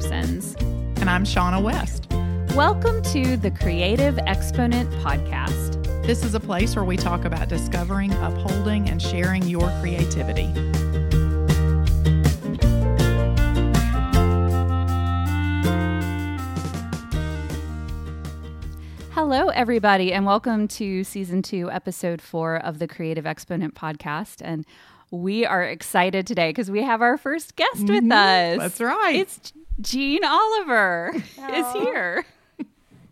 Parsons. 0.00 0.54
And 1.00 1.08
I'm 1.08 1.24
Shaunna 1.24 1.62
West. 1.62 2.06
Welcome 2.54 3.00
to 3.14 3.38
the 3.38 3.50
Creative 3.50 4.18
Exponent 4.26 4.90
Podcast. 5.02 5.82
This 6.04 6.22
is 6.22 6.34
a 6.34 6.40
place 6.40 6.76
where 6.76 6.84
we 6.84 6.98
talk 6.98 7.24
about 7.24 7.48
discovering, 7.48 8.12
upholding, 8.12 8.90
and 8.90 9.00
sharing 9.00 9.44
your 9.44 9.70
creativity. 9.80 10.52
Hello, 19.12 19.48
everybody, 19.48 20.12
and 20.12 20.26
welcome 20.26 20.68
to 20.68 21.02
season 21.02 21.40
two, 21.42 21.70
episode 21.70 22.20
four 22.20 22.56
of 22.56 22.78
the 22.78 22.86
Creative 22.86 23.26
Exponent 23.26 23.74
podcast. 23.74 24.42
And 24.44 24.66
we 25.10 25.46
are 25.46 25.64
excited 25.64 26.26
today 26.26 26.50
because 26.50 26.70
we 26.70 26.82
have 26.82 27.00
our 27.00 27.16
first 27.16 27.56
guest 27.56 27.80
with 27.88 28.04
Mhm, 28.04 28.12
us. 28.12 28.58
that's 28.58 28.80
right. 28.80 29.16
It's 29.16 29.52
Jeanne 29.80 30.24
Oliver 30.24 31.12
is 31.14 31.72
here. 31.74 32.24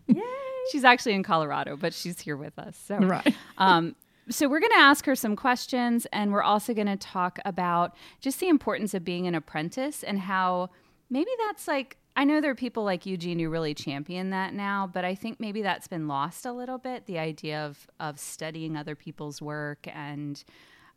Yay! 0.07 0.23
She's 0.73 0.85
actually 0.85 1.13
in 1.13 1.23
Colorado, 1.23 1.77
but 1.77 1.93
she's 1.93 2.21
here 2.21 2.39
with 2.39 2.59
us. 2.59 2.81
So, 2.87 2.97
Right. 2.97 3.35
um, 3.59 3.95
so 4.31 4.49
we're 4.49 4.61
going 4.61 4.73
to 4.73 4.79
ask 4.79 5.05
her 5.05 5.15
some 5.15 5.37
questions, 5.37 6.07
and 6.11 6.33
we're 6.33 6.43
also 6.43 6.73
going 6.73 6.87
to 6.87 6.97
talk 6.97 7.39
about 7.45 7.95
just 8.21 8.41
the 8.41 8.49
importance 8.49 8.95
of 8.95 9.05
being 9.05 9.27
an 9.27 9.35
apprentice 9.35 10.03
and 10.03 10.19
how 10.21 10.71
maybe 11.11 11.31
that's 11.47 11.69
like. 11.69 11.99
I 12.17 12.23
know 12.23 12.41
there 12.41 12.53
are 12.53 12.55
people 12.55 12.85
like 12.85 13.07
Eugene 13.07 13.41
who 13.41 13.51
really 13.51 13.75
champion 13.75 14.31
that 14.31 14.55
now, 14.55 14.89
but 14.91 15.05
I 15.05 15.17
think 15.17 15.41
maybe 15.41 15.63
that's 15.63 15.89
been 15.89 16.07
lost 16.07 16.47
a 16.47 16.53
little 16.53 16.79
bit. 16.79 17.07
The 17.07 17.19
idea 17.19 17.67
of 17.67 17.89
of 17.99 18.19
studying 18.21 18.77
other 18.77 18.95
people's 18.95 19.43
work, 19.43 19.87
and 19.93 20.43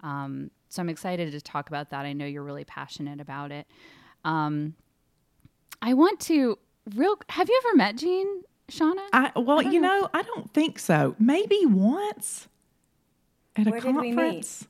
um, 0.02 0.52
so 0.70 0.82
I'm 0.82 0.90
excited 0.90 1.32
to 1.32 1.42
talk 1.42 1.70
about 1.70 1.90
that. 1.90 2.06
I 2.06 2.14
know 2.14 2.26
you're 2.26 2.44
really 2.44 2.66
passionate 2.66 3.20
about 3.20 3.52
it. 3.52 3.66
Um, 4.24 4.76
I 5.82 5.94
want 5.94 6.20
to 6.22 6.58
real. 6.96 7.16
Have 7.30 7.50
you 7.50 7.62
ever 7.66 7.76
met 7.78 7.98
Jeanne, 7.98 8.42
Shaunna? 8.70 9.06
I, 9.14 9.32
well, 9.36 9.62
you 9.62 9.80
know, 9.80 10.10
I 10.14 10.22
don't 10.24 10.54
think 10.54 10.80
so. 10.80 11.16
Maybe 11.20 11.66
once 11.66 12.48
at 13.56 13.68
a 13.68 13.70
Where 13.72 13.80
did 13.80 13.96
we 13.96 14.02
meet? 14.02 14.16
conference. 14.16 14.68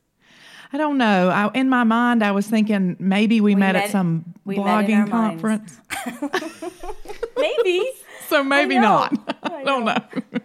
I 0.73 0.77
don't 0.77 0.97
know. 0.97 1.29
I, 1.29 1.49
in 1.53 1.69
my 1.69 1.85
mind, 1.85 2.23
I 2.23 2.31
was 2.31 2.47
thinking 2.47 2.97
maybe 2.99 3.39
we, 3.39 3.55
met, 3.55 3.77
at 3.77 3.89
some 3.89 4.33
we 4.43 4.57
blogging 4.57 4.99
our 4.99 5.07
conference. 5.07 5.79
Maybe. 7.37 7.89
So 8.27 8.43
maybe 8.43 8.75
know. 8.75 8.81
not. 8.81 9.37
I 9.43 9.55
I 9.61 9.63
don't 9.63 9.85
know. 9.85 9.93
know. 9.93 10.39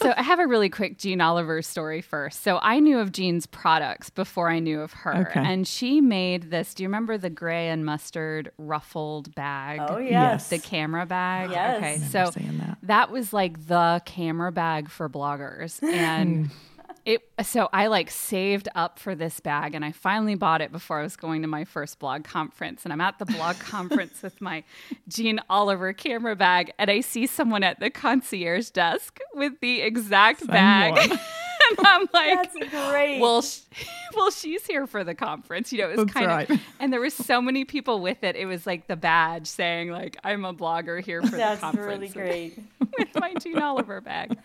So 0.00 0.12
I 0.16 0.22
have 0.22 0.38
a 0.40 0.46
really 0.46 0.68
quick 0.68 0.98
Jeanne 0.98 1.20
Oliver 1.20 1.62
story 1.62 2.00
first. 2.00 2.42
So 2.42 2.58
I 2.62 2.80
knew 2.80 2.98
of 2.98 3.12
Jeanne's 3.12 3.46
products 3.46 4.10
before 4.10 4.50
I 4.50 4.58
knew 4.58 4.80
of 4.80 4.92
her. 4.92 5.28
Okay. 5.28 5.40
And 5.40 5.66
she 5.66 6.00
made 6.00 6.50
this. 6.50 6.74
Do 6.74 6.82
you 6.82 6.88
remember 6.88 7.16
the 7.18 7.30
gray 7.30 7.68
and 7.68 7.84
mustard 7.84 8.50
ruffled 8.58 9.34
bag? 9.34 9.80
Oh 9.88 9.98
Yes. 9.98 10.10
yes. 10.10 10.48
The 10.50 10.58
camera 10.58 11.06
bag? 11.06 11.50
Yes. 11.50 11.76
Okay. 11.76 11.98
So 12.08 12.30
that. 12.34 12.78
that 12.82 13.10
was 13.10 13.32
like 13.32 13.66
the 13.66 14.02
camera 14.04 14.50
bag 14.52 14.90
for 14.90 15.08
bloggers. 15.08 15.82
And 15.82 16.50
it 17.04 17.22
so 17.42 17.68
I 17.72 17.88
like 17.88 18.10
saved 18.10 18.68
up 18.74 18.98
for 18.98 19.14
this 19.14 19.40
bag 19.40 19.74
and 19.74 19.84
I 19.84 19.92
finally 19.92 20.34
bought 20.34 20.60
it 20.60 20.72
before 20.72 21.00
I 21.00 21.02
was 21.02 21.16
going 21.16 21.42
to 21.42 21.48
my 21.48 21.64
first 21.64 21.98
blog 21.98 22.24
conference. 22.24 22.84
And 22.84 22.92
I'm 22.92 23.00
at 23.00 23.18
the 23.18 23.26
blog 23.26 23.56
conference 23.58 24.22
with 24.22 24.40
my 24.40 24.64
Jeanne 25.08 25.40
Oliver 25.50 25.92
camera 25.92 26.36
bag 26.36 26.72
and 26.78 26.90
I 26.90 27.00
see 27.00 27.26
someone 27.26 27.62
at 27.62 27.80
the 27.80 27.90
concierge 27.90 28.70
desk 28.70 29.18
with 29.34 29.60
the 29.60 29.82
exact 29.82 30.46
bag. 30.46 31.18
one. 31.68 31.78
and 31.78 31.86
I'm 31.86 32.08
like 32.12 32.52
That's 32.52 32.70
great. 32.90 33.20
well, 33.20 33.42
sh- 33.42 33.60
well, 34.16 34.30
she's 34.30 34.66
here 34.66 34.86
for 34.86 35.04
the 35.04 35.14
conference. 35.14 35.72
You 35.72 35.78
know, 35.78 35.90
it 35.90 35.96
was 35.96 36.06
That's 36.06 36.12
kind 36.12 36.26
right. 36.26 36.50
of, 36.50 36.60
and 36.80 36.92
there 36.92 37.00
was 37.00 37.14
so 37.14 37.40
many 37.40 37.64
people 37.64 38.00
with 38.00 38.22
it. 38.24 38.36
It 38.36 38.46
was 38.46 38.66
like 38.66 38.86
the 38.86 38.96
badge 38.96 39.46
saying, 39.46 39.90
like, 39.90 40.16
I'm 40.24 40.44
a 40.44 40.54
blogger 40.54 41.02
here 41.02 41.22
for 41.22 41.36
That's 41.36 41.60
the 41.60 41.66
conference. 41.66 42.14
That's 42.14 42.16
really 42.16 42.48
great. 42.48 42.58
with 42.98 43.14
my 43.16 43.34
Jeanne 43.34 43.60
Oliver 43.62 44.00
bag. 44.00 44.36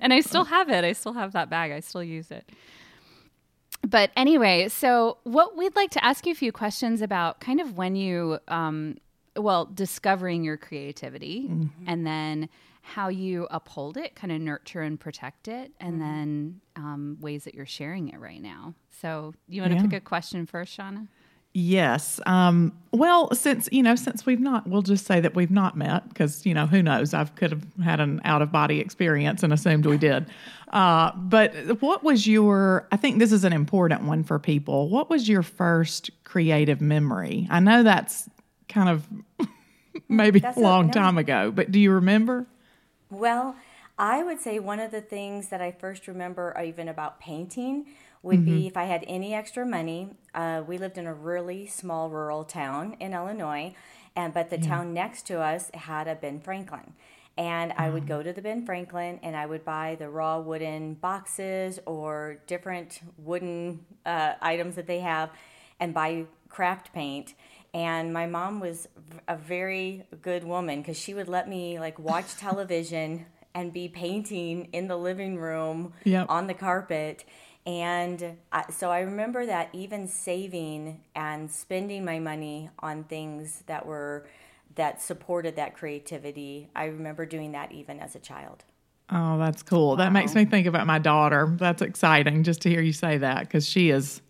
And 0.00 0.12
I 0.12 0.20
still 0.20 0.44
have 0.44 0.68
it. 0.70 0.84
I 0.84 0.92
still 0.92 1.14
have 1.14 1.32
that 1.32 1.50
bag. 1.50 1.72
I 1.72 1.80
still 1.80 2.02
use 2.04 2.30
it. 2.30 2.48
But 3.86 4.10
anyway, 4.16 4.68
so 4.68 5.18
what 5.24 5.56
we'd 5.56 5.76
like 5.76 5.90
to 5.90 6.04
ask 6.04 6.24
you 6.26 6.32
a 6.32 6.36
few 6.36 6.52
questions 6.52 7.02
about 7.02 7.40
kind 7.40 7.60
of 7.60 7.76
when 7.76 7.96
you, 7.96 8.38
um, 8.48 8.96
well, 9.36 9.66
discovering 9.66 10.42
your 10.42 10.56
creativity 10.56 11.50
and 11.86 12.06
then 12.06 12.48
how 12.86 13.08
you 13.08 13.48
uphold 13.50 13.96
it, 13.96 14.14
kind 14.14 14.30
of 14.30 14.40
nurture 14.40 14.82
and 14.82 15.00
protect 15.00 15.48
it, 15.48 15.72
and 15.80 16.00
then 16.00 16.60
um, 16.76 17.16
ways 17.20 17.44
that 17.44 17.54
you're 17.54 17.64
sharing 17.64 18.08
it 18.10 18.20
right 18.20 18.42
now. 18.42 18.74
So, 19.00 19.32
you 19.48 19.62
want 19.62 19.72
to 19.72 19.76
Yeah. 19.78 19.82
pick 19.84 19.92
a 19.94 20.00
question 20.00 20.44
first, 20.46 20.76
Shaunna? 20.78 21.08
Yes. 21.56 22.20
Um, 22.26 22.72
well, 22.92 23.32
since 23.32 23.68
you 23.72 23.82
know, 23.82 23.94
since 23.94 24.26
we've 24.26 24.40
not, 24.40 24.66
we'll 24.66 24.82
just 24.82 25.06
say 25.06 25.20
that 25.20 25.34
we've 25.36 25.52
not 25.52 25.76
met 25.76 26.08
because 26.08 26.44
you 26.44 26.52
know, 26.52 26.66
who 26.66 26.82
knows? 26.82 27.14
I 27.14 27.24
could 27.24 27.52
have 27.52 27.64
had 27.82 28.00
an 28.00 28.20
out 28.24 28.42
of 28.42 28.50
body 28.52 28.80
experience 28.80 29.42
and 29.44 29.52
assumed 29.52 29.86
we 29.86 29.98
did. 29.98 30.26
Uh, 30.74 31.12
but 31.14 31.54
what 31.80 32.02
was 32.02 32.26
your? 32.26 32.88
I 32.90 32.96
think 32.96 33.20
this 33.20 33.30
is 33.30 33.44
an 33.44 33.52
important 33.52 34.02
one 34.02 34.24
for 34.24 34.40
people. 34.40 34.88
What 34.88 35.08
was 35.08 35.28
your 35.28 35.42
first 35.42 36.10
creative 36.24 36.80
memory? 36.80 37.46
I 37.48 37.60
know 37.60 37.84
that's 37.84 38.28
kind 38.68 38.88
of 38.88 39.06
maybe 40.08 40.40
That's 40.40 40.56
a 40.56 40.60
a- 40.60 40.62
long 40.62 40.86
no. 40.88 40.92
time 40.92 41.16
ago, 41.16 41.52
but 41.52 41.70
do 41.70 41.78
you 41.78 41.92
remember? 41.92 42.46
Well, 43.10 43.56
I 43.98 44.22
would 44.22 44.40
say 44.40 44.58
one 44.58 44.80
of 44.80 44.90
the 44.90 45.00
things 45.00 45.48
that 45.48 45.60
I 45.60 45.70
first 45.70 46.08
remember, 46.08 46.56
even 46.62 46.88
about 46.88 47.20
painting, 47.20 47.86
would 48.22 48.44
be 48.44 48.66
if 48.66 48.76
I 48.76 48.84
had 48.84 49.04
any 49.06 49.34
extra 49.34 49.66
money. 49.66 50.10
Uh, 50.34 50.62
we 50.66 50.78
lived 50.78 50.96
in 50.96 51.06
a 51.06 51.14
really 51.14 51.66
small 51.66 52.08
rural 52.08 52.42
town 52.42 52.96
in 52.98 53.12
Illinois, 53.12 53.74
and 54.16 54.32
but 54.32 54.48
the 54.50 54.58
town 54.58 54.94
next 54.94 55.26
to 55.26 55.40
us 55.40 55.70
had 55.74 56.08
a 56.08 56.14
Ben 56.14 56.40
Franklin. 56.40 56.94
And 57.36 57.72
I 57.76 57.90
would 57.90 58.06
go 58.06 58.22
to 58.22 58.32
the 58.32 58.40
Ben 58.40 58.64
Franklin 58.64 59.18
and 59.22 59.36
I 59.36 59.46
would 59.46 59.64
buy 59.64 59.96
the 59.98 60.08
raw 60.08 60.38
wooden 60.38 60.94
boxes 60.94 61.80
or 61.84 62.38
different 62.46 63.00
wooden 63.18 63.84
uh, 64.06 64.34
items 64.40 64.76
that 64.76 64.86
they 64.86 65.00
have 65.00 65.30
and 65.80 65.92
buy 65.92 66.26
craft 66.48 66.92
paint. 66.92 67.34
And 67.74 68.12
my 68.12 68.26
mom 68.26 68.60
was 68.60 68.88
a 69.26 69.36
very 69.36 70.06
good 70.22 70.44
woman 70.44 70.80
because 70.80 70.96
she 70.96 71.12
would 71.12 71.28
let 71.28 71.48
me 71.48 71.78
like 71.80 71.98
watch 71.98 72.34
television 72.38 73.26
and 73.54 73.72
be 73.72 73.88
painting 73.88 74.68
in 74.72 74.88
the 74.88 74.96
living 74.96 75.36
room 75.36 75.92
Yep. 76.04 76.26
on 76.28 76.46
the 76.46 76.54
carpet. 76.54 77.24
And 77.66 78.36
I, 78.52 78.70
so 78.70 78.90
I 78.90 79.00
remember 79.00 79.44
that 79.46 79.70
even 79.72 80.06
saving 80.06 81.00
and 81.14 81.50
spending 81.50 82.04
my 82.04 82.18
money 82.18 82.70
on 82.78 83.04
things 83.04 83.62
that 83.66 83.84
were 83.84 84.26
that 84.76 85.00
supported 85.00 85.56
that 85.56 85.74
creativity. 85.74 86.68
I 86.74 86.86
remember 86.86 87.26
doing 87.26 87.52
that 87.52 87.72
even 87.72 88.00
as 88.00 88.14
a 88.16 88.18
child. 88.18 88.64
Oh, 89.10 89.38
that's 89.38 89.62
cool. 89.62 89.96
That 89.96 90.12
makes 90.12 90.34
me 90.34 90.44
think 90.44 90.66
about 90.66 90.86
my 90.86 90.98
daughter. 90.98 91.54
That's 91.58 91.82
exciting 91.82 92.42
just 92.42 92.62
to 92.62 92.70
hear 92.70 92.80
you 92.80 92.92
say 92.92 93.18
that 93.18 93.40
because 93.40 93.68
she 93.68 93.90
is, 93.90 94.20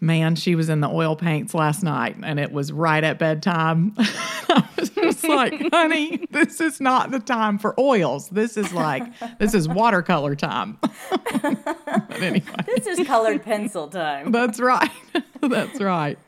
man, 0.00 0.36
she 0.36 0.54
was 0.54 0.68
in 0.68 0.80
the 0.80 0.88
oil 0.88 1.16
paints 1.16 1.54
last 1.54 1.82
night 1.82 2.16
and 2.22 2.38
it 2.38 2.52
was 2.52 2.72
right 2.72 3.02
at 3.02 3.18
bedtime. 3.18 3.94
I 3.98 4.68
was 4.78 4.90
just 4.90 5.24
like, 5.24 5.70
honey, 5.72 6.26
this 6.30 6.60
is 6.60 6.80
not 6.80 7.10
the 7.10 7.20
time 7.20 7.58
for 7.58 7.78
oils. 7.80 8.28
This 8.28 8.56
is 8.56 8.72
like, 8.72 9.02
this 9.38 9.54
is 9.54 9.68
watercolor 9.68 10.34
time. 10.34 10.78
but 10.82 12.22
anyway, 12.22 12.42
This 12.66 12.86
is 12.86 13.06
colored 13.06 13.42
pencil 13.42 13.88
time. 13.88 14.30
that's 14.30 14.60
right. 14.60 14.90
that's 15.40 15.80
right. 15.80 16.18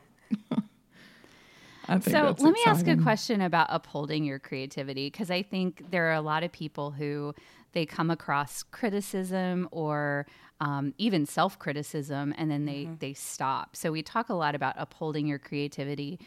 I 1.88 1.98
think 1.98 2.16
So 2.16 2.24
that's 2.24 2.42
let 2.42 2.52
me 2.52 2.60
ask 2.66 2.86
a 2.88 2.96
question 2.96 3.40
about 3.40 3.68
upholding 3.70 4.24
your 4.24 4.38
creativity 4.38 5.06
because 5.08 5.30
I 5.30 5.42
think 5.42 5.90
there 5.90 6.08
are 6.10 6.14
a 6.14 6.20
lot 6.20 6.42
of 6.42 6.50
people 6.50 6.90
who 6.90 7.34
they 7.76 7.84
come 7.84 8.10
across 8.10 8.62
criticism 8.62 9.68
or 9.70 10.26
um, 10.60 10.94
even 10.96 11.26
self 11.26 11.58
criticism 11.58 12.34
and 12.38 12.50
then 12.50 12.64
they 12.64 12.88
they 12.98 13.12
stop. 13.12 13.76
So 13.76 13.92
we 13.92 14.02
talk 14.02 14.30
a 14.30 14.34
lot 14.34 14.54
about 14.54 14.74
upholding 14.78 15.26
your 15.26 15.38
creativity 15.38 16.18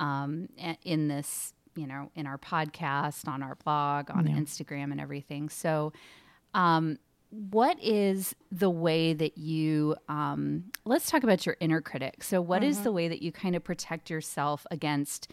um, 0.00 0.48
in 0.82 1.06
this 1.06 1.54
you 1.76 1.86
know 1.86 2.10
in 2.16 2.26
our 2.26 2.38
podcast, 2.38 3.28
on 3.28 3.40
our 3.42 3.54
blog, 3.54 4.10
on 4.10 4.26
Instagram, 4.26 4.90
and 4.90 5.00
everything. 5.00 5.48
So. 5.48 5.92
Um, 6.54 6.98
what 7.30 7.76
is 7.82 8.34
the 8.52 8.70
way 8.70 9.12
that 9.12 9.36
you 9.36 9.96
um, 10.08 10.64
let's 10.84 11.10
talk 11.10 11.22
about 11.24 11.44
your 11.44 11.56
inner 11.60 11.82
critic 11.82 12.22
so 12.22 12.40
what 12.40 12.62
is 12.62 12.82
the 12.82 12.92
way 12.92 13.08
that 13.08 13.20
you 13.20 13.32
kind 13.32 13.56
of 13.56 13.64
protect 13.64 14.08
yourself 14.08 14.64
against 14.70 15.30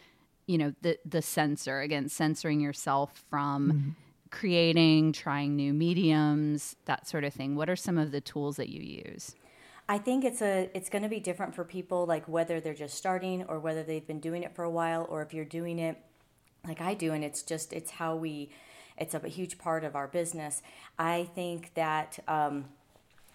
you 0.48 0.58
know 0.58 0.74
the 0.82 0.98
the 1.06 1.22
censor 1.22 1.82
against 1.82 2.18
censoring 2.18 2.60
yourself 2.60 3.24
from 3.30 3.96
creating 4.34 5.14
trying 5.14 5.56
new 5.56 5.74
mediums 5.74 6.76
that 6.86 7.08
sort 7.08 7.24
of 7.24 7.34
thing 7.34 7.56
what 7.56 7.70
are 7.70 7.76
some 7.76 7.98
of 7.98 8.12
the 8.12 8.20
tools 8.20 8.58
that 8.58 8.70
you 8.70 8.82
use 8.82 9.36
I 9.88 9.98
think 9.98 10.24
it's 10.24 10.42
a 10.42 10.70
it's 10.74 10.90
going 10.90 11.04
to 11.04 11.10
be 11.10 11.20
different 11.20 11.54
for 11.54 11.64
people 11.64 12.06
like 12.06 12.28
whether 12.28 12.60
they're 12.60 12.74
just 12.74 12.98
starting 12.98 13.44
or 13.44 13.60
whether 13.60 13.84
they've 13.84 14.06
been 14.06 14.22
doing 14.22 14.44
it 14.44 14.56
for 14.56 14.64
a 14.64 14.70
while 14.70 15.06
or 15.10 15.22
if 15.22 15.34
you're 15.34 15.46
doing 15.46 15.78
it 15.78 15.98
like 16.66 16.82
I 16.82 16.94
do 16.94 17.12
and 17.14 17.24
it's 17.24 17.44
just 17.44 17.74
it's 17.74 17.92
how 17.92 18.16
we 18.16 18.50
it's 18.98 19.14
a 19.14 19.28
huge 19.28 19.58
part 19.58 19.84
of 19.84 19.96
our 19.96 20.08
business. 20.08 20.62
I 20.98 21.30
think 21.36 21.74
that 21.74 22.20
um, 22.28 22.66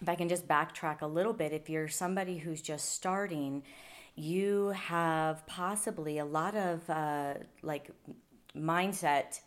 if 0.01 0.07
I 0.07 0.15
can 0.15 0.29
just 0.29 0.47
backtrack 0.47 1.01
a 1.01 1.07
little 1.07 1.33
bit, 1.33 1.51
if 1.51 1.69
you're 1.69 1.87
somebody 1.87 2.37
who's 2.37 2.61
just 2.61 2.93
starting, 2.93 3.63
you 4.15 4.69
have 4.69 5.45
possibly 5.45 6.17
a 6.17 6.25
lot 6.25 6.55
of 6.55 6.89
uh, 6.89 7.33
like 7.61 7.89
mindset 8.55 9.41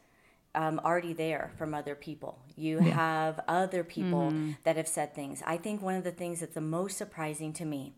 um, 0.55 0.81
already 0.85 1.13
there 1.13 1.53
from 1.57 1.75
other 1.75 1.95
people. 1.95 2.39
You 2.57 2.81
yeah. 2.83 2.95
have 2.95 3.41
other 3.49 3.85
people 3.85 4.31
mm. 4.33 4.57
that 4.65 4.77
have 4.77 4.89
said 4.89 5.15
things. 5.15 5.43
I 5.47 5.57
think 5.57 5.83
one 5.83 5.95
of 5.95 6.05
the 6.05 6.13
things 6.13 6.41
that's 6.41 6.55
the 6.55 6.61
most 6.61 6.99
surprising 6.99 7.53
to 7.55 7.65
me, 7.65 7.95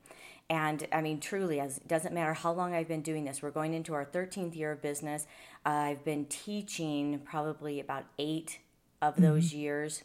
and 0.49 0.87
I 0.93 1.01
mean, 1.01 1.21
truly, 1.21 1.59
as 1.59 1.79
it 1.79 1.89
doesn't 1.89 2.15
matter 2.15 2.35
how 2.35 2.53
long 2.53 2.75
I've 2.75 2.89
been 2.89 3.03
doing 3.03 3.25
this, 3.25 3.43
we're 3.43 3.51
going 3.51 3.75
into 3.75 3.95
our 3.95 4.05
13th 4.05 4.55
year 4.55 4.73
of 4.73 4.83
business. 4.83 5.27
Uh, 5.65 5.71
I've 5.71 6.05
been 6.05 6.27
teaching 6.27 7.21
probably 7.25 7.81
about 7.81 8.05
eight 8.19 8.59
of 9.01 9.15
mm-hmm. 9.15 9.23
those 9.23 9.55
years. 9.55 10.05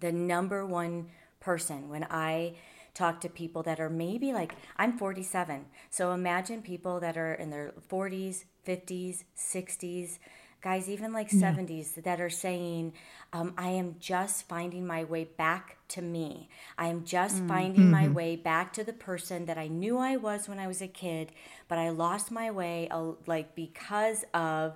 The 0.00 0.12
number 0.12 0.66
one 0.66 1.10
person 1.40 1.88
when 1.88 2.04
I 2.10 2.54
talk 2.94 3.20
to 3.20 3.28
people 3.28 3.62
that 3.64 3.80
are 3.80 3.90
maybe 3.90 4.32
like, 4.32 4.54
I'm 4.76 4.96
47. 4.96 5.66
So 5.90 6.12
imagine 6.12 6.62
people 6.62 7.00
that 7.00 7.16
are 7.16 7.34
in 7.34 7.50
their 7.50 7.74
40s, 7.90 8.44
50s, 8.66 9.24
60s 9.36 10.18
guys, 10.64 10.88
even 10.88 11.12
like 11.12 11.30
yeah. 11.30 11.52
70s, 11.52 12.02
that 12.02 12.20
are 12.22 12.30
saying, 12.30 12.94
um, 13.34 13.52
I 13.58 13.68
am 13.68 13.96
just 14.00 14.48
finding 14.48 14.86
my 14.86 15.04
way 15.04 15.24
back 15.24 15.76
to 15.88 16.00
me. 16.00 16.48
I 16.78 16.88
am 16.88 17.04
just 17.04 17.42
mm. 17.42 17.48
finding 17.48 17.82
mm-hmm. 17.82 17.90
my 17.90 18.08
way 18.08 18.34
back 18.34 18.72
to 18.72 18.82
the 18.82 18.94
person 18.94 19.44
that 19.44 19.58
I 19.58 19.68
knew 19.68 19.98
I 19.98 20.16
was 20.16 20.48
when 20.48 20.58
I 20.58 20.66
was 20.66 20.80
a 20.80 20.88
kid, 20.88 21.32
but 21.68 21.76
I 21.76 21.90
lost 21.90 22.30
my 22.30 22.50
way, 22.50 22.88
uh, 22.90 23.12
like 23.26 23.54
because 23.54 24.24
of. 24.32 24.74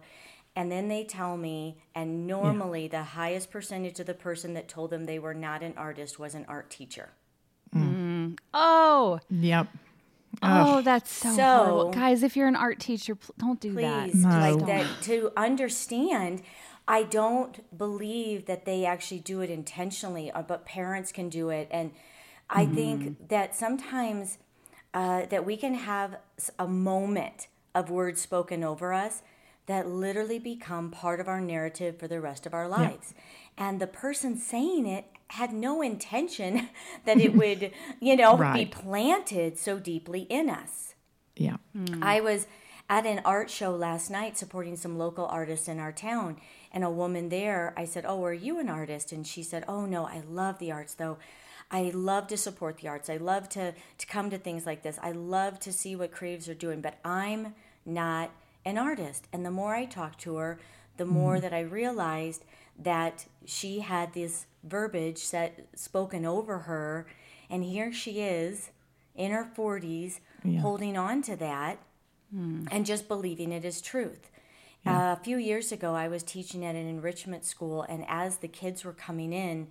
And 0.54 0.72
then 0.72 0.88
they 0.88 1.04
tell 1.04 1.36
me, 1.36 1.78
and 1.94 2.26
normally 2.26 2.82
yeah. 2.82 2.98
the 2.98 3.02
highest 3.04 3.50
percentage 3.50 4.00
of 4.00 4.06
the 4.06 4.14
person 4.14 4.54
that 4.54 4.68
told 4.68 4.90
them 4.90 5.04
they 5.06 5.20
were 5.20 5.34
not 5.34 5.62
an 5.62 5.74
artist 5.76 6.18
was 6.18 6.34
an 6.34 6.44
art 6.48 6.68
teacher. 6.68 7.10
Mm. 7.74 8.38
Oh, 8.52 9.20
yep. 9.30 9.68
Oh, 10.42 10.82
that's 10.82 11.12
so, 11.12 11.34
so 11.34 11.42
horrible. 11.42 11.90
guys! 11.92 12.22
If 12.22 12.36
you're 12.36 12.48
an 12.48 12.56
art 12.56 12.80
teacher, 12.80 13.14
pl- 13.14 13.34
don't 13.38 13.60
do 13.60 13.72
please, 13.72 13.82
that. 13.82 14.14
No. 14.14 14.56
Like 14.56 14.66
that 14.66 15.02
to 15.02 15.32
understand. 15.36 16.42
I 16.86 17.02
don't 17.02 17.76
believe 17.76 18.46
that 18.46 18.64
they 18.64 18.86
actually 18.86 19.20
do 19.20 19.42
it 19.42 19.50
intentionally, 19.50 20.30
uh, 20.30 20.40
but 20.40 20.64
parents 20.64 21.12
can 21.12 21.28
do 21.28 21.50
it, 21.50 21.68
and 21.70 21.92
I 22.48 22.64
mm-hmm. 22.64 22.74
think 22.74 23.28
that 23.28 23.54
sometimes 23.54 24.38
uh, 24.94 25.26
that 25.26 25.44
we 25.44 25.56
can 25.56 25.74
have 25.74 26.16
a 26.58 26.66
moment 26.66 27.48
of 27.74 27.90
words 27.90 28.20
spoken 28.20 28.64
over 28.64 28.92
us 28.92 29.22
that 29.66 29.86
literally 29.86 30.38
become 30.38 30.90
part 30.90 31.20
of 31.20 31.28
our 31.28 31.40
narrative 31.40 31.98
for 31.98 32.08
the 32.08 32.20
rest 32.20 32.46
of 32.46 32.54
our 32.54 32.66
lives. 32.66 33.14
Yeah. 33.14 33.68
And 33.68 33.80
the 33.80 33.86
person 33.86 34.38
saying 34.38 34.86
it 34.86 35.04
had 35.28 35.52
no 35.52 35.82
intention 35.82 36.68
that 37.04 37.20
it 37.20 37.34
would, 37.34 37.72
you 38.00 38.16
know, 38.16 38.36
right. 38.36 38.54
be 38.54 38.66
planted 38.66 39.58
so 39.58 39.78
deeply 39.78 40.22
in 40.22 40.50
us. 40.50 40.94
Yeah. 41.36 41.56
Mm. 41.76 42.02
I 42.02 42.20
was 42.20 42.46
at 42.90 43.06
an 43.06 43.20
art 43.24 43.50
show 43.50 43.70
last 43.70 44.10
night 44.10 44.36
supporting 44.38 44.76
some 44.76 44.98
local 44.98 45.26
artists 45.26 45.68
in 45.68 45.78
our 45.78 45.92
town. 45.92 46.38
And 46.72 46.84
a 46.84 46.90
woman 46.90 47.28
there, 47.28 47.74
I 47.76 47.84
said, 47.84 48.04
Oh, 48.06 48.24
are 48.24 48.32
you 48.32 48.58
an 48.58 48.68
artist? 48.68 49.12
And 49.12 49.26
she 49.26 49.42
said, 49.42 49.64
Oh, 49.68 49.86
no, 49.86 50.06
I 50.06 50.22
love 50.28 50.58
the 50.58 50.72
arts 50.72 50.94
though. 50.94 51.18
I 51.70 51.90
love 51.94 52.28
to 52.28 52.36
support 52.36 52.78
the 52.78 52.88
arts. 52.88 53.10
I 53.10 53.18
love 53.18 53.48
to, 53.50 53.74
to 53.98 54.06
come 54.06 54.30
to 54.30 54.38
things 54.38 54.64
like 54.64 54.82
this. 54.82 54.98
I 55.02 55.12
love 55.12 55.60
to 55.60 55.72
see 55.72 55.94
what 55.94 56.12
creatives 56.12 56.48
are 56.48 56.54
doing, 56.54 56.80
but 56.80 56.98
I'm 57.04 57.54
not 57.84 58.30
an 58.64 58.78
artist. 58.78 59.26
And 59.32 59.44
the 59.44 59.50
more 59.50 59.74
I 59.74 59.84
talked 59.84 60.20
to 60.20 60.36
her, 60.36 60.58
the 60.96 61.04
more 61.04 61.36
mm. 61.36 61.42
that 61.42 61.52
I 61.52 61.60
realized 61.60 62.44
that 62.78 63.26
she 63.44 63.80
had 63.80 64.14
this 64.14 64.46
verbiage 64.64 65.18
set 65.18 65.68
spoken 65.74 66.24
over 66.24 66.60
her 66.60 67.06
and 67.50 67.64
here 67.64 67.92
she 67.92 68.20
is 68.20 68.70
in 69.14 69.30
her 69.30 69.48
40s 69.56 70.20
yeah. 70.44 70.60
holding 70.60 70.96
on 70.96 71.22
to 71.22 71.36
that 71.36 71.78
mm. 72.34 72.66
and 72.70 72.86
just 72.86 73.08
believing 73.08 73.52
it 73.52 73.64
is 73.64 73.80
truth 73.80 74.30
yeah. 74.84 75.10
uh, 75.10 75.12
a 75.12 75.22
few 75.22 75.36
years 75.36 75.72
ago 75.72 75.94
i 75.94 76.08
was 76.08 76.22
teaching 76.22 76.64
at 76.64 76.74
an 76.74 76.88
enrichment 76.88 77.44
school 77.44 77.82
and 77.82 78.04
as 78.08 78.38
the 78.38 78.48
kids 78.48 78.84
were 78.84 78.92
coming 78.92 79.32
in 79.32 79.68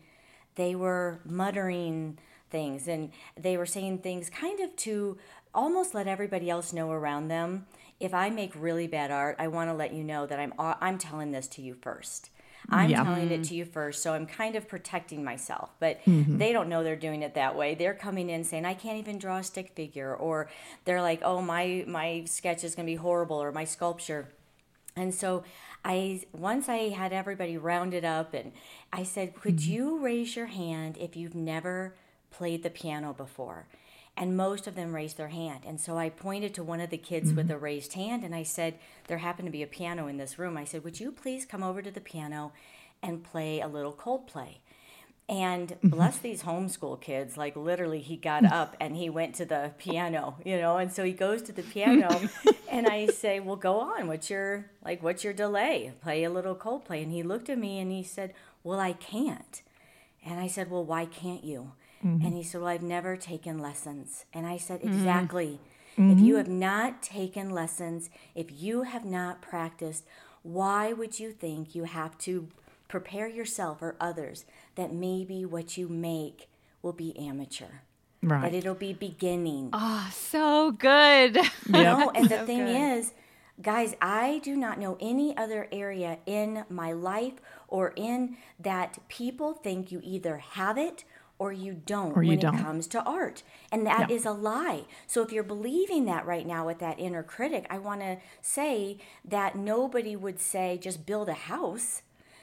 they 0.55 0.75
were 0.75 1.19
muttering 1.25 2.17
things 2.49 2.87
and 2.87 3.11
they 3.35 3.57
were 3.57 3.65
saying 3.65 3.99
things 3.99 4.29
kind 4.29 4.59
of 4.59 4.75
to 4.75 5.17
almost 5.53 5.93
let 5.93 6.07
everybody 6.07 6.49
else 6.49 6.71
know 6.71 6.91
around 6.91 7.27
them 7.27 7.65
if 7.99 8.13
i 8.13 8.29
make 8.29 8.51
really 8.55 8.87
bad 8.87 9.11
art 9.11 9.35
i 9.39 9.47
want 9.47 9.69
to 9.69 9.73
let 9.73 9.93
you 9.93 10.03
know 10.03 10.25
that 10.25 10.39
i'm 10.39 10.53
i'm 10.57 10.97
telling 10.97 11.31
this 11.31 11.47
to 11.47 11.61
you 11.61 11.73
first 11.73 12.29
I'm 12.69 12.89
yeah. 12.89 13.03
telling 13.03 13.31
it 13.31 13.45
to 13.45 13.55
you 13.55 13.65
first, 13.65 14.03
so 14.03 14.13
I'm 14.13 14.25
kind 14.25 14.55
of 14.55 14.67
protecting 14.67 15.23
myself. 15.23 15.69
But 15.79 16.03
mm-hmm. 16.05 16.37
they 16.37 16.51
don't 16.51 16.67
know 16.67 16.83
they're 16.83 16.95
doing 16.95 17.23
it 17.23 17.33
that 17.35 17.55
way. 17.55 17.75
They're 17.75 17.93
coming 17.93 18.29
in 18.29 18.43
saying, 18.43 18.65
"I 18.65 18.73
can't 18.73 18.97
even 18.97 19.17
draw 19.17 19.37
a 19.37 19.43
stick 19.43 19.71
figure," 19.75 20.13
or 20.13 20.49
they're 20.85 21.01
like, 21.01 21.21
"Oh, 21.23 21.41
my 21.41 21.85
my 21.87 22.23
sketch 22.25 22.63
is 22.63 22.75
going 22.75 22.85
to 22.85 22.91
be 22.91 22.97
horrible," 22.97 23.41
or 23.41 23.51
my 23.51 23.63
sculpture. 23.63 24.33
And 24.95 25.13
so 25.13 25.43
I 25.85 26.23
once 26.33 26.67
I 26.67 26.89
had 26.89 27.13
everybody 27.13 27.57
rounded 27.57 28.03
up, 28.03 28.33
and 28.33 28.51
I 28.91 29.03
said, 29.03 29.35
"Could 29.35 29.57
mm-hmm. 29.57 29.71
you 29.71 29.99
raise 29.99 30.35
your 30.35 30.47
hand 30.47 30.97
if 30.99 31.15
you've 31.15 31.35
never 31.35 31.95
played 32.31 32.63
the 32.63 32.69
piano 32.69 33.13
before?" 33.13 33.67
And 34.17 34.35
most 34.35 34.65
of 34.65 34.75
them 34.75 34.95
raised 34.95 35.17
their 35.17 35.27
hand. 35.27 35.61
And 35.65 35.79
so 35.79 35.97
I 35.97 36.09
pointed 36.09 36.55
to 36.55 36.63
one 36.63 36.81
of 36.81 36.89
the 36.89 36.97
kids 36.97 37.27
mm-hmm. 37.27 37.37
with 37.37 37.51
a 37.51 37.57
raised 37.57 37.93
hand 37.93 38.23
and 38.23 38.33
I 38.33 38.43
said, 38.43 38.79
There 39.07 39.19
happened 39.19 39.45
to 39.45 39.51
be 39.51 39.63
a 39.63 39.67
piano 39.67 40.07
in 40.07 40.17
this 40.17 40.39
room. 40.39 40.57
I 40.57 40.65
said, 40.65 40.83
Would 40.83 40.99
you 40.99 41.11
please 41.11 41.45
come 41.45 41.63
over 41.63 41.81
to 41.83 41.91
the 41.91 42.01
piano 42.01 42.51
and 43.03 43.23
play 43.23 43.61
a 43.61 43.67
little 43.67 43.93
Coldplay? 43.93 44.57
And 45.29 45.67
mm-hmm. 45.69 45.89
bless 45.89 46.17
these 46.17 46.43
homeschool 46.43 47.01
kids, 47.01 47.35
like 47.35 47.55
literally, 47.57 47.99
he 47.99 48.15
got 48.15 48.45
up 48.45 48.77
and 48.79 48.95
he 48.95 49.09
went 49.09 49.35
to 49.35 49.45
the 49.45 49.73
piano, 49.77 50.37
you 50.45 50.57
know. 50.57 50.77
And 50.77 50.91
so 50.91 51.03
he 51.03 51.11
goes 51.11 51.41
to 51.43 51.51
the 51.51 51.63
piano, 51.63 52.29
and 52.71 52.87
I 52.87 53.07
say, 53.07 53.41
"Well, 53.41 53.57
go 53.57 53.81
on. 53.81 54.07
What's 54.07 54.29
your 54.29 54.67
like? 54.85 55.03
What's 55.03 55.25
your 55.25 55.33
delay? 55.33 55.91
Play 56.01 56.23
a 56.23 56.29
little 56.29 56.55
Coldplay." 56.55 57.03
And 57.03 57.11
he 57.11 57.23
looked 57.23 57.49
at 57.49 57.57
me 57.57 57.77
and 57.77 57.91
he 57.91 58.03
said, 58.03 58.33
"Well, 58.63 58.79
I 58.79 58.93
can't." 58.93 59.61
And 60.25 60.39
I 60.39 60.47
said, 60.47 60.71
"Well, 60.71 60.85
why 60.85 61.05
can't 61.05 61.43
you?" 61.43 61.73
Mm-hmm. 62.05 62.25
And 62.25 62.35
he 62.35 62.43
said, 62.43 62.61
Well, 62.61 62.69
I've 62.69 62.83
never 62.83 63.17
taken 63.17 63.59
lessons. 63.59 64.25
And 64.33 64.45
I 64.45 64.57
said, 64.57 64.81
mm-hmm. 64.81 64.93
Exactly. 64.93 65.59
Mm-hmm. 65.97 66.11
If 66.11 66.19
you 66.19 66.35
have 66.35 66.47
not 66.47 67.01
taken 67.01 67.49
lessons, 67.49 68.09
if 68.35 68.47
you 68.51 68.83
have 68.83 69.03
not 69.03 69.41
practiced, 69.41 70.05
why 70.43 70.93
would 70.93 71.19
you 71.19 71.31
think 71.31 71.73
you 71.73 71.85
have 71.85 72.17
to 72.19 72.47
prepare 72.87 73.27
yourself 73.27 73.81
or 73.81 73.95
others 73.99 74.45
that 74.75 74.93
maybe 74.93 75.45
what 75.45 75.77
you 75.77 75.87
make 75.89 76.49
will 76.81 76.93
be 76.93 77.17
amateur? 77.17 77.81
Right. 78.21 78.41
That 78.41 78.53
it'll 78.53 78.75
be 78.75 78.93
beginning. 78.93 79.69
Oh, 79.73 80.09
so 80.13 80.71
good. 80.71 81.37
no, 81.67 82.11
and 82.15 82.29
the 82.29 82.39
so 82.39 82.45
thing 82.45 82.65
good. 82.65 82.97
is, 82.97 83.13
guys, 83.61 83.95
I 84.01 84.39
do 84.43 84.55
not 84.55 84.79
know 84.79 84.97
any 84.99 85.35
other 85.37 85.67
area 85.71 86.19
in 86.25 86.63
my 86.69 86.93
life 86.93 87.33
or 87.67 87.93
in 87.95 88.37
that 88.59 88.97
people 89.07 89.53
think 89.53 89.91
you 89.91 90.01
either 90.03 90.37
have 90.37 90.77
it 90.77 91.03
or 91.39 91.51
you 91.51 91.73
don't 91.73 92.15
or 92.15 92.23
you 92.23 92.29
when 92.29 92.39
don't. 92.39 92.55
it 92.55 92.63
comes 92.63 92.87
to 92.87 93.03
art. 93.03 93.43
And 93.71 93.85
that 93.85 94.09
yeah. 94.09 94.15
is 94.15 94.25
a 94.25 94.31
lie. 94.31 94.85
So 95.05 95.21
if 95.21 95.31
you're 95.31 95.43
believing 95.43 96.05
that 96.05 96.25
right 96.25 96.45
now 96.45 96.65
with 96.65 96.79
that 96.79 96.99
inner 96.99 97.23
critic, 97.23 97.65
I 97.69 97.77
want 97.77 98.01
to 98.01 98.17
say 98.41 98.97
that 99.25 99.55
nobody 99.55 100.15
would 100.15 100.39
say 100.39 100.79
just 100.81 101.05
build 101.05 101.29
a 101.29 101.33
house. 101.33 102.01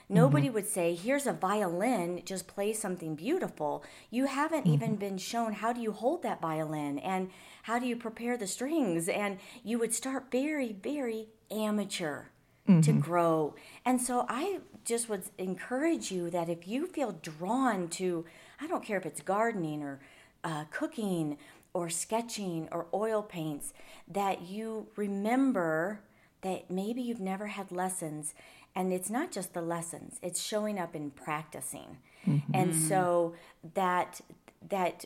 Nobody 0.09 0.47
mm-hmm. 0.47 0.55
would 0.55 0.67
say, 0.67 0.95
here's 0.95 1.27
a 1.27 1.33
violin, 1.33 2.21
just 2.27 2.47
play 2.47 2.75
something 2.75 3.15
beautiful. 3.15 3.83
You 4.11 4.27
haven't 4.27 4.65
mm-hmm. 4.65 4.75
even 4.75 4.97
been 4.97 5.17
shown 5.17 5.55
how 5.55 5.73
do 5.73 5.81
you 5.81 5.93
hold 5.93 6.23
that 6.23 6.43
violin 6.43 6.99
and 6.99 7.31
how 7.63 7.79
do 7.79 7.87
you 7.87 7.97
prepare 7.97 8.37
the 8.37 8.47
strings. 8.47 9.09
And 9.09 9.39
you 9.63 9.79
would 9.79 9.95
start 9.95 10.31
very, 10.31 10.73
very 10.73 11.29
amateur 11.51 12.25
mm-hmm. 12.69 12.81
to 12.83 12.93
grow. 12.93 13.55
And 13.85 14.01
so 14.01 14.27
I 14.29 14.61
just 14.85 15.09
would 15.09 15.23
encourage 15.39 16.11
you 16.11 16.29
that 16.31 16.49
if 16.49 16.69
you 16.69 16.87
feel 16.87 17.13
drawn 17.23 17.89
to 17.89 18.27
I 18.61 18.67
don't 18.67 18.85
care 18.85 18.99
if 18.99 19.07
it's 19.07 19.21
gardening 19.21 19.83
or 19.83 20.01
uh, 20.43 20.65
cooking 20.71 21.39
or 21.73 21.91
sketching 21.91 22.69
or 22.71 22.87
oil 22.95 23.23
paints, 23.23 23.73
that 24.07 24.43
you 24.43 24.87
remember 24.97 26.01
that 26.43 26.71
maybe 26.71 27.03
you've 27.03 27.21
never 27.21 27.49
had 27.49 27.73
lessons. 27.73 28.35
And 28.77 28.93
it's 28.93 29.11
not 29.11 29.33
just 29.33 29.55
the 29.55 29.63
lessons, 29.63 30.19
it's 30.23 30.43
showing 30.43 30.79
up 30.79 30.95
and 30.95 31.15
practicing. 31.15 31.99
Mm-hmm. 32.27 32.55
And 32.55 32.75
so 32.75 33.35
that, 33.75 34.21
that, 34.69 35.05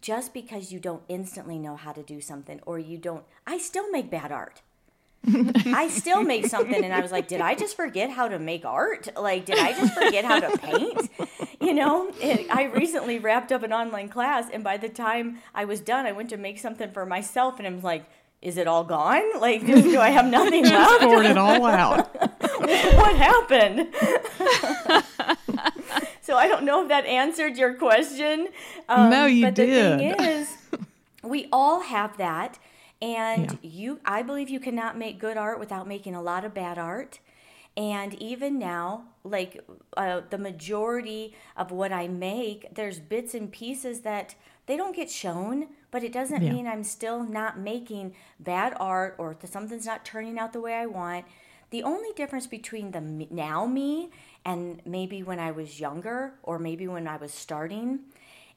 just 0.00 0.34
because 0.34 0.72
you 0.72 0.80
don't 0.80 1.02
instantly 1.08 1.58
know 1.58 1.76
how 1.76 1.92
to 1.92 2.02
do 2.02 2.20
something 2.20 2.60
or 2.66 2.78
you 2.78 2.98
don't 2.98 3.24
I 3.46 3.58
still 3.58 3.90
make 3.90 4.10
bad 4.10 4.30
art. 4.32 4.60
I 5.26 5.88
still 5.88 6.22
make 6.22 6.46
something 6.46 6.84
and 6.84 6.92
I 6.92 7.00
was 7.00 7.10
like, 7.10 7.26
did 7.28 7.40
I 7.40 7.54
just 7.54 7.74
forget 7.74 8.10
how 8.10 8.28
to 8.28 8.38
make 8.38 8.64
art? 8.64 9.08
Like, 9.16 9.44
did 9.44 9.58
I 9.58 9.72
just 9.72 9.94
forget 9.94 10.24
how 10.24 10.40
to 10.40 10.58
paint? 10.58 11.10
You 11.60 11.74
know, 11.74 12.10
it, 12.20 12.46
I 12.50 12.64
recently 12.64 13.18
wrapped 13.18 13.50
up 13.50 13.62
an 13.62 13.72
online 13.72 14.08
class 14.08 14.46
and 14.52 14.62
by 14.62 14.76
the 14.76 14.88
time 14.88 15.38
I 15.54 15.64
was 15.64 15.80
done, 15.80 16.06
I 16.06 16.12
went 16.12 16.30
to 16.30 16.36
make 16.36 16.58
something 16.58 16.90
for 16.90 17.06
myself 17.06 17.58
and 17.58 17.66
I'm 17.66 17.80
like, 17.80 18.04
is 18.42 18.58
it 18.58 18.66
all 18.66 18.84
gone? 18.84 19.40
Like, 19.40 19.64
do, 19.66 19.98
I 19.98 20.10
have 20.10 20.26
nothing 20.26 20.64
left? 20.64 21.02
Poured 21.02 21.26
it 21.26 21.38
all 21.38 21.64
out. 21.66 22.14
what 22.40 23.16
happened? 23.16 23.88
so 26.20 26.36
I 26.36 26.46
don't 26.46 26.64
know 26.64 26.82
if 26.82 26.88
that 26.88 27.06
answered 27.06 27.56
your 27.56 27.74
question. 27.74 28.48
Um, 28.88 29.10
no, 29.10 29.26
you 29.26 29.46
but 29.46 29.54
did. 29.54 29.94
The 29.94 29.98
thing 29.98 30.20
is, 30.20 30.56
we 31.22 31.48
all 31.52 31.80
have 31.80 32.16
that 32.18 32.58
And 33.02 33.58
yeah. 33.62 33.70
you 33.70 34.00
I 34.04 34.22
believe 34.22 34.48
you 34.48 34.60
cannot 34.60 34.96
make 34.96 35.18
good 35.18 35.36
art 35.36 35.58
without 35.58 35.88
making 35.88 36.14
a 36.14 36.22
lot 36.22 36.44
of 36.44 36.54
bad 36.54 36.78
art. 36.78 37.18
And 37.76 38.14
even 38.14 38.58
now, 38.58 39.04
like 39.22 39.62
uh, 39.96 40.22
the 40.30 40.38
majority 40.38 41.34
of 41.56 41.70
what 41.70 41.92
I 41.92 42.08
make, 42.08 42.74
there's 42.74 42.98
bits 42.98 43.34
and 43.34 43.52
pieces 43.52 44.00
that 44.00 44.34
they 44.66 44.76
don't 44.76 44.96
get 44.96 45.10
shown, 45.10 45.68
but 45.90 46.02
it 46.02 46.12
doesn't 46.12 46.42
yeah. 46.42 46.52
mean 46.52 46.66
I'm 46.66 46.84
still 46.84 47.22
not 47.22 47.58
making 47.58 48.14
bad 48.40 48.74
art 48.78 49.14
or 49.18 49.36
something's 49.44 49.86
not 49.86 50.04
turning 50.04 50.38
out 50.38 50.52
the 50.52 50.60
way 50.60 50.74
I 50.74 50.86
want. 50.86 51.26
The 51.70 51.82
only 51.82 52.12
difference 52.14 52.46
between 52.46 52.92
the 52.92 53.00
now 53.00 53.66
me 53.66 54.10
and 54.44 54.80
maybe 54.86 55.22
when 55.22 55.38
I 55.38 55.50
was 55.50 55.80
younger 55.80 56.34
or 56.42 56.58
maybe 56.58 56.88
when 56.88 57.06
I 57.06 57.16
was 57.16 57.32
starting 57.32 58.00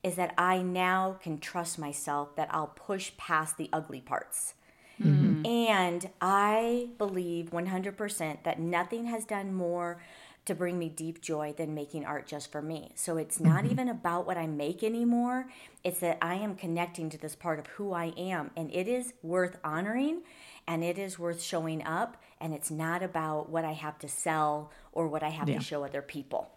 is 0.04 0.16
that 0.16 0.34
I 0.38 0.62
now 0.62 1.18
can 1.22 1.40
trust 1.40 1.78
myself 1.78 2.36
that 2.36 2.48
I'll 2.52 2.68
push 2.68 3.12
past 3.18 3.58
the 3.58 3.70
ugly 3.74 4.00
parts. 4.00 4.54
Mm-hmm. 5.02 5.29
And 5.46 6.10
I 6.22 6.90
believe 6.98 7.52
100% 7.52 8.44
that 8.44 8.60
nothing 8.60 9.06
has 9.06 9.26
done 9.26 9.54
more 9.54 10.02
to 10.46 10.56
bring 10.56 10.80
me 10.80 10.90
deep 10.90 11.22
joy 11.22 11.54
than 11.56 11.76
making 11.76 12.06
art 12.06 12.26
just 12.26 12.52
for 12.52 12.62
me. 12.62 12.92
So 12.96 13.18
it's 13.18 13.40
not 13.40 13.64
mm-hmm. 13.64 13.72
even 13.72 13.90
about 13.90 14.26
what 14.26 14.38
I 14.38 14.48
make 14.48 14.84
anymore. 14.84 15.48
It's 15.84 16.00
that 16.00 16.18
I 16.22 16.36
am 16.36 16.56
connecting 16.56 17.10
to 17.12 17.18
this 17.18 17.36
part 17.36 17.60
of 17.60 17.68
who 17.68 17.94
I 17.94 18.14
am. 18.18 18.50
And 18.58 18.74
it 18.74 18.88
is 18.88 19.14
worth 19.22 19.58
honoring 19.64 20.22
and 20.68 20.84
it 20.84 20.98
is 20.98 21.20
worth 21.20 21.42
showing 21.42 21.86
up. 21.86 22.18
And 22.42 22.54
it's 22.54 22.72
not 22.72 23.04
about 23.04 23.50
what 23.50 23.64
I 23.64 23.74
have 23.74 24.00
to 24.00 24.08
sell 24.08 24.72
or 24.92 25.08
what 25.08 25.22
I 25.22 25.30
have 25.30 25.48
yeah. 25.48 25.60
to 25.60 25.64
show 25.64 25.84
other 25.84 26.02
people. 26.02 26.50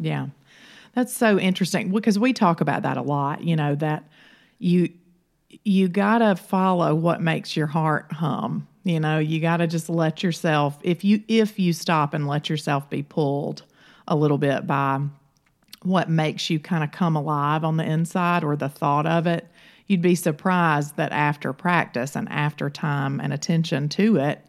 Yeah. 0.00 0.28
That's 0.94 1.16
so 1.16 1.38
interesting 1.38 1.92
because 1.92 2.18
we 2.18 2.32
talk 2.32 2.60
about 2.60 2.82
that 2.82 2.96
a 2.96 3.02
lot, 3.02 3.44
you 3.44 3.56
know, 3.56 3.74
that 3.76 4.04
you 4.58 4.90
you 5.64 5.88
got 5.88 6.18
to 6.18 6.36
follow 6.36 6.94
what 6.94 7.20
makes 7.20 7.56
your 7.56 7.66
heart 7.66 8.12
hum. 8.12 8.66
You 8.84 8.98
know, 8.98 9.18
you 9.18 9.40
got 9.40 9.58
to 9.58 9.66
just 9.66 9.88
let 9.88 10.22
yourself 10.22 10.78
if 10.82 11.04
you 11.04 11.22
if 11.28 11.58
you 11.58 11.72
stop 11.72 12.14
and 12.14 12.26
let 12.26 12.48
yourself 12.48 12.90
be 12.90 13.02
pulled 13.02 13.62
a 14.08 14.16
little 14.16 14.38
bit 14.38 14.66
by 14.66 15.00
what 15.82 16.08
makes 16.08 16.50
you 16.50 16.58
kind 16.58 16.82
of 16.82 16.90
come 16.90 17.16
alive 17.16 17.64
on 17.64 17.76
the 17.76 17.84
inside 17.84 18.44
or 18.44 18.56
the 18.56 18.68
thought 18.68 19.06
of 19.06 19.26
it, 19.26 19.46
you'd 19.86 20.02
be 20.02 20.14
surprised 20.14 20.96
that 20.96 21.12
after 21.12 21.52
practice 21.52 22.16
and 22.16 22.28
after 22.28 22.70
time 22.70 23.20
and 23.20 23.32
attention 23.32 23.88
to 23.88 24.16
it, 24.16 24.44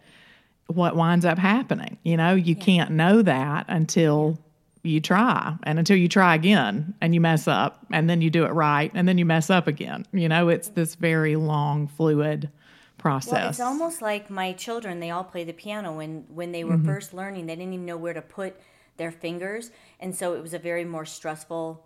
what 0.68 0.96
winds 0.96 1.26
up 1.26 1.38
happening. 1.38 1.98
You 2.04 2.18
know, 2.18 2.34
you 2.34 2.56
yeah. 2.56 2.64
can't 2.64 2.92
know 2.92 3.22
that 3.22 3.66
until 3.68 4.40
you 4.84 5.00
try 5.00 5.56
and 5.64 5.80
until 5.80 5.98
you 5.98 6.10
try 6.10 6.36
again 6.36 6.94
and 7.00 7.16
you 7.16 7.22
mess 7.22 7.48
up 7.48 7.86
and 7.92 8.10
then 8.10 8.22
you 8.22 8.30
do 8.30 8.44
it 8.44 8.50
right 8.50 8.92
and 8.94 9.08
then 9.08 9.18
you 9.18 9.26
mess 9.26 9.50
up 9.50 9.66
again. 9.66 10.06
You 10.12 10.30
know, 10.30 10.50
it's 10.50 10.68
this 10.70 10.96
very 10.96 11.36
long, 11.38 11.88
fluid 11.88 12.50
process. 12.98 13.32
Well, 13.32 13.50
it's 13.50 13.60
almost 13.60 14.02
like 14.02 14.30
my 14.30 14.52
children, 14.54 15.00
they 15.00 15.10
all 15.10 15.24
play 15.24 15.44
the 15.46 15.54
piano 15.54 15.94
when 15.94 16.26
when 16.28 16.52
they 16.52 16.64
were 16.64 16.76
mm-hmm. 16.76 16.86
first 16.86 17.14
learning, 17.14 17.46
they 17.48 17.56
didn't 17.56 17.74
even 17.74 17.86
know 17.86 17.98
where 17.98 18.14
to 18.14 18.22
put 18.22 18.60
their 18.98 19.12
fingers 19.12 19.72
and 20.00 20.16
so 20.16 20.36
it 20.36 20.42
was 20.42 20.54
a 20.54 20.60
very 20.60 20.86
more 20.86 21.06
stressful 21.06 21.84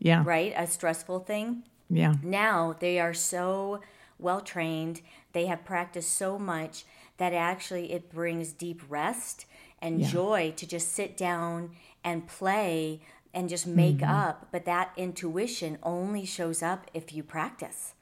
yeah. 0.00 0.22
Right? 0.24 0.52
A 0.56 0.66
stressful 0.66 1.20
thing. 1.20 1.62
Yeah. 1.88 2.14
Now 2.22 2.74
they 2.80 2.98
are 2.98 3.14
so 3.14 3.80
well 4.18 4.40
trained, 4.40 5.02
they 5.32 5.46
have 5.46 5.64
practiced 5.64 6.14
so 6.14 6.38
much 6.38 6.84
that 7.18 7.32
actually 7.32 7.92
it 7.92 8.10
brings 8.10 8.52
deep 8.52 8.82
rest 8.88 9.46
and 9.80 10.00
yeah. 10.00 10.08
joy 10.08 10.52
to 10.56 10.66
just 10.66 10.92
sit 10.92 11.16
down 11.16 11.70
and 12.04 12.26
play 12.26 13.00
and 13.32 13.48
just 13.48 13.66
make 13.66 13.98
mm-hmm. 13.98 14.10
up. 14.10 14.48
But 14.50 14.64
that 14.64 14.92
intuition 14.96 15.78
only 15.82 16.24
shows 16.24 16.62
up 16.62 16.90
if 16.94 17.12
you 17.12 17.22
practice. 17.22 17.94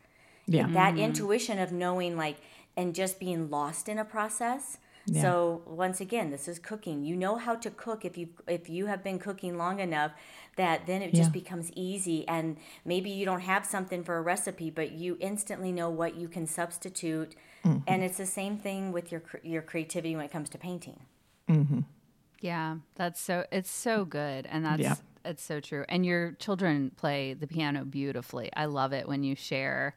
Yeah. 0.46 0.66
That 0.68 0.94
mm-hmm. 0.94 1.04
intuition 1.04 1.58
of 1.58 1.72
knowing, 1.72 2.16
like, 2.16 2.38
and 2.76 2.94
just 2.94 3.20
being 3.20 3.50
lost 3.50 3.88
in 3.88 3.98
a 3.98 4.04
process. 4.04 4.78
Yeah. 5.10 5.22
So 5.22 5.62
once 5.66 6.00
again, 6.00 6.30
this 6.30 6.48
is 6.48 6.58
cooking. 6.58 7.04
You 7.04 7.16
know 7.16 7.36
how 7.36 7.54
to 7.56 7.70
cook 7.70 8.04
if 8.04 8.18
you 8.18 8.28
if 8.46 8.68
you 8.68 8.86
have 8.86 9.02
been 9.02 9.18
cooking 9.18 9.56
long 9.56 9.80
enough 9.80 10.12
that 10.56 10.86
then 10.86 11.02
it 11.02 11.14
just 11.14 11.30
yeah. 11.30 11.40
becomes 11.40 11.72
easy 11.74 12.28
and 12.28 12.58
maybe 12.84 13.08
you 13.08 13.24
don't 13.24 13.40
have 13.40 13.64
something 13.64 14.04
for 14.04 14.18
a 14.18 14.20
recipe 14.20 14.70
but 14.70 14.92
you 14.92 15.16
instantly 15.20 15.72
know 15.72 15.88
what 15.88 16.16
you 16.16 16.28
can 16.28 16.46
substitute 16.46 17.36
mm-hmm. 17.64 17.78
and 17.86 18.02
it's 18.02 18.18
the 18.18 18.26
same 18.26 18.58
thing 18.58 18.92
with 18.92 19.10
your 19.10 19.22
your 19.42 19.62
creativity 19.62 20.14
when 20.14 20.24
it 20.24 20.30
comes 20.30 20.50
to 20.50 20.58
painting. 20.58 21.00
Mm-hmm. 21.48 21.80
Yeah, 22.40 22.76
that's 22.94 23.20
so 23.20 23.44
it's 23.50 23.70
so 23.70 24.04
good 24.04 24.46
and 24.46 24.64
that's 24.64 24.80
yeah. 24.80 24.94
it's 25.24 25.42
so 25.42 25.60
true. 25.60 25.84
And 25.88 26.06
your 26.06 26.32
children 26.32 26.92
play 26.96 27.34
the 27.34 27.46
piano 27.46 27.84
beautifully. 27.84 28.50
I 28.54 28.66
love 28.66 28.92
it 28.92 29.08
when 29.08 29.24
you 29.24 29.34
share 29.34 29.96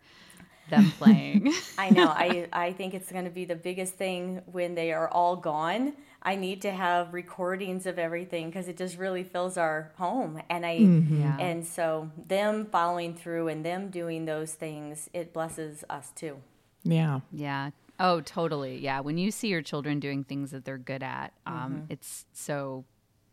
them 0.69 0.91
playing. 0.97 1.53
I 1.77 1.91
know. 1.91 2.07
I 2.07 2.47
I 2.51 2.73
think 2.73 2.93
it's 2.93 3.11
going 3.11 3.25
to 3.25 3.31
be 3.31 3.45
the 3.45 3.55
biggest 3.55 3.93
thing 3.93 4.41
when 4.45 4.75
they 4.75 4.91
are 4.91 5.07
all 5.09 5.35
gone. 5.35 5.93
I 6.23 6.35
need 6.35 6.61
to 6.63 6.71
have 6.71 7.13
recordings 7.13 7.87
of 7.87 7.97
everything 7.97 8.47
because 8.47 8.67
it 8.67 8.77
just 8.77 8.97
really 8.97 9.23
fills 9.23 9.57
our 9.57 9.91
home. 9.97 10.41
And 10.49 10.65
I 10.65 10.79
mm-hmm. 10.79 11.21
yeah. 11.21 11.37
and 11.39 11.65
so 11.65 12.11
them 12.27 12.65
following 12.65 13.15
through 13.15 13.49
and 13.49 13.65
them 13.65 13.89
doing 13.89 14.25
those 14.25 14.53
things, 14.53 15.09
it 15.13 15.33
blesses 15.33 15.83
us 15.89 16.11
too. 16.15 16.37
Yeah. 16.83 17.19
Yeah. 17.31 17.71
Oh, 18.01 18.21
totally. 18.21 18.79
Yeah. 18.79 19.01
When 19.01 19.17
you 19.17 19.31
see 19.31 19.47
your 19.47 19.61
children 19.61 19.99
doing 19.99 20.23
things 20.23 20.51
that 20.51 20.65
they're 20.65 20.77
good 20.77 21.03
at, 21.03 21.33
um, 21.45 21.55
mm-hmm. 21.55 21.83
it's 21.89 22.25
so 22.33 22.85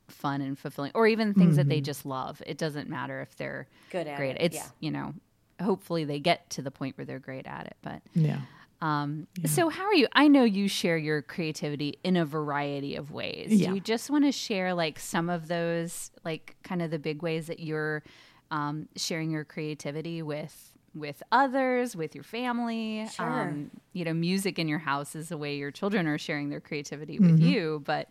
fun 0.09 0.41
and 0.41 0.59
fulfilling. 0.59 0.93
Or 0.95 1.07
even 1.07 1.33
things 1.33 1.51
mm-hmm. 1.51 1.57
that 1.57 1.69
they 1.69 1.77
mm-hmm. 1.77 1.85
just 1.85 2.05
love. 2.05 2.43
It 2.47 2.59
doesn't 2.59 2.89
matter 2.89 3.21
if 3.21 3.35
they're 3.37 3.67
good 3.91 4.07
at 4.07 4.19
great. 4.19 4.37
It. 4.37 4.43
It's, 4.43 4.57
yeah. 4.57 4.67
you 4.81 4.91
know, 4.91 5.15
hopefully 5.61 6.05
they 6.05 6.21
get 6.21 6.51
to 6.51 6.63
the 6.63 6.71
point 6.71 6.99
where 6.99 7.05
they're 7.05 7.19
great 7.19 7.47
at 7.47 7.67
it. 7.67 7.77
But 7.83 8.03
yeah. 8.15 8.41
Um, 8.81 9.27
yeah. 9.37 9.49
So, 9.49 9.71
how 9.71 9.87
are 9.87 9.95
you? 9.95 10.07
I 10.13 10.29
know 10.29 10.45
you 10.45 10.69
share 10.69 10.97
your 10.97 11.21
creativity 11.21 11.99
in 12.05 12.17
a 12.17 12.25
variety 12.25 12.95
of 12.95 13.11
ways. 13.11 13.53
Yeah. 13.53 13.69
Do 13.69 13.75
you 13.75 13.81
just 13.81 14.09
want 14.09 14.25
to 14.25 14.31
share 14.31 14.73
like 14.73 15.01
some 15.01 15.29
of 15.29 15.49
those, 15.49 16.13
like 16.25 16.57
kind 16.63 16.81
of 16.81 16.93
the 16.93 16.99
big 16.99 17.21
ways 17.21 17.49
that 17.49 17.59
you're 17.59 18.05
um, 18.53 18.89
sharing 18.95 19.31
your 19.31 19.45
creativity 19.45 20.23
with 20.23 20.77
with 20.99 21.23
others, 21.33 21.97
with 21.97 22.14
your 22.14 22.25
family. 22.25 23.07
Sure. 23.14 23.26
Um, 23.26 23.71
you 23.93 24.05
know, 24.05 24.14
music 24.14 24.59
in 24.59 24.69
your 24.69 24.78
house 24.78 25.14
is 25.14 25.28
the 25.28 25.38
way 25.38 25.57
your 25.57 25.71
children 25.71 26.07
are 26.07 26.19
sharing 26.19 26.49
their 26.49 26.61
creativity 26.61 27.19
with 27.19 27.38
mm-hmm. 27.38 27.47
you. 27.47 27.83
But 27.85 28.09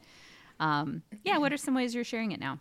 um, 0.59 1.03
yeah, 1.23 1.37
what 1.37 1.53
are 1.53 1.57
some 1.57 1.73
ways 1.73 1.93
you're 1.93 2.03
sharing 2.03 2.31
it 2.31 2.39
now? 2.39 2.59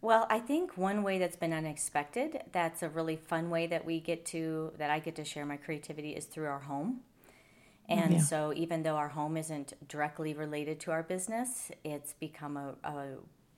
Well, 0.00 0.26
I 0.30 0.38
think 0.38 0.76
one 0.76 1.02
way 1.02 1.18
that's 1.18 1.36
been 1.36 1.52
unexpected, 1.52 2.42
that's 2.52 2.84
a 2.84 2.88
really 2.88 3.16
fun 3.16 3.50
way 3.50 3.66
that 3.66 3.84
we 3.84 3.98
get 3.98 4.24
to, 4.26 4.72
that 4.78 4.90
I 4.90 5.00
get 5.00 5.16
to 5.16 5.24
share 5.24 5.44
my 5.44 5.56
creativity 5.56 6.10
is 6.10 6.26
through 6.26 6.46
our 6.46 6.60
home. 6.60 7.00
And 7.88 8.14
yeah. 8.14 8.20
so, 8.20 8.52
even 8.54 8.82
though 8.82 8.96
our 8.96 9.08
home 9.08 9.36
isn't 9.36 9.72
directly 9.88 10.34
related 10.34 10.78
to 10.80 10.90
our 10.92 11.02
business, 11.02 11.72
it's 11.84 12.12
become 12.12 12.56
a, 12.56 12.74
a 12.84 13.14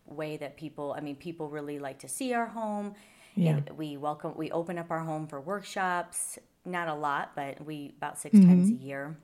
way 0.07 0.37
that 0.37 0.57
people, 0.57 0.95
I 0.97 1.01
mean, 1.01 1.17
people 1.17 1.49
really 1.49 1.79
like 1.79 1.99
to 2.01 2.09
see 2.09 2.33
our 2.33 2.47
home 2.47 2.95
yeah. 3.43 3.61
We 3.77 3.97
welcome, 3.97 4.35
we 4.37 4.51
open 4.51 4.79
up 4.79 4.91
our 4.91 5.01
home 5.01 5.27
for 5.27 5.41
workshops, 5.41 6.39
not 6.65 6.89
a 6.89 6.95
lot, 6.95 7.33
but 7.35 7.65
we 7.65 7.95
about 7.97 8.19
6 8.19 8.35
mm-hmm. 8.35 8.49
times 8.49 8.71
a 8.71 8.75
year. 8.75 9.17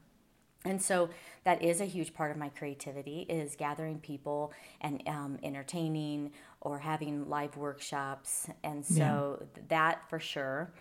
And 0.64 0.82
so 0.82 1.10
that 1.44 1.62
is 1.62 1.80
a 1.80 1.84
huge 1.84 2.12
part 2.12 2.32
of 2.32 2.36
my 2.36 2.48
creativity 2.48 3.20
is 3.28 3.54
gathering 3.54 4.00
people 4.00 4.52
and 4.80 5.02
um, 5.06 5.38
entertaining 5.42 6.32
or 6.60 6.80
having 6.80 7.28
live 7.28 7.56
workshops. 7.56 8.48
And 8.64 8.84
so 8.84 9.38
yeah. 9.40 9.62
that 9.68 10.10
for 10.10 10.18
sure. 10.18 10.72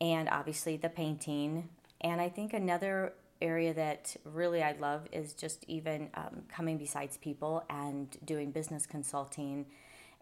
And 0.00 0.28
obviously 0.28 0.76
the 0.76 0.88
painting. 0.88 1.68
And 2.00 2.20
I 2.20 2.28
think 2.28 2.52
another 2.52 3.12
area 3.40 3.72
that 3.74 4.16
really 4.24 4.62
I 4.62 4.72
love 4.72 5.06
is 5.12 5.32
just 5.32 5.64
even 5.68 6.10
um, 6.14 6.42
coming 6.48 6.76
besides 6.76 7.16
people 7.16 7.64
and 7.70 8.16
doing 8.24 8.50
business 8.50 8.86
consulting 8.86 9.66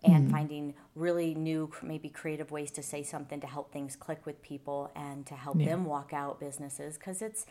and 0.05 0.25
mm-hmm. 0.25 0.33
finding 0.33 0.75
really 0.95 1.35
new, 1.35 1.71
maybe 1.83 2.09
creative 2.09 2.51
ways 2.51 2.71
to 2.73 2.83
say 2.83 3.03
something 3.03 3.41
to 3.41 3.47
help 3.47 3.73
things 3.73 3.97
click 3.97 4.25
with 4.25 4.41
people 4.43 4.91
and 4.95 5.27
to 5.27 5.35
help 5.35 5.59
yeah. 5.59 5.67
them 5.67 5.85
walk 5.85 6.13
out 6.13 6.39
businesses. 6.39 6.97
Because 6.97 7.21
it's, 7.21 7.47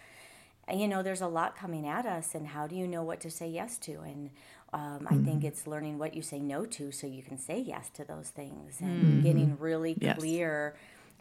you 0.74 0.88
know, 0.88 1.04
there's 1.04 1.22
a 1.22 1.28
lot 1.28 1.58
coming 1.58 1.88
at 1.88 2.06
us, 2.06 2.36
and 2.36 2.48
how 2.48 2.68
do 2.68 2.76
you 2.76 2.88
know 2.88 3.04
what 3.04 3.20
to 3.22 3.30
say 3.30 3.50
yes 3.50 3.78
to? 3.80 4.00
And 4.02 4.30
um. 4.74 5.08
I 5.08 5.16
think 5.16 5.28
mm-hmm. 5.28 5.48
it's 5.48 5.66
learning 5.66 5.98
what 5.98 6.14
you 6.14 6.22
say 6.22 6.40
no 6.40 6.66
to 6.66 6.92
so 6.92 7.08
you 7.08 7.24
can 7.24 7.38
say 7.38 7.60
yes 7.60 7.90
to 7.92 8.04
those 8.04 8.30
things 8.30 8.82
and 8.82 9.04
mm-hmm. 9.04 9.22
getting 9.22 9.58
really 9.60 9.96
yes. 10.00 10.18
clear 10.18 10.76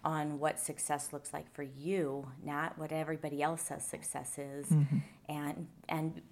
on 0.05 0.39
what 0.39 0.59
success 0.59 1.13
looks 1.13 1.33
like 1.33 1.53
for 1.53 1.63
you, 1.63 2.27
not 2.45 2.79
what 2.79 2.93
everybody 2.93 3.43
else 3.43 3.63
says 3.63 3.85
success 3.85 4.39
is, 4.39 4.67
mm-hmm. 4.67 4.99
and 5.29 5.67
and 5.89 6.23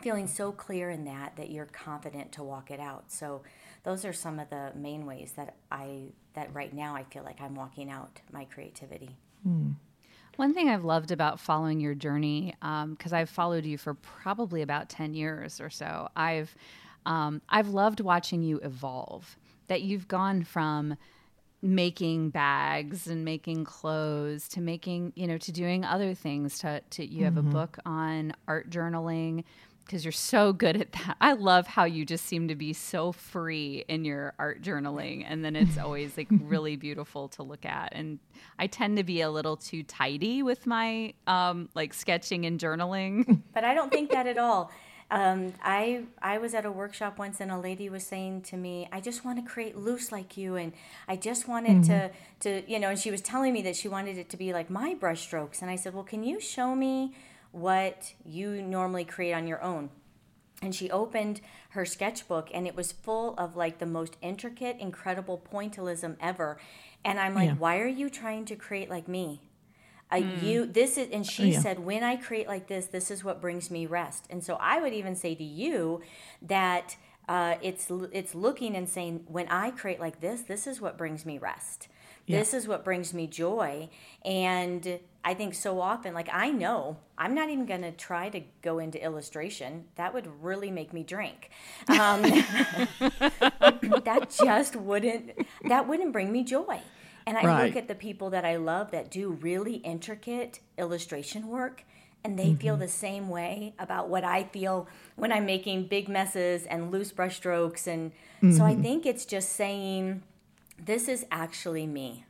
feeling 0.00 0.26
so 0.26 0.52
clear 0.52 0.90
in 0.90 1.04
that 1.04 1.36
that 1.36 1.50
you're 1.50 1.66
confident 1.66 2.32
to 2.32 2.42
walk 2.42 2.70
it 2.70 2.80
out. 2.80 3.10
So 3.10 3.42
those 3.84 4.04
are 4.04 4.12
some 4.12 4.38
of 4.38 4.50
the 4.50 4.72
main 4.74 5.06
ways 5.06 5.32
that 5.36 5.56
I 5.70 6.12
that 6.34 6.54
right 6.54 6.72
now 6.72 6.94
I 6.94 7.04
feel 7.04 7.24
like 7.24 7.40
I'm 7.40 7.54
walking 7.54 7.90
out 7.90 8.20
my 8.32 8.44
creativity. 8.44 9.16
Mm. 9.46 9.74
One 10.36 10.54
thing 10.54 10.68
I've 10.68 10.84
loved 10.84 11.10
about 11.10 11.40
following 11.40 11.80
your 11.80 11.94
journey, 11.94 12.54
because 12.60 13.12
um, 13.12 13.18
I've 13.18 13.30
followed 13.30 13.64
you 13.64 13.76
for 13.76 13.94
probably 13.94 14.62
about 14.62 14.88
ten 14.88 15.14
years 15.14 15.60
or 15.60 15.70
so, 15.70 16.08
I've 16.14 16.54
um, 17.06 17.42
I've 17.48 17.68
loved 17.68 18.00
watching 18.00 18.42
you 18.42 18.58
evolve. 18.58 19.36
That 19.66 19.82
you've 19.82 20.08
gone 20.08 20.44
from 20.44 20.96
making 21.60 22.30
bags 22.30 23.08
and 23.08 23.24
making 23.24 23.64
clothes 23.64 24.48
to 24.48 24.60
making 24.60 25.12
you 25.16 25.26
know 25.26 25.38
to 25.38 25.50
doing 25.50 25.84
other 25.84 26.14
things 26.14 26.58
to, 26.60 26.80
to 26.90 27.04
you 27.04 27.24
have 27.24 27.34
mm-hmm. 27.34 27.48
a 27.48 27.52
book 27.52 27.78
on 27.84 28.32
art 28.46 28.70
journaling 28.70 29.42
because 29.88 30.04
you're 30.04 30.12
so 30.12 30.52
good 30.52 30.76
at 30.76 30.92
that. 30.92 31.16
I 31.18 31.32
love 31.32 31.66
how 31.66 31.84
you 31.84 32.04
just 32.04 32.26
seem 32.26 32.48
to 32.48 32.54
be 32.54 32.74
so 32.74 33.10
free 33.10 33.86
in 33.88 34.04
your 34.04 34.34
art 34.38 34.60
journaling. 34.60 35.24
And 35.26 35.42
then 35.42 35.56
it's 35.56 35.78
always 35.82 36.16
like 36.16 36.28
really 36.30 36.76
beautiful 36.76 37.28
to 37.28 37.42
look 37.42 37.64
at. 37.64 37.92
And 37.92 38.18
I 38.58 38.66
tend 38.66 38.98
to 38.98 39.02
be 39.02 39.22
a 39.22 39.30
little 39.30 39.56
too 39.56 39.82
tidy 39.82 40.42
with 40.42 40.66
my 40.66 41.14
um, 41.26 41.70
like 41.74 41.94
sketching 41.94 42.44
and 42.44 42.60
journaling. 42.60 43.40
But 43.54 43.64
I 43.64 43.74
don't 43.74 43.90
think 43.90 44.10
that 44.10 44.26
at 44.26 44.38
all. 44.38 44.70
Um, 45.10 45.54
I 45.62 46.02
I 46.20 46.38
was 46.38 46.54
at 46.54 46.64
a 46.64 46.70
workshop 46.70 47.18
once 47.18 47.40
and 47.40 47.50
a 47.50 47.58
lady 47.58 47.88
was 47.88 48.06
saying 48.06 48.42
to 48.42 48.56
me, 48.56 48.88
"I 48.92 49.00
just 49.00 49.24
want 49.24 49.42
to 49.42 49.50
create 49.50 49.76
loose 49.76 50.12
like 50.12 50.36
you, 50.36 50.56
and 50.56 50.72
I 51.08 51.16
just 51.16 51.48
wanted 51.48 51.82
mm-hmm. 51.82 52.08
to 52.40 52.60
to 52.62 52.70
you 52.70 52.78
know." 52.78 52.90
And 52.90 52.98
she 52.98 53.10
was 53.10 53.20
telling 53.20 53.52
me 53.52 53.62
that 53.62 53.74
she 53.74 53.88
wanted 53.88 54.18
it 54.18 54.28
to 54.30 54.36
be 54.36 54.52
like 54.52 54.70
my 54.70 54.94
brush 54.94 55.22
strokes, 55.22 55.62
and 55.62 55.70
I 55.70 55.76
said, 55.76 55.94
"Well, 55.94 56.04
can 56.04 56.22
you 56.22 56.40
show 56.40 56.74
me 56.74 57.14
what 57.52 58.14
you 58.24 58.62
normally 58.62 59.04
create 59.04 59.32
on 59.32 59.46
your 59.46 59.62
own?" 59.62 59.90
And 60.60 60.74
she 60.74 60.90
opened 60.90 61.40
her 61.70 61.84
sketchbook, 61.84 62.50
and 62.52 62.66
it 62.66 62.74
was 62.74 62.92
full 62.92 63.34
of 63.34 63.56
like 63.56 63.78
the 63.78 63.86
most 63.86 64.16
intricate, 64.20 64.76
incredible 64.78 65.42
pointillism 65.52 66.16
ever. 66.20 66.58
And 67.04 67.20
I'm 67.20 67.34
like, 67.34 67.50
yeah. 67.50 67.54
"Why 67.54 67.78
are 67.78 67.86
you 67.86 68.10
trying 68.10 68.44
to 68.46 68.56
create 68.56 68.90
like 68.90 69.08
me?" 69.08 69.42
I, 70.10 70.22
mm. 70.22 70.42
you 70.42 70.66
this 70.66 70.96
is 70.96 71.08
and 71.12 71.26
she 71.26 71.52
yeah. 71.52 71.60
said 71.60 71.80
when 71.80 72.02
i 72.02 72.16
create 72.16 72.48
like 72.48 72.66
this 72.66 72.86
this 72.86 73.10
is 73.10 73.22
what 73.22 73.40
brings 73.40 73.70
me 73.70 73.84
rest 73.86 74.26
and 74.30 74.42
so 74.42 74.56
i 74.60 74.80
would 74.80 74.94
even 74.94 75.14
say 75.14 75.34
to 75.34 75.44
you 75.44 76.00
that 76.42 76.96
uh, 77.28 77.56
it's 77.60 77.88
it's 78.10 78.34
looking 78.34 78.74
and 78.74 78.88
saying 78.88 79.24
when 79.26 79.46
i 79.48 79.70
create 79.70 80.00
like 80.00 80.20
this 80.20 80.42
this 80.42 80.66
is 80.66 80.80
what 80.80 80.96
brings 80.96 81.26
me 81.26 81.36
rest 81.36 81.88
yeah. 82.28 82.38
this 82.38 82.54
is 82.54 82.68
what 82.68 82.84
brings 82.84 83.12
me 83.12 83.26
joy 83.26 83.88
and 84.24 85.00
i 85.24 85.34
think 85.34 85.54
so 85.54 85.80
often 85.80 86.14
like 86.14 86.28
i 86.32 86.50
know 86.50 86.96
i'm 87.16 87.34
not 87.34 87.50
even 87.50 87.66
going 87.66 87.82
to 87.82 87.92
try 87.92 88.28
to 88.28 88.40
go 88.62 88.78
into 88.78 89.02
illustration 89.02 89.84
that 89.96 90.14
would 90.14 90.26
really 90.42 90.70
make 90.70 90.92
me 90.92 91.02
drink 91.02 91.50
um, 91.88 92.22
that 94.04 94.36
just 94.42 94.76
wouldn't 94.76 95.32
that 95.64 95.88
wouldn't 95.88 96.12
bring 96.12 96.30
me 96.30 96.44
joy 96.44 96.80
and 97.28 97.36
I 97.36 97.44
right. 97.44 97.66
look 97.66 97.76
at 97.76 97.88
the 97.88 97.94
people 97.94 98.30
that 98.30 98.46
I 98.46 98.56
love 98.56 98.90
that 98.92 99.10
do 99.10 99.32
really 99.32 99.74
intricate 99.74 100.60
illustration 100.78 101.48
work, 101.48 101.84
and 102.24 102.38
they 102.38 102.46
mm-hmm. 102.46 102.56
feel 102.56 102.76
the 102.78 102.88
same 102.88 103.28
way 103.28 103.74
about 103.78 104.08
what 104.08 104.24
I 104.24 104.44
feel 104.44 104.88
when 105.14 105.30
I'm 105.30 105.44
making 105.44 105.88
big 105.88 106.08
messes 106.08 106.64
and 106.64 106.90
loose 106.90 107.12
brushstrokes. 107.12 107.86
And 107.86 108.12
mm-hmm. 108.12 108.52
so 108.52 108.64
I 108.64 108.72
mm-hmm. 108.72 108.82
think 108.82 109.04
it's 109.04 109.26
just 109.26 109.50
saying, 109.52 110.22
this 110.78 111.08
is 111.08 111.26
actually 111.30 111.86
me. 111.86 112.24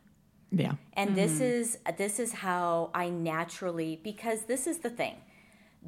Yeah. 0.50 0.75
And 0.95 1.11
mm-hmm. 1.11 1.17
this 1.17 1.40
is 1.40 1.78
this 1.97 2.19
is 2.19 2.33
how 2.33 2.90
I 2.95 3.11
naturally 3.11 4.00
because 4.02 4.43
this 4.43 4.67
is 4.67 4.78
the 4.78 4.90
thing. 4.90 5.17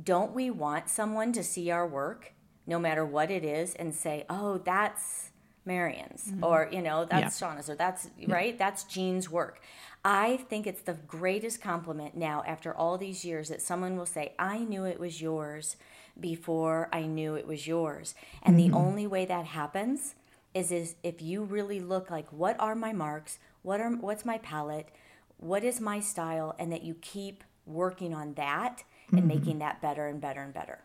Don't 0.02 0.32
we 0.32 0.50
want 0.50 0.88
someone 0.88 1.32
to 1.32 1.42
see 1.42 1.70
our 1.70 1.86
work 1.86 2.34
no 2.66 2.78
matter 2.78 3.04
what 3.04 3.30
it 3.30 3.44
is 3.44 3.74
and 3.74 3.94
say, 3.94 4.26
"Oh, 4.28 4.58
that's 4.58 5.30
Marian's 5.64 6.26
mm-hmm. 6.26 6.44
or 6.44 6.68
you 6.70 6.82
know 6.82 7.04
that's 7.04 7.40
yeah. 7.40 7.48
Shaunna's 7.48 7.70
or 7.70 7.74
that's 7.74 8.08
yeah. 8.18 8.32
right 8.32 8.58
that's 8.58 8.84
Jeanne's 8.84 9.30
work. 9.30 9.60
I 10.04 10.38
think 10.48 10.66
it's 10.66 10.82
the 10.82 10.94
greatest 11.06 11.60
compliment 11.60 12.16
now 12.16 12.42
after 12.46 12.74
all 12.74 12.96
these 12.96 13.24
years 13.24 13.48
that 13.48 13.60
someone 13.60 13.96
will 13.96 14.06
say 14.06 14.32
I 14.38 14.58
knew 14.58 14.84
it 14.84 14.98
was 14.98 15.20
yours 15.20 15.76
before 16.18 16.88
I 16.92 17.02
knew 17.02 17.34
it 17.34 17.46
was 17.46 17.66
yours. 17.66 18.14
And 18.42 18.56
mm-hmm. 18.56 18.72
the 18.72 18.76
only 18.76 19.06
way 19.06 19.24
that 19.26 19.46
happens 19.46 20.14
is 20.54 20.72
is 20.72 20.96
if 21.02 21.22
you 21.22 21.44
really 21.44 21.80
look 21.80 22.10
like 22.10 22.32
what 22.32 22.56
are 22.58 22.74
my 22.74 22.92
marks? 22.92 23.38
What 23.62 23.80
are 23.80 23.90
what's 23.90 24.24
my 24.24 24.38
palette? 24.38 24.88
What 25.36 25.64
is 25.64 25.80
my 25.80 26.00
style 26.00 26.54
and 26.58 26.72
that 26.72 26.82
you 26.82 26.94
keep 27.00 27.44
working 27.66 28.14
on 28.14 28.34
that 28.34 28.84
and 29.10 29.20
mm-hmm. 29.20 29.28
making 29.28 29.58
that 29.60 29.80
better 29.80 30.06
and 30.06 30.20
better 30.20 30.42
and 30.42 30.52
better. 30.52 30.78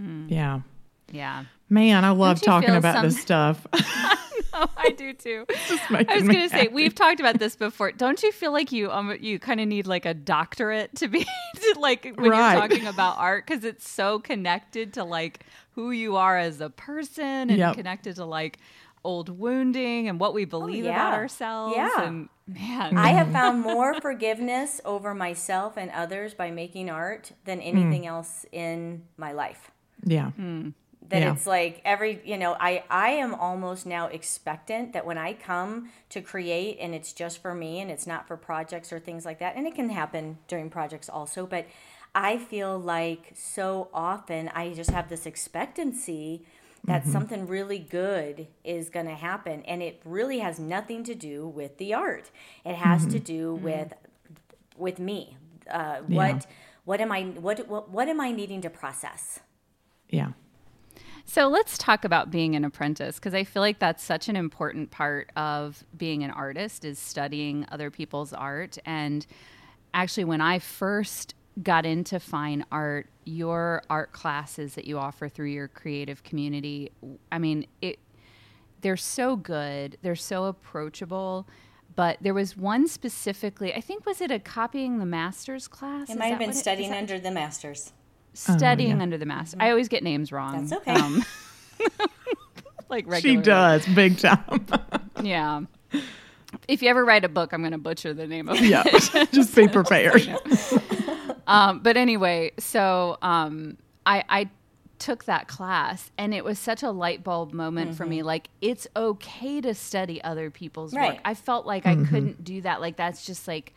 Mm. 0.00 0.30
Yeah. 0.30 0.60
Yeah. 1.12 1.44
Man, 1.68 2.04
I 2.04 2.10
love 2.10 2.40
talking 2.40 2.70
about 2.70 2.96
some... 2.96 3.04
this 3.04 3.20
stuff. 3.20 3.66
I 3.72 4.16
I 4.76 4.90
do 4.90 5.12
too. 5.12 5.46
I 5.90 6.04
was 6.14 6.22
going 6.22 6.40
to 6.40 6.48
say 6.48 6.68
we've 6.68 6.94
talked 6.94 7.20
about 7.20 7.38
this 7.38 7.56
before. 7.56 7.92
Don't 7.92 8.22
you 8.22 8.32
feel 8.32 8.52
like 8.52 8.72
you 8.72 8.90
um 8.90 9.16
you 9.20 9.38
kind 9.38 9.60
of 9.60 9.68
need 9.68 9.86
like 9.86 10.06
a 10.06 10.14
doctorate 10.14 10.94
to 10.96 11.08
be 11.08 11.24
to 11.56 11.76
like 11.78 12.04
when 12.16 12.30
right. 12.30 12.52
you're 12.52 12.60
talking 12.60 12.86
about 12.86 13.18
art 13.18 13.46
because 13.46 13.64
it's 13.64 13.88
so 13.88 14.18
connected 14.18 14.94
to 14.94 15.04
like 15.04 15.44
who 15.72 15.90
you 15.90 16.16
are 16.16 16.38
as 16.38 16.60
a 16.60 16.70
person 16.70 17.50
and 17.50 17.58
yep. 17.58 17.74
connected 17.74 18.16
to 18.16 18.24
like 18.24 18.58
old 19.06 19.28
wounding 19.28 20.08
and 20.08 20.20
what 20.20 20.34
we 20.34 20.42
oh, 20.42 20.46
believe 20.46 20.84
oh, 20.84 20.88
yeah. 20.88 20.94
about 20.94 21.14
ourselves. 21.14 21.76
Yeah. 21.76 22.02
And 22.02 22.28
man, 22.46 22.96
I 22.96 23.08
have 23.08 23.32
found 23.32 23.60
more 23.60 24.00
forgiveness 24.00 24.80
over 24.84 25.14
myself 25.14 25.76
and 25.76 25.90
others 25.90 26.34
by 26.34 26.50
making 26.50 26.90
art 26.90 27.32
than 27.44 27.60
anything 27.60 28.02
mm. 28.02 28.08
else 28.08 28.44
in 28.52 29.04
my 29.16 29.32
life. 29.32 29.70
Yeah. 30.04 30.32
Mm 30.38 30.74
that 31.08 31.22
yeah. 31.22 31.32
it's 31.32 31.46
like 31.46 31.80
every 31.84 32.20
you 32.24 32.36
know 32.36 32.56
i 32.58 32.82
i 32.90 33.10
am 33.10 33.34
almost 33.34 33.86
now 33.86 34.06
expectant 34.08 34.92
that 34.92 35.06
when 35.06 35.18
i 35.18 35.32
come 35.32 35.88
to 36.08 36.20
create 36.20 36.78
and 36.80 36.94
it's 36.94 37.12
just 37.12 37.40
for 37.40 37.54
me 37.54 37.80
and 37.80 37.90
it's 37.90 38.06
not 38.06 38.26
for 38.26 38.36
projects 38.36 38.92
or 38.92 38.98
things 38.98 39.24
like 39.24 39.38
that 39.38 39.56
and 39.56 39.66
it 39.66 39.74
can 39.74 39.90
happen 39.90 40.38
during 40.48 40.68
projects 40.68 41.08
also 41.08 41.46
but 41.46 41.66
i 42.14 42.36
feel 42.36 42.78
like 42.78 43.32
so 43.34 43.88
often 43.92 44.48
i 44.54 44.72
just 44.72 44.90
have 44.90 45.08
this 45.08 45.26
expectancy 45.26 46.44
that 46.86 47.02
mm-hmm. 47.02 47.12
something 47.12 47.46
really 47.46 47.78
good 47.78 48.46
is 48.64 48.88
going 48.88 49.06
to 49.06 49.14
happen 49.14 49.62
and 49.64 49.82
it 49.82 50.00
really 50.04 50.38
has 50.38 50.58
nothing 50.58 51.04
to 51.04 51.14
do 51.14 51.46
with 51.46 51.76
the 51.78 51.92
art 51.92 52.30
it 52.64 52.74
has 52.74 53.02
mm-hmm. 53.02 53.10
to 53.10 53.18
do 53.18 53.54
mm-hmm. 53.54 53.64
with 53.64 53.92
with 54.76 54.98
me 54.98 55.36
uh, 55.70 55.98
what 56.06 56.46
what 56.84 57.00
am 57.00 57.12
i 57.12 57.22
what, 57.22 57.68
what 57.68 57.90
what 57.90 58.08
am 58.08 58.20
i 58.20 58.30
needing 58.30 58.60
to 58.60 58.70
process 58.70 59.40
yeah 60.08 60.32
so 61.28 61.48
let's 61.48 61.76
talk 61.76 62.04
about 62.04 62.30
being 62.30 62.54
an 62.54 62.64
apprentice 62.64 63.16
because 63.16 63.34
I 63.34 63.42
feel 63.42 63.60
like 63.60 63.80
that's 63.80 64.02
such 64.02 64.28
an 64.28 64.36
important 64.36 64.92
part 64.92 65.32
of 65.34 65.84
being 65.96 66.22
an 66.22 66.30
artist 66.30 66.84
is 66.84 67.00
studying 67.00 67.66
other 67.72 67.90
people's 67.90 68.32
art. 68.32 68.78
And 68.86 69.26
actually, 69.92 70.22
when 70.22 70.40
I 70.40 70.60
first 70.60 71.34
got 71.62 71.86
into 71.86 72.20
fine 72.20 72.64
art, 72.70 73.08
your 73.24 73.82
art 73.88 74.12
classes 74.12 74.74
that 74.74 74.84
you 74.84 74.98
offer 74.98 75.28
through 75.28 75.48
your 75.48 75.68
creative 75.68 76.22
community, 76.22 76.90
I 77.32 77.38
mean, 77.38 77.66
it 77.80 77.98
they're 78.82 78.96
so 78.96 79.36
good, 79.36 79.98
they're 80.02 80.14
so 80.14 80.44
approachable. 80.44 81.48
But 81.94 82.18
there 82.20 82.34
was 82.34 82.58
one 82.58 82.88
specifically, 82.88 83.72
I 83.72 83.80
think, 83.80 84.04
was 84.04 84.20
it 84.20 84.30
a 84.30 84.38
copying 84.38 84.98
the 84.98 85.06
master's 85.06 85.66
class? 85.66 86.10
It 86.10 86.12
Is 86.12 86.18
might 86.18 86.26
have 86.26 86.38
been 86.38 86.52
studying 86.52 86.92
it, 86.92 86.98
under 86.98 87.18
the 87.18 87.30
masters 87.30 87.92
studying 88.36 88.92
oh, 88.92 88.96
yeah. 88.96 89.02
under 89.02 89.18
the 89.18 89.26
master. 89.26 89.56
I 89.60 89.70
always 89.70 89.88
get 89.88 90.02
names 90.02 90.30
wrong. 90.30 90.66
That's 90.66 90.82
okay. 90.88 90.92
Um, 90.92 91.24
like 92.88 93.06
regularly. 93.06 93.20
She 93.20 93.36
does 93.36 93.86
big 93.86 94.18
time. 94.18 94.66
yeah. 95.22 95.62
If 96.68 96.82
you 96.82 96.88
ever 96.88 97.04
write 97.04 97.24
a 97.24 97.28
book, 97.28 97.52
I'm 97.52 97.60
going 97.60 97.72
to 97.72 97.78
butcher 97.78 98.14
the 98.14 98.26
name 98.26 98.48
of 98.48 98.60
yeah. 98.60 98.82
it. 98.86 99.14
Yeah, 99.14 99.24
just 99.32 99.54
be 99.54 99.68
prepared. 99.68 100.22
Um, 101.46 101.80
but 101.80 101.96
anyway, 101.96 102.52
so 102.58 103.18
um, 103.22 103.76
I, 104.04 104.24
I 104.28 104.50
took 104.98 105.24
that 105.24 105.46
class 105.46 106.10
and 106.16 106.32
it 106.32 106.44
was 106.44 106.58
such 106.58 106.82
a 106.82 106.90
light 106.90 107.22
bulb 107.22 107.52
moment 107.52 107.90
mm-hmm. 107.90 107.96
for 107.96 108.06
me 108.06 108.22
like 108.22 108.48
it's 108.62 108.86
okay 108.96 109.60
to 109.60 109.74
study 109.74 110.24
other 110.24 110.50
people's 110.50 110.94
right. 110.94 111.12
work 111.12 111.20
i 111.22 111.34
felt 111.34 111.66
like 111.66 111.84
mm-hmm. 111.84 112.02
i 112.02 112.08
couldn't 112.08 112.42
do 112.42 112.62
that 112.62 112.80
like 112.80 112.96
that's 112.96 113.26
just 113.26 113.46
like 113.46 113.74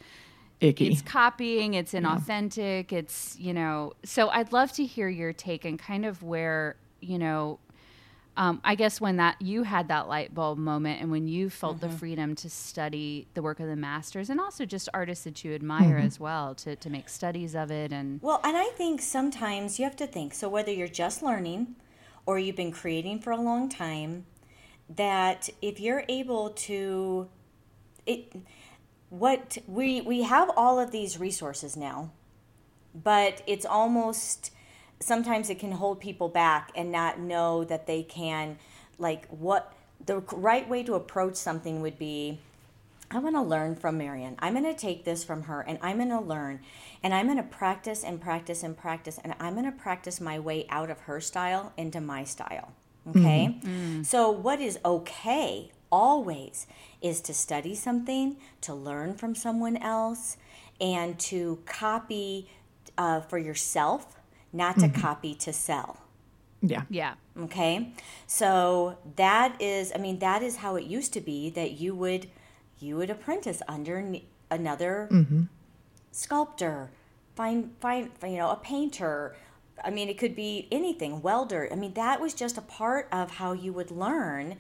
icky. 0.60 0.88
It's 0.88 1.01
copying, 1.01 1.73
it's 1.73 1.93
inauthentic, 1.93 2.91
yeah. 2.91 2.99
it's, 2.99 3.38
you 3.39 3.53
know, 3.53 3.93
so 4.03 4.29
I'd 4.29 4.51
love 4.51 4.71
to 4.73 4.86
hear 4.86 5.10
your 5.10 5.34
take 5.34 5.65
and 5.65 5.79
kind 5.79 6.05
of 6.05 6.23
where, 6.23 6.75
you 6.99 7.17
know, 7.17 7.60
um, 8.39 8.62
I 8.63 8.75
guess 8.75 9.02
when 9.02 9.17
that 9.17 9.41
you 9.41 9.63
had 9.63 9.89
that 9.89 10.08
light 10.08 10.34
bulb 10.34 10.58
moment 10.58 11.02
and 11.02 11.12
when 11.12 11.28
you 11.28 11.49
felt 11.49 11.82
mm-hmm. 11.82 11.91
the 11.91 11.97
freedom 11.97 12.36
to 12.36 12.49
study 12.49 13.28
the 13.34 13.41
work 13.41 13.60
of 13.60 13.67
the 13.67 13.75
masters 13.75 14.30
and 14.30 14.39
also 14.39 14.65
just 14.65 14.88
artists 14.93 15.25
that 15.25 15.43
you 15.43 15.54
admire 15.54 15.97
mm-hmm. 15.97 16.08
as 16.08 16.21
well 16.21 16.56
to, 16.56 16.78
to 16.78 16.89
make 16.89 17.10
studies 17.10 17.54
of 17.54 17.69
it 17.69 17.91
and 17.91 18.21
well 18.21 18.39
and 18.45 18.56
I 18.56 18.69
think 18.78 19.02
sometimes 19.02 19.78
you 19.78 19.84
have 19.84 19.97
to 19.97 20.08
think 20.08 20.34
so 20.34 20.47
whether 20.47 20.71
you're 20.71 20.88
just 20.88 21.21
learning 21.21 21.75
or 22.25 22.39
you've 22.39 22.56
been 22.56 22.71
creating 22.71 23.19
for 23.19 23.32
a 23.32 23.41
long 23.41 23.67
time 23.67 24.25
that 24.89 25.49
if 25.62 25.82
you're 25.82 26.06
able 26.08 26.52
to 26.52 27.28
it 28.06 28.34
what 29.10 29.58
we 29.67 29.99
we 29.99 30.23
have 30.23 30.49
all 30.56 30.80
of 30.80 30.91
these 30.91 31.19
resources 31.19 31.75
now 31.75 32.12
but 32.95 33.41
it's 33.45 33.65
almost 33.65 34.52
sometimes 34.99 35.49
it 35.49 35.59
can 35.59 35.71
hold 35.71 35.99
people 35.99 36.29
back 36.29 36.71
and 36.75 36.91
not 36.91 37.19
know 37.19 37.63
that 37.63 37.88
they 37.88 38.03
can 38.03 38.57
like 38.97 39.27
what 39.27 39.73
the 40.05 40.19
right 40.33 40.67
way 40.67 40.83
to 40.83 40.93
approach 40.95 41.35
something 41.35 41.81
would 41.81 41.97
be 41.97 42.39
I 43.12 43.17
want 43.17 43.35
to 43.35 43.41
learn 43.41 43.75
from 43.75 43.97
Marian. 43.97 44.35
I'm 44.38 44.53
going 44.53 44.71
to 44.71 44.79
take 44.79 45.03
this 45.03 45.23
from 45.23 45.43
her 45.43 45.62
and 45.62 45.79
I'm 45.81 45.97
going 45.97 46.09
to 46.09 46.19
learn 46.19 46.59
and 47.01 47.12
I'm 47.12 47.25
going 47.25 47.38
to 47.38 47.43
practice 47.43 48.03
and 48.03 48.21
practice 48.21 48.62
and 48.62 48.77
practice 48.77 49.19
and 49.23 49.33
I'm 49.39 49.53
going 49.53 49.65
to 49.65 49.71
practice 49.71 50.21
my 50.21 50.38
way 50.38 50.67
out 50.69 50.91
of 50.91 50.99
her 51.01 51.19
style 51.19 51.73
into 51.75 52.01
my 52.01 52.23
style. 52.23 52.71
Okay? 53.09 53.57
Mm-hmm. 53.63 53.99
Mm. 54.01 54.05
So 54.05 54.29
what 54.29 54.62
is 54.62 54.77
okay 54.85 55.71
always 55.91 56.67
is 57.01 57.19
to 57.21 57.33
study 57.33 57.73
something, 57.73 58.38
to 58.62 58.75
learn 58.75 59.15
from 59.15 59.33
someone 59.33 59.77
else, 59.77 60.38
and 60.79 61.17
to 61.19 61.59
copy 61.65 62.47
uh, 62.95 63.21
for 63.21 63.39
yourself, 63.39 64.18
not 64.51 64.79
to 64.79 64.88
mm-hmm. 64.88 65.01
copy 65.01 65.35
to 65.35 65.53
sell. 65.53 65.97
Yeah. 66.62 66.83
Yeah. 66.89 67.13
Okay. 67.38 67.93
So 68.27 68.97
that 69.15 69.62
is, 69.62 69.91
I 69.95 69.97
mean, 69.97 70.19
that 70.19 70.43
is 70.43 70.57
how 70.57 70.75
it 70.75 70.85
used 70.85 71.13
to 71.13 71.21
be 71.21 71.49
that 71.51 71.79
you 71.79 71.95
would, 71.95 72.27
you 72.79 72.97
would 72.97 73.09
apprentice 73.09 73.62
under 73.67 74.15
another 74.51 75.07
mm-hmm. 75.12 75.43
sculptor, 76.12 76.91
find, 77.35 77.71
find, 77.79 78.09
you 78.23 78.38
know, 78.38 78.49
a 78.49 78.57
painter. 78.57 79.35
I 79.83 79.89
mean, 79.89 80.09
it 80.09 80.17
could 80.17 80.35
be 80.35 80.67
anything, 80.71 81.21
welder. 81.21 81.69
I 81.71 81.75
mean, 81.75 81.93
that 81.93 82.19
was 82.19 82.33
just 82.33 82.57
a 82.57 82.62
part 82.62 83.07
of 83.12 83.31
how 83.31 83.53
you 83.53 83.71
would 83.71 83.91
learn 83.91 84.57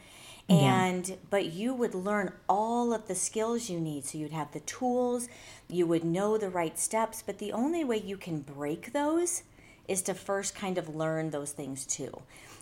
and 0.49 1.09
yeah. 1.09 1.15
but 1.29 1.45
you 1.45 1.73
would 1.73 1.93
learn 1.93 2.33
all 2.47 2.91
of 2.91 3.07
the 3.07 3.15
skills 3.15 3.69
you 3.69 3.79
need 3.79 4.03
so 4.03 4.17
you'd 4.17 4.31
have 4.31 4.51
the 4.51 4.59
tools 4.61 5.29
you 5.67 5.85
would 5.85 6.03
know 6.03 6.37
the 6.37 6.49
right 6.49 6.79
steps 6.79 7.21
but 7.23 7.37
the 7.37 7.51
only 7.51 7.83
way 7.83 7.97
you 7.97 8.17
can 8.17 8.39
break 8.39 8.91
those 8.91 9.43
is 9.89 10.01
to 10.01 10.13
first 10.13 10.55
kind 10.55 10.77
of 10.77 10.95
learn 10.95 11.29
those 11.31 11.51
things 11.51 11.85
too 11.85 12.21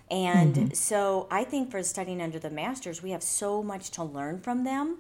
and 0.10 0.56
mm-hmm. 0.56 0.74
so 0.74 1.28
i 1.30 1.44
think 1.44 1.70
for 1.70 1.84
studying 1.84 2.22
under 2.22 2.40
the 2.40 2.50
masters 2.50 3.04
we 3.04 3.12
have 3.12 3.24
so 3.24 3.62
much 3.62 3.92
to 3.92 4.04
learn 4.04 4.40
from 4.40 4.64
them 4.64 4.98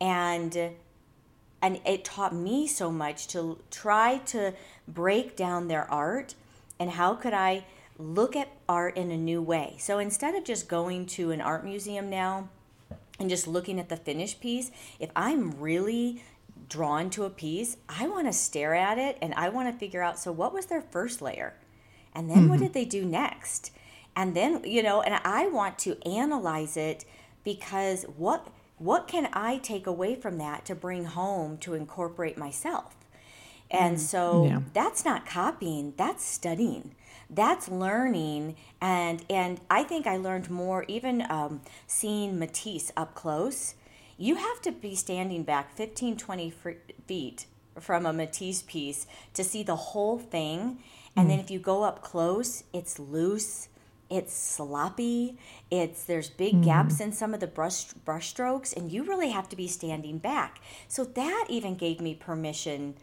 and 0.00 0.70
and 1.60 1.80
it 1.86 2.04
taught 2.04 2.34
me 2.34 2.66
so 2.66 2.90
much 2.90 3.28
to 3.28 3.58
try 3.70 4.18
to 4.18 4.52
break 4.88 5.36
down 5.36 5.68
their 5.68 5.88
art 5.90 6.34
and 6.80 6.90
how 6.90 7.14
could 7.14 7.34
i 7.34 7.64
look 7.98 8.34
at 8.36 8.48
art 8.68 8.96
in 8.96 9.10
a 9.10 9.16
new 9.16 9.40
way. 9.40 9.76
So 9.78 9.98
instead 9.98 10.34
of 10.34 10.44
just 10.44 10.68
going 10.68 11.06
to 11.06 11.30
an 11.30 11.40
art 11.40 11.64
museum 11.64 12.10
now 12.10 12.48
and 13.18 13.30
just 13.30 13.46
looking 13.46 13.78
at 13.78 13.88
the 13.88 13.96
finished 13.96 14.40
piece, 14.40 14.70
if 14.98 15.10
I'm 15.14 15.52
really 15.60 16.22
drawn 16.72 17.10
to 17.10 17.24
a 17.24 17.30
piece, 17.30 17.76
I 17.88 18.08
want 18.08 18.26
to 18.26 18.32
stare 18.32 18.74
at 18.74 18.98
it 18.98 19.18
and 19.20 19.34
I 19.34 19.48
want 19.48 19.72
to 19.72 19.78
figure 19.78 20.02
out 20.02 20.18
so 20.18 20.32
what 20.32 20.54
was 20.54 20.66
their 20.66 20.80
first 20.80 21.20
layer? 21.20 21.54
And 22.14 22.28
then 22.28 22.38
mm-hmm. 22.38 22.48
what 22.48 22.60
did 22.60 22.72
they 22.72 22.84
do 22.84 23.04
next? 23.04 23.72
And 24.16 24.34
then, 24.34 24.62
you 24.64 24.82
know, 24.82 25.02
and 25.02 25.20
I 25.24 25.46
want 25.48 25.78
to 25.80 26.00
analyze 26.06 26.76
it 26.76 27.04
because 27.44 28.04
what 28.16 28.48
what 28.78 29.06
can 29.06 29.28
I 29.32 29.58
take 29.58 29.86
away 29.86 30.16
from 30.16 30.38
that 30.38 30.64
to 30.64 30.74
bring 30.74 31.04
home 31.04 31.56
to 31.58 31.74
incorporate 31.74 32.36
myself? 32.36 32.96
And 33.70 33.96
mm. 33.96 34.00
so 34.00 34.46
yeah. 34.46 34.60
that's 34.72 35.04
not 35.04 35.24
copying, 35.24 35.94
that's 35.96 36.24
studying 36.24 36.94
that's 37.32 37.68
learning 37.68 38.54
and 38.80 39.24
and 39.30 39.58
i 39.70 39.82
think 39.82 40.06
i 40.06 40.16
learned 40.16 40.50
more 40.50 40.84
even 40.86 41.24
um, 41.30 41.60
seeing 41.86 42.38
matisse 42.38 42.92
up 42.96 43.14
close 43.14 43.74
you 44.22 44.36
have 44.36 44.60
to 44.62 44.72
be 44.72 44.94
standing 44.94 45.42
back 45.42 45.74
15 45.76 46.16
20 46.16 46.52
feet 47.06 47.46
from 47.80 48.06
a 48.06 48.12
matisse 48.12 48.62
piece 48.62 49.06
to 49.34 49.42
see 49.42 49.62
the 49.62 49.76
whole 49.76 50.18
thing 50.18 50.78
and 51.16 51.26
mm. 51.26 51.30
then 51.30 51.40
if 51.40 51.50
you 51.50 51.58
go 51.58 51.82
up 51.82 52.02
close 52.02 52.64
it's 52.72 52.98
loose 52.98 53.68
it's 54.10 54.34
sloppy 54.34 55.38
it's 55.70 56.04
there's 56.04 56.28
big 56.28 56.54
mm. 56.54 56.64
gaps 56.64 57.00
in 57.00 57.12
some 57.12 57.32
of 57.32 57.40
the 57.40 57.46
brush 57.46 57.84
brush 58.04 58.28
strokes 58.28 58.72
and 58.72 58.92
you 58.92 59.02
really 59.02 59.30
have 59.30 59.48
to 59.48 59.56
be 59.56 59.66
standing 59.66 60.18
back 60.18 60.60
so 60.88 61.04
that 61.04 61.46
even 61.48 61.74
gave 61.74 62.00
me 62.00 62.14
permission 62.14 62.94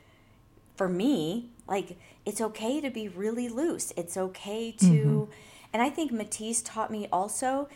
for 0.76 0.88
me 0.88 1.50
like 1.68 1.98
it's 2.26 2.42
okay 2.42 2.82
to 2.82 2.90
be 2.90 3.08
really 3.08 3.50
loose. 3.50 3.94
It's 3.98 4.18
okay 4.18 4.72
to, 4.72 4.86
mm-hmm. 4.86 5.32
and 5.74 5.82
I 5.82 5.90
think 5.90 6.12
Matisse 6.12 6.62
taught 6.62 6.92
me 6.92 7.08
also. 7.12 7.70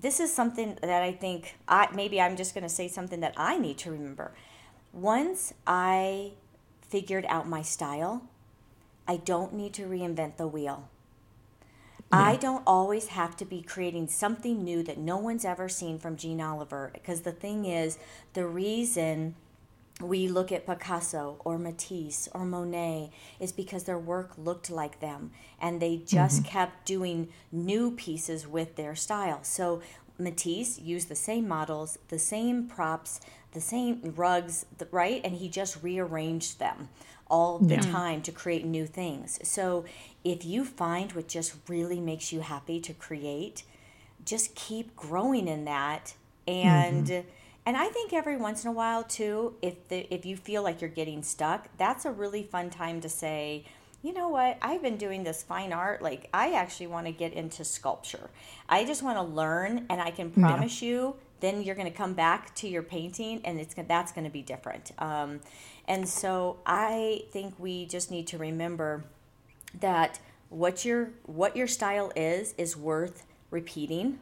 This 0.00 0.20
is 0.20 0.32
something 0.32 0.78
that 0.80 1.02
I 1.02 1.12
think 1.12 1.56
I 1.66 1.88
maybe 1.92 2.20
I'm 2.20 2.36
just 2.36 2.54
going 2.54 2.62
to 2.62 2.68
say 2.68 2.86
something 2.86 3.20
that 3.20 3.34
I 3.36 3.58
need 3.58 3.78
to 3.78 3.90
remember. 3.90 4.32
Once 4.92 5.52
I 5.66 6.32
figured 6.88 7.26
out 7.28 7.48
my 7.48 7.62
style, 7.62 8.22
I 9.06 9.16
don't 9.16 9.54
need 9.54 9.74
to 9.74 9.82
reinvent 9.82 10.36
the 10.36 10.46
wheel. 10.46 10.88
Yeah. 12.12 12.20
I 12.20 12.36
don't 12.36 12.62
always 12.66 13.08
have 13.08 13.36
to 13.36 13.44
be 13.44 13.60
creating 13.60 14.08
something 14.08 14.62
new 14.64 14.82
that 14.84 14.98
no 14.98 15.18
one's 15.18 15.44
ever 15.44 15.68
seen 15.68 15.98
from 15.98 16.16
Jeanne 16.16 16.40
Oliver 16.40 16.90
because 16.94 17.22
the 17.22 17.32
thing 17.32 17.66
is, 17.66 17.98
the 18.32 18.46
reason 18.46 19.34
we 20.00 20.28
look 20.28 20.52
at 20.52 20.66
Picasso 20.66 21.40
or 21.44 21.58
Matisse 21.58 22.28
or 22.32 22.44
Monet 22.44 23.10
is 23.40 23.52
because 23.52 23.84
their 23.84 23.98
work 23.98 24.32
looked 24.38 24.70
like 24.70 25.00
them 25.00 25.32
and 25.60 25.80
they 25.80 25.96
just 25.96 26.42
mm-hmm. 26.42 26.50
kept 26.50 26.86
doing 26.86 27.28
new 27.50 27.90
pieces 27.90 28.46
with 28.46 28.76
their 28.76 28.94
style. 28.94 29.40
So 29.42 29.82
Matisse 30.18 30.78
used 30.78 31.08
the 31.08 31.16
same 31.16 31.48
models, 31.48 31.98
the 32.08 32.18
same 32.18 32.68
props, 32.68 33.20
the 33.52 33.60
same 33.60 34.14
rugs, 34.16 34.66
right? 34.90 35.20
And 35.24 35.34
he 35.34 35.48
just 35.48 35.82
rearranged 35.82 36.58
them 36.58 36.88
all 37.30 37.58
the 37.58 37.74
yeah. 37.74 37.80
time 37.80 38.22
to 38.22 38.32
create 38.32 38.64
new 38.64 38.86
things. 38.86 39.38
So 39.42 39.84
if 40.24 40.44
you 40.44 40.64
find 40.64 41.12
what 41.12 41.28
just 41.28 41.54
really 41.68 42.00
makes 42.00 42.32
you 42.32 42.40
happy 42.40 42.80
to 42.80 42.94
create, 42.94 43.64
just 44.24 44.54
keep 44.54 44.94
growing 44.96 45.48
in 45.48 45.64
that 45.64 46.14
and 46.46 47.06
mm-hmm 47.06 47.28
and 47.68 47.76
I 47.76 47.88
think 47.88 48.14
every 48.14 48.38
once 48.38 48.64
in 48.64 48.70
a 48.70 48.72
while 48.72 49.04
too, 49.04 49.54
if 49.60 49.88
the 49.88 50.06
if 50.12 50.24
you 50.24 50.38
feel 50.38 50.62
like 50.62 50.80
you're 50.80 50.88
getting 50.88 51.22
stuck, 51.22 51.68
that's 51.76 52.06
a 52.06 52.10
really 52.10 52.42
fun 52.42 52.70
time 52.70 53.02
to 53.02 53.10
say, 53.10 53.66
you 54.02 54.14
know 54.14 54.28
what? 54.28 54.56
I've 54.62 54.80
been 54.80 54.96
doing 54.96 55.22
this 55.22 55.42
fine 55.42 55.70
art. 55.70 56.00
Like 56.00 56.30
I 56.32 56.54
actually 56.54 56.86
want 56.86 57.08
to 57.08 57.12
get 57.12 57.34
into 57.34 57.66
sculpture. 57.66 58.30
I 58.70 58.86
just 58.86 59.02
want 59.02 59.18
to 59.18 59.22
learn, 59.22 59.84
and 59.90 60.00
I 60.00 60.10
can 60.12 60.30
promise 60.30 60.80
yeah. 60.80 60.88
you, 60.88 61.16
then 61.40 61.62
you're 61.62 61.74
going 61.74 61.92
to 61.92 61.94
come 61.94 62.14
back 62.14 62.54
to 62.54 62.68
your 62.68 62.82
painting, 62.82 63.42
and 63.44 63.60
it's 63.60 63.74
that's 63.86 64.12
going 64.12 64.24
to 64.24 64.30
be 64.30 64.40
different. 64.40 64.92
Um, 64.98 65.40
and 65.86 66.08
so 66.08 66.60
I 66.64 67.24
think 67.32 67.52
we 67.58 67.84
just 67.84 68.10
need 68.10 68.28
to 68.28 68.38
remember 68.38 69.04
that 69.78 70.20
what 70.48 70.86
your 70.86 71.10
what 71.26 71.54
your 71.54 71.66
style 71.66 72.12
is 72.16 72.54
is 72.56 72.78
worth 72.78 73.26
repeating 73.50 74.20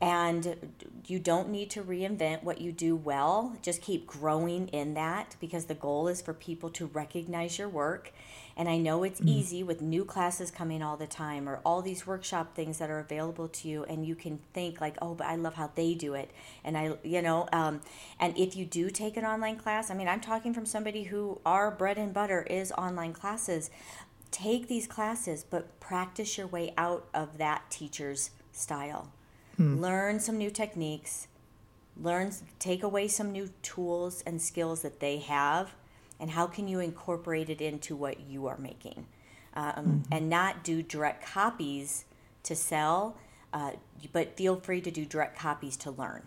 and 0.00 0.72
you 1.06 1.18
don't 1.18 1.50
need 1.50 1.68
to 1.70 1.82
reinvent 1.82 2.42
what 2.42 2.60
you 2.60 2.72
do 2.72 2.96
well. 2.96 3.54
Just 3.60 3.82
keep 3.82 4.06
growing 4.06 4.68
in 4.68 4.94
that 4.94 5.36
because 5.40 5.66
the 5.66 5.74
goal 5.74 6.08
is 6.08 6.22
for 6.22 6.32
people 6.32 6.70
to 6.70 6.86
recognize 6.86 7.58
your 7.58 7.68
work. 7.68 8.12
And 8.56 8.66
I 8.66 8.78
know 8.78 9.02
it's 9.02 9.20
mm. 9.20 9.28
easy 9.28 9.62
with 9.62 9.82
new 9.82 10.06
classes 10.06 10.50
coming 10.50 10.82
all 10.82 10.96
the 10.96 11.06
time 11.06 11.46
or 11.46 11.60
all 11.66 11.82
these 11.82 12.06
workshop 12.06 12.54
things 12.54 12.78
that 12.78 12.88
are 12.88 12.98
available 12.98 13.48
to 13.48 13.68
you. 13.68 13.84
And 13.84 14.06
you 14.06 14.14
can 14.14 14.38
think, 14.54 14.80
like, 14.80 14.96
oh, 15.02 15.14
but 15.14 15.26
I 15.26 15.36
love 15.36 15.54
how 15.54 15.70
they 15.74 15.92
do 15.92 16.14
it. 16.14 16.30
And 16.64 16.78
I, 16.78 16.94
you 17.02 17.20
know, 17.20 17.46
um, 17.52 17.82
and 18.18 18.36
if 18.38 18.56
you 18.56 18.64
do 18.64 18.88
take 18.88 19.18
an 19.18 19.24
online 19.26 19.56
class, 19.56 19.90
I 19.90 19.94
mean, 19.94 20.08
I'm 20.08 20.20
talking 20.20 20.54
from 20.54 20.64
somebody 20.64 21.04
who 21.04 21.40
our 21.44 21.70
bread 21.70 21.98
and 21.98 22.14
butter 22.14 22.42
is 22.48 22.72
online 22.72 23.12
classes. 23.12 23.70
Take 24.30 24.68
these 24.68 24.86
classes, 24.86 25.44
but 25.48 25.78
practice 25.78 26.38
your 26.38 26.46
way 26.46 26.72
out 26.78 27.06
of 27.12 27.36
that 27.36 27.70
teacher's 27.70 28.30
style 28.52 29.12
Hmm. 29.60 29.78
Learn 29.78 30.20
some 30.20 30.38
new 30.38 30.50
techniques. 30.50 31.28
Learn, 32.00 32.32
take 32.58 32.82
away 32.82 33.08
some 33.08 33.30
new 33.30 33.50
tools 33.60 34.22
and 34.24 34.40
skills 34.40 34.80
that 34.80 35.00
they 35.00 35.18
have, 35.18 35.74
and 36.18 36.30
how 36.30 36.46
can 36.46 36.66
you 36.66 36.80
incorporate 36.80 37.50
it 37.50 37.60
into 37.60 37.94
what 37.94 38.20
you 38.20 38.46
are 38.46 38.56
making, 38.56 39.04
um, 39.52 39.64
mm-hmm. 39.74 40.00
and 40.10 40.30
not 40.30 40.64
do 40.64 40.82
direct 40.82 41.26
copies 41.26 42.06
to 42.44 42.56
sell, 42.56 43.18
uh, 43.52 43.72
but 44.14 44.34
feel 44.34 44.56
free 44.56 44.80
to 44.80 44.90
do 44.90 45.04
direct 45.04 45.38
copies 45.38 45.76
to 45.76 45.90
learn. 45.90 46.22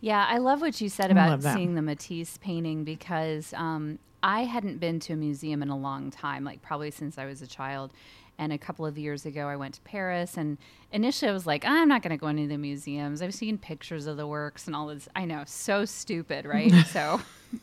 Yeah, 0.00 0.26
I 0.28 0.38
love 0.38 0.60
what 0.60 0.80
you 0.80 0.88
said 0.88 1.12
about 1.12 1.44
seeing 1.44 1.76
the 1.76 1.82
Matisse 1.82 2.38
painting 2.38 2.82
because 2.82 3.54
um, 3.54 4.00
I 4.20 4.42
hadn't 4.42 4.78
been 4.78 4.98
to 5.00 5.12
a 5.12 5.16
museum 5.16 5.62
in 5.62 5.68
a 5.68 5.78
long 5.78 6.10
time, 6.10 6.42
like 6.42 6.60
probably 6.60 6.90
since 6.90 7.18
I 7.18 7.26
was 7.26 7.40
a 7.40 7.46
child. 7.46 7.92
And 8.38 8.52
a 8.52 8.58
couple 8.58 8.86
of 8.86 8.98
years 8.98 9.26
ago, 9.26 9.46
I 9.46 9.56
went 9.56 9.74
to 9.74 9.80
Paris. 9.82 10.36
And 10.36 10.58
initially, 10.90 11.30
I 11.30 11.32
was 11.32 11.46
like, 11.46 11.64
I'm 11.64 11.88
not 11.88 12.02
going 12.02 12.10
to 12.10 12.16
go 12.16 12.28
into 12.28 12.46
the 12.46 12.56
museums. 12.56 13.22
I've 13.22 13.34
seen 13.34 13.58
pictures 13.58 14.06
of 14.06 14.16
the 14.16 14.26
works 14.26 14.66
and 14.66 14.74
all 14.74 14.88
this. 14.88 15.08
I 15.14 15.24
know, 15.24 15.44
so 15.46 15.84
stupid, 15.84 16.44
right? 16.46 16.72
so, 16.92 17.20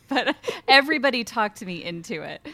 but 0.08 0.36
everybody 0.68 1.24
talked 1.24 1.64
me 1.64 1.84
into 1.84 2.22
it. 2.22 2.46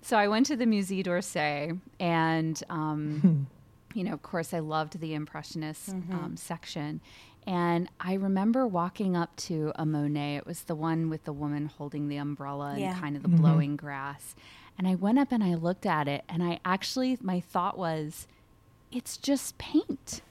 So 0.00 0.16
I 0.16 0.28
went 0.28 0.46
to 0.46 0.56
the 0.56 0.64
Musée 0.64 1.02
d'Orsay, 1.02 1.78
and, 2.00 2.62
um, 2.70 3.46
you 3.94 4.04
know, 4.04 4.12
of 4.12 4.22
course, 4.22 4.54
I 4.54 4.60
loved 4.60 5.00
the 5.00 5.14
Impressionist 5.14 5.90
mm-hmm. 5.90 6.14
um, 6.14 6.36
section. 6.36 7.00
And 7.46 7.88
I 7.98 8.14
remember 8.14 8.66
walking 8.66 9.16
up 9.16 9.34
to 9.36 9.72
a 9.76 9.86
Monet. 9.86 10.36
It 10.36 10.46
was 10.46 10.64
the 10.64 10.74
one 10.74 11.08
with 11.08 11.24
the 11.24 11.32
woman 11.32 11.64
holding 11.64 12.08
the 12.08 12.18
umbrella 12.18 12.74
and 12.76 13.00
kind 13.00 13.16
of 13.16 13.22
the 13.22 13.28
mm-hmm. 13.28 13.40
blowing 13.40 13.76
grass. 13.76 14.34
And 14.78 14.86
I 14.86 14.94
went 14.94 15.18
up 15.18 15.32
and 15.32 15.42
I 15.42 15.54
looked 15.54 15.84
at 15.84 16.06
it, 16.06 16.24
and 16.28 16.42
I 16.42 16.60
actually, 16.64 17.18
my 17.20 17.40
thought 17.40 17.76
was, 17.76 18.28
it's 18.92 19.16
just 19.16 19.58
paint. 19.58 20.22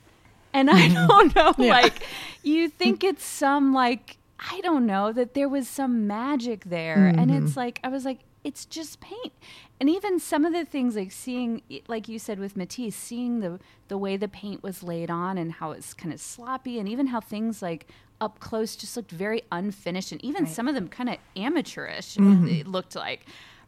And 0.53 0.69
I 0.69 0.87
mm-hmm. 0.87 1.07
don't 1.07 1.35
know, 1.35 1.53
yeah. 1.57 1.71
like, 1.71 2.03
you 2.43 2.69
think 2.69 3.03
it's 3.03 3.25
some, 3.25 3.73
like, 3.73 4.17
I 4.39 4.61
don't 4.61 4.85
know, 4.85 5.11
that 5.11 5.33
there 5.33 5.49
was 5.49 5.67
some 5.67 6.07
magic 6.07 6.65
there. 6.65 7.11
Mm-hmm. 7.11 7.19
And 7.19 7.31
it's 7.31 7.57
like, 7.57 7.79
I 7.83 7.89
was 7.89 8.05
like, 8.05 8.19
it's 8.43 8.65
just 8.65 9.01
paint. 9.01 9.33
And 9.79 9.89
even 9.89 10.19
some 10.19 10.45
of 10.45 10.53
the 10.53 10.63
things 10.63 10.95
like 10.95 11.11
seeing, 11.11 11.61
like 11.87 12.07
you 12.07 12.17
said 12.17 12.39
with 12.39 12.55
Matisse, 12.55 12.95
seeing 12.95 13.41
the 13.41 13.59
the 13.89 13.97
way 13.97 14.17
the 14.17 14.27
paint 14.27 14.63
was 14.63 14.81
laid 14.81 15.11
on 15.11 15.37
and 15.37 15.51
how 15.51 15.71
it's 15.71 15.93
kind 15.93 16.13
of 16.13 16.19
sloppy, 16.19 16.79
and 16.79 16.87
even 16.87 17.07
how 17.07 17.19
things 17.19 17.61
like 17.61 17.87
up 18.19 18.39
close 18.39 18.75
just 18.75 18.95
looked 18.95 19.11
very 19.11 19.43
unfinished, 19.51 20.11
and 20.11 20.23
even 20.23 20.45
right. 20.45 20.53
some 20.53 20.67
of 20.67 20.75
them 20.75 20.87
kind 20.87 21.09
of 21.09 21.17
amateurish. 21.35 22.15
Mm-hmm. 22.15 22.47
It 22.47 22.67
looked 22.67 22.95
like, 22.95 23.25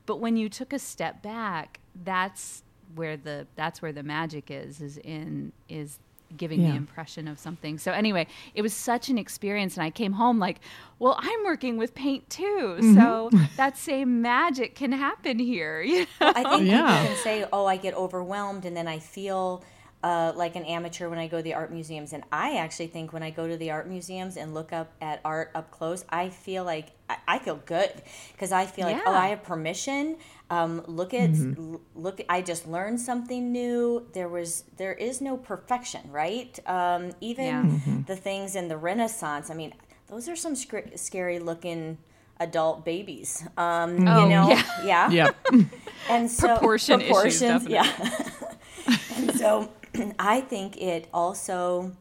but 0.10 0.20
when 0.20 0.38
you 0.38 0.50
took 0.50 0.74
a 0.74 0.80
step 0.80 1.22
back, 1.22 1.82
that's 2.04 2.64
where 2.96 3.16
the 3.16 3.46
that's 3.56 3.80
where 3.80 3.92
the 3.92 4.02
magic 4.02 4.50
is 4.50 4.82
is 4.82 4.98
in 4.98 5.52
is 5.70 6.00
giving 6.36 6.62
yeah. 6.62 6.72
the 6.72 6.78
impression 6.78 7.28
of 7.28 7.38
something. 7.38 7.78
So 7.78 7.92
anyway, 7.92 8.26
it 8.56 8.64
was 8.64 8.74
such 8.74 9.10
an 9.10 9.20
experience 9.20 9.78
and 9.78 9.84
I 9.84 9.92
came 9.92 10.14
home 10.14 10.40
like, 10.40 10.62
well, 10.98 11.16
I'm 11.20 11.44
working 11.44 11.78
with 11.78 11.94
paint 11.94 12.28
too. 12.28 12.78
Mm-hmm. 12.80 12.96
So 12.96 13.30
that 13.58 13.78
same 13.78 14.24
magic 14.24 14.74
can 14.74 14.92
happen 14.94 15.38
here. 15.38 15.80
You 15.90 16.00
know? 16.00 16.06
well, 16.22 16.34
I 16.36 16.44
think 16.58 16.68
yeah. 16.68 17.02
people 17.02 17.14
can 17.14 17.24
say, 17.24 17.46
"Oh, 17.54 17.68
I 17.68 17.78
get 17.78 17.94
overwhelmed 17.94 18.66
and 18.66 18.76
then 18.76 18.88
I 18.88 18.98
feel 18.98 19.64
uh, 20.02 20.32
like 20.36 20.56
an 20.56 20.64
amateur 20.64 21.10
when 21.10 21.20
I 21.20 21.28
go 21.28 21.38
to 21.38 21.44
the 21.44 21.54
art 21.54 21.72
museums. 21.72 22.14
And 22.14 22.24
I 22.32 22.58
actually 22.58 22.88
think 22.88 23.12
when 23.12 23.24
I 23.24 23.32
go 23.32 23.48
to 23.48 23.58
the 23.58 23.72
art 23.72 23.88
museums 23.88 24.38
and 24.38 24.54
look 24.54 24.72
up 24.72 24.94
at 25.02 25.20
art 25.26 25.52
up 25.54 25.72
close, 25.72 26.06
I 26.10 26.30
feel 26.30 26.64
like 26.64 26.92
I, 27.10 27.18
I 27.28 27.40
feel 27.40 27.60
good 27.66 27.92
because 28.32 28.52
I 28.52 28.66
feel 28.66 28.90
yeah. 28.90 28.96
like, 28.96 29.04
oh, 29.08 29.14
I 29.14 29.28
have 29.28 29.44
permission. 29.44 30.18
Um, 30.50 30.84
look 30.88 31.14
at 31.14 31.32
mm-hmm. 31.32 31.76
look. 31.96 32.22
I 32.30 32.42
just 32.42 32.68
learned 32.68 33.00
something 33.02 33.52
new. 33.52 34.08
There 34.14 34.30
was 34.30 34.64
there 34.78 34.94
is 34.94 35.22
no 35.22 35.38
perfection, 35.38 36.10
right? 36.12 36.58
Um, 36.68 37.12
even 37.22 37.46
yeah. 37.46 37.64
mm-hmm. 37.64 38.02
the 38.04 38.16
things 38.16 38.56
in 38.56 38.68
the 38.68 38.78
Renaissance. 38.78 39.50
I 39.50 39.54
mean, 39.54 39.74
those 40.08 40.28
are 40.30 40.36
some 40.36 40.56
sc- 40.56 40.96
scary 40.96 41.40
looking 41.40 41.98
adult 42.40 42.86
babies. 42.86 43.44
Um, 43.58 44.08
oh, 44.08 44.24
you 44.24 44.30
know, 44.30 44.50
yeah, 44.84 45.12
yeah. 45.12 45.32
and 46.10 46.32
so 46.32 46.48
Proportion 46.48 47.02
proportions, 47.02 47.66
issues, 47.66 47.68
yeah. 47.68 48.22
and 49.18 49.38
so 49.38 49.70
I 50.20 50.42
think 50.42 50.78
it 50.78 51.08
also 51.14 51.96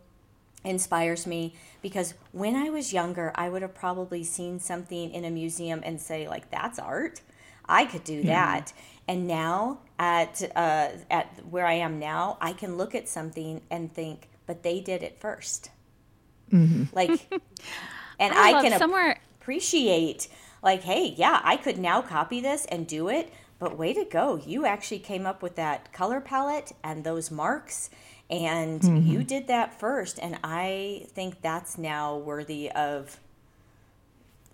inspires 0.65 1.27
me 1.27 1.55
because 1.83 2.15
when 2.33 2.57
I 2.57 2.71
was 2.71 2.93
younger, 2.93 3.33
I 3.35 3.49
would 3.49 3.63
have 3.63 3.75
probably 3.75 4.25
seen 4.25 4.59
something 4.59 5.13
in 5.13 5.25
a 5.25 5.31
museum 5.31 5.83
and 5.85 6.01
say 6.01 6.29
like, 6.29 6.51
"That's 6.51 6.79
art." 6.79 7.21
I 7.69 7.85
could 7.85 8.05
do 8.05 8.23
that. 8.25 8.73
And 9.07 9.27
now 9.27 9.79
at 9.99 10.43
uh, 10.57 10.89
at 11.11 11.47
where 11.49 11.67
I 11.67 11.75
am 11.75 11.99
now, 11.99 12.39
I 12.41 12.53
can 12.53 12.77
look 12.77 12.95
at 12.95 13.09
something 13.09 13.63
and 13.71 13.93
think, 13.93 14.29
but 14.47 14.63
they 14.63 14.81
did 14.81 15.03
it 15.03 15.21
1st 15.21 15.69
mm-hmm. 16.53 16.85
Like, 16.93 17.11
and 18.19 18.35
I, 18.35 18.53
I 18.53 18.63
can 18.63 18.79
somewhere 18.79 19.21
appreciate 19.41 20.29
like, 20.63 20.83
hey, 20.83 21.15
yeah, 21.17 21.41
I 21.45 21.57
could 21.57 21.79
now 21.79 22.03
copy 22.03 22.41
this 22.41 22.67
and 22.67 22.87
do 22.87 23.09
it. 23.09 23.33
But 23.59 23.77
way 23.77 23.93
to 23.93 24.05
go! 24.05 24.37
You 24.37 24.67
actually 24.67 25.01
came 25.01 25.27
up 25.27 25.43
with 25.43 25.57
that 25.57 25.93
color 25.93 26.21
palette 26.21 26.73
and 26.85 27.03
those 27.03 27.31
marks, 27.31 27.91
and 28.31 28.81
mm-hmm. 28.81 29.07
you 29.07 29.25
did 29.25 29.49
that 29.49 29.79
first. 29.79 30.19
And 30.21 30.39
I 30.45 31.07
think 31.09 31.43
that's 31.43 31.77
now 31.77 32.17
worthy 32.17 32.71
of 32.71 33.19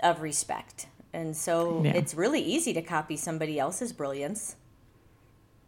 of 0.00 0.22
respect. 0.22 0.86
And 1.12 1.36
so 1.36 1.82
yeah. 1.84 1.92
it's 1.92 2.14
really 2.14 2.40
easy 2.40 2.72
to 2.74 2.82
copy 2.82 3.16
somebody 3.16 3.58
else's 3.58 3.92
brilliance. 3.92 4.56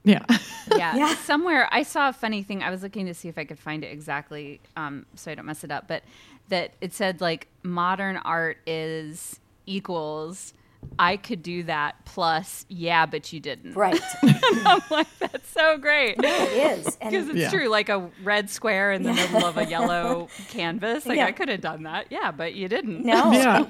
Yeah. 0.02 0.24
yeah. 0.76 0.96
yeah. 0.96 1.14
Somewhere 1.16 1.68
I 1.72 1.82
saw 1.82 2.08
a 2.08 2.12
funny 2.12 2.42
thing. 2.42 2.62
I 2.62 2.70
was 2.70 2.82
looking 2.82 3.06
to 3.06 3.14
see 3.14 3.28
if 3.28 3.38
I 3.38 3.44
could 3.44 3.58
find 3.58 3.84
it 3.84 3.88
exactly 3.88 4.60
um, 4.76 5.06
so 5.14 5.30
I 5.30 5.34
don't 5.34 5.46
mess 5.46 5.64
it 5.64 5.70
up. 5.70 5.88
But 5.88 6.02
that 6.48 6.72
it 6.80 6.92
said 6.92 7.20
like 7.20 7.48
modern 7.62 8.16
art 8.18 8.58
is 8.66 9.40
equals 9.66 10.52
I 10.98 11.16
could 11.16 11.42
do 11.42 11.64
that 11.64 12.04
plus 12.04 12.64
yeah, 12.68 13.06
but 13.06 13.32
you 13.32 13.40
didn't. 13.40 13.74
Right. 13.76 14.00
I'm 14.64 14.80
like, 14.90 15.06
that's 15.18 15.50
so 15.50 15.76
great. 15.76 16.18
No, 16.18 16.28
it 16.28 16.78
is. 16.78 16.96
Because 17.06 17.28
it's 17.28 17.38
yeah. 17.38 17.50
true, 17.50 17.68
like 17.68 17.88
a 17.88 18.10
red 18.24 18.48
square 18.50 18.92
in 18.92 19.02
the 19.02 19.12
yeah. 19.12 19.32
middle 19.32 19.46
of 19.46 19.58
a 19.58 19.66
yellow 19.66 20.28
canvas. 20.48 21.06
Like 21.06 21.18
yeah. 21.18 21.26
I 21.26 21.32
could 21.32 21.48
have 21.48 21.60
done 21.60 21.84
that. 21.84 22.06
Yeah, 22.10 22.32
but 22.32 22.54
you 22.54 22.68
didn't. 22.68 23.04
No. 23.04 23.32
Yeah. 23.32 23.64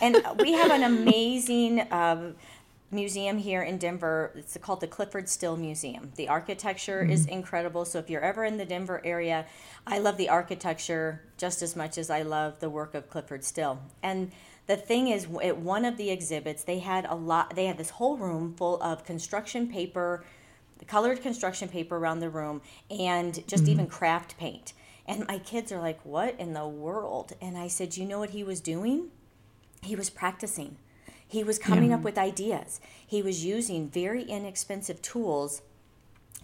and 0.00 0.16
we 0.40 0.52
have 0.52 0.70
an 0.70 0.82
amazing 0.82 1.86
um, 1.92 2.34
museum 2.90 3.38
here 3.38 3.62
in 3.62 3.78
Denver. 3.78 4.32
It's 4.34 4.56
called 4.60 4.80
the 4.80 4.88
Clyfford 4.88 5.28
Still 5.28 5.56
Museum. 5.56 6.12
The 6.16 6.28
architecture 6.28 7.02
mm-hmm. 7.02 7.12
is 7.12 7.26
incredible. 7.26 7.84
So 7.84 7.98
if 7.98 8.10
you're 8.10 8.22
ever 8.22 8.44
in 8.44 8.56
the 8.56 8.64
Denver 8.64 9.00
area, 9.04 9.46
I 9.86 9.98
love 9.98 10.16
the 10.16 10.28
architecture 10.28 11.22
just 11.36 11.62
as 11.62 11.76
much 11.76 11.98
as 11.98 12.10
I 12.10 12.22
love 12.22 12.60
the 12.60 12.70
work 12.70 12.94
of 12.94 13.10
Clyfford 13.10 13.44
Still. 13.44 13.80
And 14.02 14.32
the 14.66 14.76
thing 14.76 15.08
is 15.08 15.26
at 15.42 15.58
one 15.58 15.84
of 15.84 15.96
the 15.96 16.10
exhibits 16.10 16.64
they 16.64 16.78
had 16.78 17.04
a 17.06 17.14
lot 17.14 17.54
they 17.56 17.66
had 17.66 17.78
this 17.78 17.90
whole 17.90 18.16
room 18.16 18.54
full 18.54 18.80
of 18.82 19.04
construction 19.04 19.68
paper 19.68 20.24
colored 20.86 21.22
construction 21.22 21.68
paper 21.68 21.96
around 21.96 22.20
the 22.20 22.30
room 22.30 22.60
and 22.90 23.46
just 23.46 23.64
mm-hmm. 23.64 23.72
even 23.72 23.86
craft 23.86 24.36
paint. 24.38 24.72
And 25.06 25.26
my 25.26 25.38
kids 25.38 25.72
are 25.72 25.80
like 25.80 26.00
what 26.04 26.38
in 26.38 26.52
the 26.52 26.66
world? 26.66 27.32
And 27.40 27.56
i 27.56 27.68
said 27.68 27.96
you 27.96 28.04
know 28.04 28.18
what 28.18 28.30
he 28.30 28.44
was 28.44 28.60
doing? 28.60 29.08
He 29.82 29.96
was 29.96 30.10
practicing. 30.10 30.76
He 31.26 31.42
was 31.42 31.58
coming 31.58 31.90
yeah. 31.90 31.96
up 31.96 32.02
with 32.02 32.18
ideas. 32.18 32.80
He 33.06 33.22
was 33.22 33.44
using 33.44 33.88
very 33.88 34.22
inexpensive 34.22 35.00
tools 35.00 35.62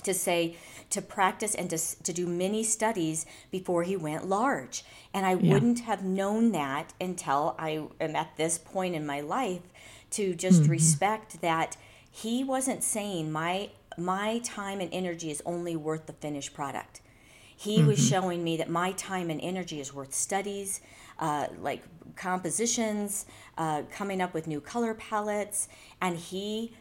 to 0.03 0.15
say 0.15 0.57
to 0.91 1.03
practice 1.03 1.55
and 1.55 1.69
to, 1.71 1.79
to 2.03 2.13
do 2.13 2.27
many 2.27 2.63
studies 2.63 3.27
before 3.51 3.83
he 3.83 3.97
went 3.97 4.29
large 4.29 4.85
and 5.13 5.27
i 5.27 5.35
yeah. 5.35 5.53
wouldn't 5.53 5.81
have 5.81 6.03
known 6.03 6.53
that 6.53 6.93
until 7.01 7.55
i 7.59 7.83
am 8.01 8.17
at 8.17 8.37
this 8.37 8.59
point 8.59 8.95
in 8.95 9.05
my 9.05 9.21
life 9.21 9.63
to 10.11 10.35
just 10.35 10.63
mm-hmm. 10.63 10.73
respect 10.73 11.41
that 11.41 11.77
he 12.11 12.43
wasn't 12.43 12.83
saying 12.83 13.31
my 13.31 13.71
my 13.97 14.39
time 14.39 14.81
and 14.81 14.93
energy 14.93 15.31
is 15.31 15.43
only 15.45 15.77
worth 15.77 16.07
the 16.07 16.13
finished 16.13 16.55
product 16.55 17.01
he 17.57 17.79
mm-hmm. 17.79 17.89
was 17.89 18.09
showing 18.09 18.45
me 18.45 18.57
that 18.57 18.71
my 18.71 18.93
time 18.93 19.31
and 19.31 19.41
energy 19.41 19.81
is 19.81 19.93
worth 19.93 20.15
studies 20.15 20.81
uh, 21.19 21.49
like 21.61 21.83
compositions 22.15 23.27
uh, 23.57 23.83
coming 23.91 24.21
up 24.21 24.33
with 24.33 24.47
new 24.47 24.61
color 24.61 24.95
palettes 24.95 25.69
and 26.01 26.17
he 26.17 26.73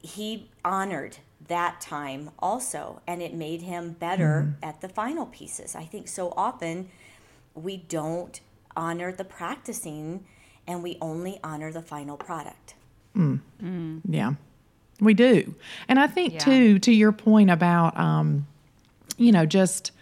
he 0.00 0.48
honored 0.64 1.18
that 1.48 1.80
time 1.80 2.30
also 2.38 3.00
and 3.06 3.22
it 3.22 3.34
made 3.34 3.62
him 3.62 3.92
better 3.92 4.46
mm. 4.48 4.66
at 4.66 4.80
the 4.80 4.88
final 4.88 5.26
pieces 5.26 5.74
i 5.74 5.84
think 5.84 6.08
so 6.08 6.32
often 6.36 6.88
we 7.54 7.76
don't 7.76 8.40
honor 8.76 9.12
the 9.12 9.24
practicing 9.24 10.24
and 10.66 10.82
we 10.82 10.96
only 11.00 11.38
honor 11.44 11.70
the 11.70 11.82
final 11.82 12.16
product 12.16 12.74
mm. 13.16 13.38
Mm. 13.62 14.00
yeah 14.08 14.32
we 15.00 15.14
do 15.14 15.54
and 15.88 15.98
i 16.00 16.06
think 16.06 16.34
yeah. 16.34 16.38
too 16.38 16.78
to 16.78 16.92
your 16.92 17.12
point 17.12 17.50
about 17.50 17.98
um, 17.98 18.46
you 19.16 19.32
know 19.32 19.44
just 19.44 19.92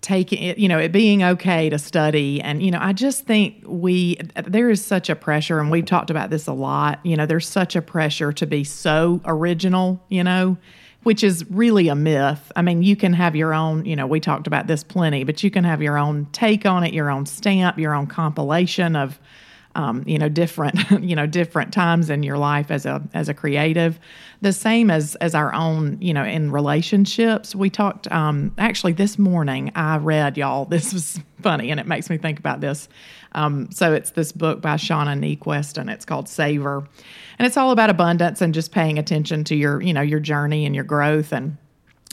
taking 0.00 0.42
it, 0.42 0.58
you 0.58 0.68
know, 0.68 0.78
it 0.78 0.92
being 0.92 1.22
okay 1.22 1.68
to 1.68 1.78
study. 1.78 2.40
And, 2.40 2.62
you 2.62 2.70
know, 2.70 2.78
I 2.80 2.92
just 2.92 3.26
think 3.26 3.62
we, 3.66 4.18
there 4.46 4.70
is 4.70 4.84
such 4.84 5.10
a 5.10 5.16
pressure, 5.16 5.60
and 5.60 5.70
we've 5.70 5.84
talked 5.84 6.10
about 6.10 6.30
this 6.30 6.46
a 6.46 6.52
lot, 6.52 7.04
you 7.04 7.16
know, 7.16 7.26
there's 7.26 7.46
such 7.46 7.76
a 7.76 7.82
pressure 7.82 8.32
to 8.32 8.46
be 8.46 8.64
so 8.64 9.20
original, 9.26 10.02
you 10.08 10.24
know, 10.24 10.56
which 11.02 11.22
is 11.22 11.44
really 11.50 11.88
a 11.88 11.94
myth. 11.94 12.50
I 12.56 12.62
mean, 12.62 12.82
you 12.82 12.96
can 12.96 13.12
have 13.12 13.36
your 13.36 13.52
own, 13.52 13.84
you 13.84 13.96
know, 13.96 14.06
we 14.06 14.20
talked 14.20 14.46
about 14.46 14.66
this 14.66 14.82
plenty, 14.82 15.24
but 15.24 15.42
you 15.42 15.50
can 15.50 15.64
have 15.64 15.82
your 15.82 15.98
own 15.98 16.26
take 16.32 16.64
on 16.64 16.82
it, 16.84 16.94
your 16.94 17.10
own 17.10 17.26
stamp, 17.26 17.78
your 17.78 17.94
own 17.94 18.06
compilation 18.06 18.96
of, 18.96 19.20
um, 19.74 20.02
you 20.06 20.18
know 20.18 20.28
different 20.28 20.78
you 21.02 21.14
know 21.14 21.26
different 21.26 21.72
times 21.72 22.10
in 22.10 22.22
your 22.22 22.38
life 22.38 22.70
as 22.70 22.86
a 22.86 23.02
as 23.14 23.28
a 23.28 23.34
creative. 23.34 23.98
The 24.40 24.52
same 24.52 24.90
as 24.90 25.14
as 25.16 25.34
our 25.34 25.54
own 25.54 25.98
you 26.00 26.12
know 26.12 26.24
in 26.24 26.50
relationships. 26.50 27.54
We 27.54 27.70
talked 27.70 28.10
um, 28.10 28.52
actually 28.58 28.92
this 28.92 29.18
morning 29.18 29.70
i 29.74 29.96
read 29.96 30.36
y'all 30.36 30.64
this 30.70 30.92
was 30.92 31.20
funny 31.42 31.70
and 31.70 31.80
it 31.80 31.86
makes 31.86 32.10
me 32.10 32.18
think 32.18 32.38
about 32.38 32.60
this. 32.60 32.88
Um, 33.32 33.70
so 33.70 33.92
it's 33.92 34.10
this 34.10 34.32
book 34.32 34.60
by 34.60 34.74
shauna 34.74 35.18
niequist 35.18 35.78
and 35.78 35.88
it's 35.88 36.04
called 36.04 36.28
savor 36.28 36.86
and 37.38 37.46
it's 37.46 37.56
all 37.56 37.70
about 37.70 37.90
abundance 37.90 38.40
and 38.40 38.52
just 38.52 38.72
paying 38.72 38.98
attention 38.98 39.44
to 39.44 39.54
your 39.54 39.80
you 39.80 39.92
know 39.92 40.02
your 40.02 40.20
journey 40.20 40.66
and 40.66 40.74
your 40.74 40.84
growth. 40.84 41.32
And 41.32 41.56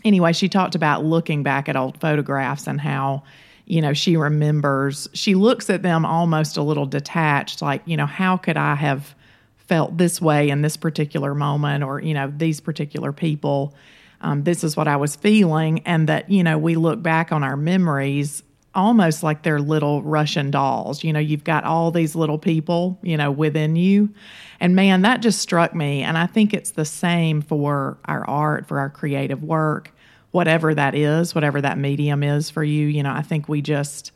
anyway 0.03 0.33
she 0.33 0.47
talked 0.47 0.75
about 0.75 1.03
looking 1.03 1.43
back 1.43 1.67
at 1.67 1.75
old 1.75 1.99
photographs 1.99 2.67
and 2.67 2.79
how 2.79 3.23
you 3.67 3.81
know, 3.81 3.93
she 3.93 4.15
remembers, 4.15 5.09
she 5.13 5.35
looks 5.35 5.69
at 5.69 5.83
them 5.83 6.05
almost 6.05 6.55
a 6.55 6.63
little 6.63 6.85
detached, 6.85 7.61
like, 7.61 7.81
you 7.85 7.97
know, 7.97 8.05
how 8.05 8.37
could 8.37 8.55
I 8.55 8.75
have 8.75 9.13
felt 9.57 9.97
this 9.97 10.21
way 10.21 10.49
in 10.49 10.61
this 10.61 10.77
particular 10.77 11.35
moment 11.35 11.83
or, 11.83 11.99
you 11.99 12.13
know, 12.13 12.31
these 12.35 12.61
particular 12.61 13.11
people? 13.11 13.75
Um, 14.21 14.43
this 14.45 14.63
is 14.63 14.77
what 14.77 14.87
I 14.87 14.95
was 14.95 15.17
feeling. 15.17 15.79
And 15.79 16.07
that, 16.07 16.31
you 16.31 16.43
know, 16.43 16.57
we 16.57 16.75
look 16.75 17.03
back 17.03 17.33
on 17.33 17.43
our 17.43 17.57
memories 17.57 18.41
almost 18.73 19.21
like 19.21 19.43
they're 19.43 19.59
little 19.59 20.01
Russian 20.01 20.49
dolls. 20.49 21.03
You 21.03 21.11
know, 21.11 21.19
you've 21.19 21.43
got 21.43 21.65
all 21.65 21.91
these 21.91 22.15
little 22.15 22.37
people, 22.37 22.97
you 23.01 23.17
know, 23.17 23.31
within 23.31 23.75
you. 23.75 24.13
And 24.61 24.77
man, 24.77 25.01
that 25.01 25.21
just 25.21 25.39
struck 25.39 25.75
me. 25.75 26.03
And 26.03 26.17
I 26.17 26.27
think 26.27 26.53
it's 26.53 26.71
the 26.71 26.85
same 26.85 27.41
for 27.41 27.97
our 28.05 28.23
art, 28.29 28.65
for 28.65 28.79
our 28.79 28.89
creative 28.89 29.43
work 29.43 29.91
whatever 30.37 30.75
that 30.75 30.93
is, 30.93 31.33
whatever 31.33 31.59
that 31.59 31.79
medium 31.79 32.21
is 32.21 32.51
for 32.51 32.63
you. 32.63 32.85
You 32.85 33.01
know, 33.01 33.11
I 33.11 33.23
think 33.23 33.49
we 33.49 33.59
just 33.59 34.11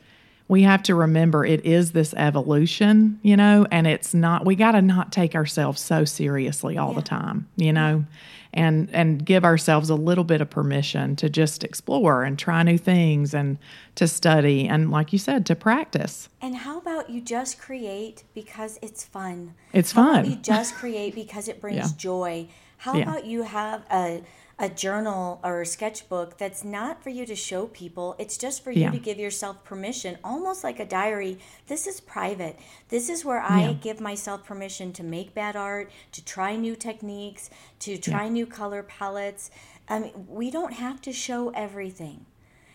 we 0.48 0.62
have 0.62 0.84
to 0.84 0.94
remember 0.94 1.44
it 1.44 1.66
is 1.66 1.94
this 1.94 2.14
evolution, 2.14 3.20
you 3.24 3.36
know, 3.36 3.66
and 3.72 3.88
it's 3.88 4.14
not 4.14 4.46
we 4.46 4.56
got 4.56 4.74
to 4.74 4.84
not 4.84 5.12
take 5.12 5.34
ourselves 5.34 5.82
so 5.82 6.06
seriously 6.06 6.78
all 6.78 6.90
yeah. 6.90 6.96
the 6.96 7.02
time, 7.02 7.48
you 7.56 7.74
know, 7.74 8.06
and 8.54 8.88
and 8.94 9.26
give 9.26 9.44
ourselves 9.44 9.90
a 9.90 9.96
little 9.96 10.24
bit 10.24 10.42
of 10.42 10.50
permission 10.52 11.16
to 11.16 11.28
just 11.28 11.64
explore 11.64 12.22
and 12.22 12.38
try 12.38 12.62
new 12.62 12.78
things 12.78 13.34
and 13.34 13.58
to 13.96 14.08
study 14.08 14.68
and 14.68 14.92
like 14.92 15.12
you 15.12 15.18
said 15.18 15.44
to 15.48 15.56
practice. 15.56 16.30
And 16.40 16.56
how 16.56 16.78
about 16.78 17.10
you 17.10 17.20
just 17.20 17.60
create 17.60 18.26
because 18.36 18.78
it's 18.84 19.04
fun? 19.04 19.56
It's 19.74 19.92
how 19.94 20.14
fun. 20.14 20.30
you 20.30 20.36
just 20.36 20.76
create 20.82 21.16
because 21.16 21.48
it 21.48 21.60
brings 21.60 21.78
yeah. 21.78 21.98
joy. 21.98 22.48
How 22.78 22.94
yeah. 22.94 23.04
about 23.04 23.26
you 23.26 23.42
have 23.42 23.84
a 23.92 24.22
a 24.62 24.70
journal 24.70 25.40
or 25.44 25.62
a 25.62 25.66
sketchbook 25.66 26.38
that's 26.38 26.64
not 26.64 27.02
for 27.02 27.10
you 27.10 27.26
to 27.26 27.36
show 27.36 27.66
people. 27.66 28.16
It's 28.20 28.38
just 28.38 28.64
for 28.64 28.70
you 28.70 28.84
yeah. 28.84 28.92
to 28.92 29.00
give 29.00 29.18
yourself 29.18 29.64
permission, 29.64 30.20
almost 30.24 30.64
like 30.64 30.80
a 30.80 30.86
diary. 30.86 31.40
This 31.66 31.88
is 31.88 32.00
private. 32.00 32.60
This 32.90 33.10
is 33.10 33.26
where 33.26 33.42
I 33.42 33.62
yeah. 33.62 33.74
give 33.74 34.00
myself 34.00 34.46
permission 34.46 34.94
to 34.94 35.04
make 35.04 35.34
bad 35.34 35.56
art, 35.56 35.90
to 36.12 36.24
try 36.24 36.56
new 36.56 36.76
techniques, 36.76 37.50
to 37.80 37.98
try 37.98 38.26
yeah. 38.26 38.30
new 38.30 38.46
color 38.46 38.84
palettes. 38.84 39.50
I 39.90 39.98
mean, 39.98 40.28
we 40.30 40.52
don't 40.52 40.74
have 40.74 41.02
to 41.02 41.12
show 41.12 41.50
everything. 41.50 42.28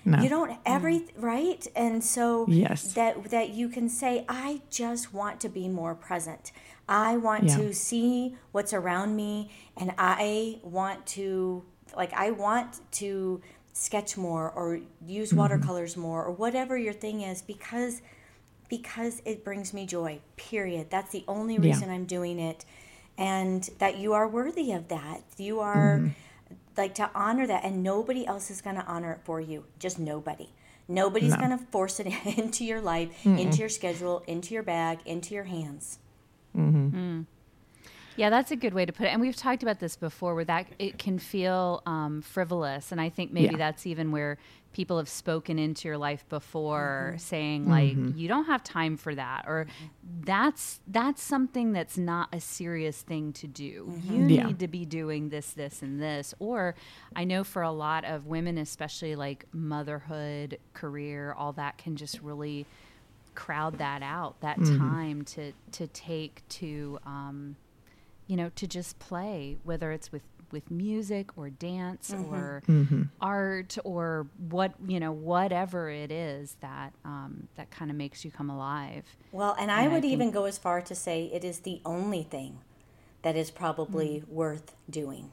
No. 0.05 0.21
You 0.23 0.29
don't 0.29 0.51
mm. 0.51 0.59
every 0.67 1.05
right, 1.17 1.67
and 1.75 2.03
so 2.03 2.47
yes. 2.49 2.93
that 2.95 3.31
that 3.31 3.51
you 3.51 3.69
can 3.69 3.89
say, 3.89 4.25
I 4.29 4.63
just 4.71 5.13
want 5.13 5.41
to 5.41 5.49
be 5.49 5.69
more 5.69 5.97
present. 5.97 6.53
I 6.89 7.17
want 7.17 7.49
to 7.51 7.75
see 7.75 8.37
what's 8.53 8.73
around 8.73 9.17
me, 9.17 9.51
and 9.77 9.93
I 9.99 10.61
want 10.63 11.07
to 11.07 11.65
like 11.97 12.13
I 12.13 12.31
want 12.31 12.81
to 12.93 13.41
sketch 13.73 14.17
more 14.17 14.51
or 14.51 14.81
use 15.07 15.31
mm-hmm. 15.31 15.39
watercolors 15.39 15.97
more 15.97 16.25
or 16.25 16.33
whatever 16.33 16.77
your 16.79 16.93
thing 16.93 17.21
is 17.21 17.43
because 17.43 18.01
because 18.69 19.23
it 19.25 19.45
brings 19.45 19.73
me 19.73 19.87
joy. 19.87 20.19
Period. 20.37 20.91
That's 20.91 21.13
the 21.13 21.25
only 21.29 21.59
reason 21.59 21.89
yeah. 21.89 21.95
I'm 21.95 22.05
doing 22.05 22.39
it 22.39 22.65
and 23.19 23.69
that 23.79 23.99
you 23.99 24.13
are 24.13 24.29
worthy 24.29 24.73
of 24.73 24.89
that. 24.89 25.23
You 25.37 25.61
are 25.61 25.99
mm-hmm. 25.99 26.55
like 26.77 26.95
to 26.97 27.11
honor 27.15 27.47
that 27.47 27.65
and 27.65 27.83
nobody 27.83 28.27
else 28.27 28.51
is 28.51 28.61
going 28.61 28.77
to 28.77 28.85
honor 28.87 29.13
it 29.13 29.21
for 29.25 29.41
you. 29.41 29.65
Just 29.79 29.99
nobody. 29.99 30.51
Nobody's 30.89 31.33
no. 31.33 31.37
going 31.37 31.51
to 31.51 31.59
force 31.59 32.01
it 32.01 32.07
into 32.39 32.65
your 32.65 32.81
life, 32.81 33.11
Mm-mm. 33.25 33.41
into 33.41 33.59
your 33.59 33.69
schedule, 33.69 34.23
into 34.27 34.55
your 34.55 34.63
bag, 34.63 35.01
into 35.05 35.35
your 35.35 35.45
hands. 35.45 35.99
Mm-hmm. 36.57 36.97
Mm. 36.97 37.27
Yeah, 38.17 38.31
that's 38.31 38.51
a 38.51 38.57
good 38.57 38.75
way 38.75 38.87
to 38.87 38.93
put 38.93 39.07
it. 39.07 39.11
And 39.11 39.21
we've 39.21 39.37
talked 39.37 39.63
about 39.63 39.79
this 39.79 39.97
before, 39.97 40.35
where 40.35 40.45
that 40.45 40.67
it 40.79 40.99
can 40.99 41.19
feel 41.19 41.83
um, 41.87 42.23
frivolous, 42.23 42.93
and 42.93 43.01
I 43.01 43.09
think 43.09 43.33
maybe 43.33 43.53
yeah. 43.53 43.59
that's 43.59 43.87
even 43.87 44.11
where 44.11 44.39
people 44.73 44.99
have 44.99 45.09
spoken 45.09 45.59
into 45.59 45.89
your 45.89 45.97
life 45.97 46.29
before, 46.29 47.13
mm-hmm. 47.13 47.19
saying 47.19 47.69
like, 47.69 47.97
mm-hmm. 47.97 48.19
"You 48.19 48.29
don't 48.29 48.47
have 48.47 48.63
time 48.63 48.97
for 48.97 49.15
that," 49.15 49.45
or 49.47 49.67
"That's 50.21 50.81
that's 50.87 51.23
something 51.23 51.73
that's 51.73 51.99
not 51.99 52.29
a 52.33 52.41
serious 52.41 53.03
thing 53.03 53.33
to 53.35 53.47
do. 53.47 53.87
Mm-hmm. 53.91 54.15
You 54.15 54.37
yeah. 54.37 54.47
need 54.47 54.59
to 54.61 54.69
be 54.69 54.85
doing 54.85 55.29
this, 55.29 55.53
this, 55.53 55.83
and 55.83 56.01
this." 56.01 56.35
Or 56.39 56.75
I 57.15 57.25
know 57.25 57.45
for 57.45 57.63
a 57.63 57.73
lot 57.73 58.05
of 58.05 58.27
women, 58.27 58.59
especially 58.59 59.15
like 59.15 59.47
motherhood, 59.53 60.59
career, 60.75 61.33
all 61.33 61.53
that 61.53 61.79
can 61.79 61.97
just 61.97 62.21
really 62.21 62.67
crowd 63.35 63.77
that 63.77 64.03
out 64.03 64.41
that 64.41 64.59
mm-hmm. 64.59 64.79
time 64.79 65.23
to 65.23 65.53
to 65.71 65.87
take 65.89 66.43
to 66.49 66.99
um, 67.05 67.55
you 68.27 68.37
know, 68.37 68.51
to 68.57 68.67
just 68.67 68.99
play, 68.99 69.57
whether 69.65 69.93
it's 69.93 70.13
with 70.13 70.23
with 70.53 70.71
music 70.71 71.37
or 71.37 71.51
dance 71.51 72.13
mm-hmm. 72.13 72.35
or 72.35 72.63
mm-hmm. 72.69 73.03
art 73.21 73.77
or 73.85 74.27
what 74.49 74.73
you 74.87 75.01
know 75.01 75.13
whatever 75.13 75.91
it 75.91 76.13
is 76.13 76.57
that 76.61 76.93
um, 77.05 77.49
that 77.57 77.71
kind 77.71 77.91
of 77.91 77.97
makes 77.97 78.25
you 78.25 78.31
come 78.31 78.51
alive. 78.51 79.05
Well, 79.33 79.53
and, 79.53 79.71
and 79.71 79.73
I 79.73 79.89
would 79.89 80.05
I 80.05 80.09
even 80.09 80.31
go 80.31 80.45
as 80.45 80.59
far 80.59 80.81
to 80.83 80.95
say 80.95 81.31
it 81.33 81.45
is 81.45 81.61
the 81.61 81.81
only 81.85 82.23
thing 82.23 82.59
that 83.23 83.37
is 83.37 83.51
probably 83.51 84.21
mm. 84.21 84.29
worth 84.29 84.75
doing. 84.89 85.33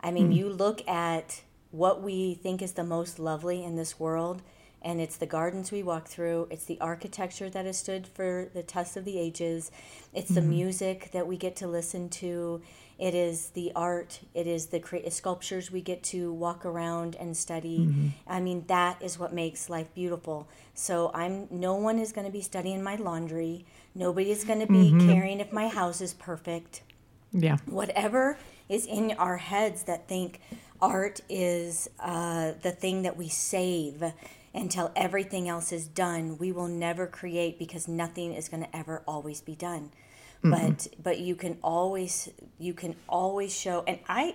I 0.00 0.10
mean, 0.10 0.30
mm. 0.30 0.36
you 0.36 0.48
look 0.48 0.86
at 0.86 1.42
what 1.70 2.02
we 2.02 2.34
think 2.34 2.62
is 2.62 2.72
the 2.72 2.84
most 2.84 3.18
lovely 3.18 3.64
in 3.64 3.76
this 3.76 3.98
world, 3.98 4.42
and 4.86 5.00
it's 5.00 5.16
the 5.16 5.26
gardens 5.26 5.72
we 5.72 5.82
walk 5.82 6.06
through. 6.06 6.46
It's 6.48 6.64
the 6.64 6.80
architecture 6.80 7.50
that 7.50 7.66
has 7.66 7.76
stood 7.76 8.06
for 8.06 8.48
the 8.54 8.62
test 8.62 8.96
of 8.96 9.04
the 9.04 9.18
ages. 9.18 9.72
It's 10.14 10.30
mm-hmm. 10.30 10.34
the 10.36 10.42
music 10.42 11.10
that 11.12 11.26
we 11.26 11.36
get 11.36 11.56
to 11.56 11.66
listen 11.66 12.08
to. 12.10 12.62
It 12.96 13.12
is 13.12 13.48
the 13.50 13.72
art. 13.74 14.20
It 14.32 14.46
is 14.46 14.66
the 14.66 14.78
cre- 14.78 15.08
sculptures 15.10 15.72
we 15.72 15.80
get 15.80 16.04
to 16.04 16.32
walk 16.32 16.64
around 16.64 17.16
and 17.16 17.36
study. 17.36 17.80
Mm-hmm. 17.80 18.08
i 18.28 18.38
mean 18.38 18.64
that 18.68 19.02
is 19.02 19.18
what 19.18 19.34
makes 19.34 19.68
life 19.68 19.92
beautiful. 19.92 20.48
So 20.74 21.10
i'm 21.12 21.48
no 21.50 21.74
one 21.74 21.98
is 21.98 22.12
going 22.12 22.26
to 22.26 22.32
be 22.32 22.40
studying 22.40 22.80
my 22.80 22.94
laundry. 22.94 23.66
Nobody 23.92 24.30
is 24.30 24.44
going 24.44 24.60
to 24.60 24.68
be 24.68 24.92
mm-hmm. 24.92 25.10
caring 25.10 25.40
if 25.40 25.52
my 25.52 25.66
house 25.66 26.00
is 26.00 26.14
perfect. 26.14 26.82
Yeah. 27.32 27.56
Whatever 27.66 28.38
is 28.68 28.86
in 28.86 29.16
our 29.18 29.38
heads 29.38 29.82
that 29.84 30.06
think 30.06 30.40
art 30.80 31.20
is 31.28 31.88
uh, 31.98 32.52
the 32.62 32.70
thing 32.70 33.02
that 33.02 33.16
we 33.16 33.28
save 33.28 34.12
until 34.56 34.90
everything 34.96 35.48
else 35.48 35.70
is 35.70 35.86
done 35.86 36.38
we 36.38 36.50
will 36.50 36.68
never 36.68 37.06
create 37.06 37.58
because 37.58 37.86
nothing 37.86 38.32
is 38.32 38.48
going 38.48 38.62
to 38.62 38.76
ever 38.76 39.02
always 39.06 39.40
be 39.40 39.54
done 39.54 39.90
mm-hmm. 40.42 40.50
but 40.50 40.88
but 41.02 41.18
you 41.18 41.36
can 41.36 41.58
always 41.62 42.30
you 42.58 42.72
can 42.72 42.96
always 43.08 43.54
show 43.56 43.84
and 43.86 43.98
i 44.08 44.34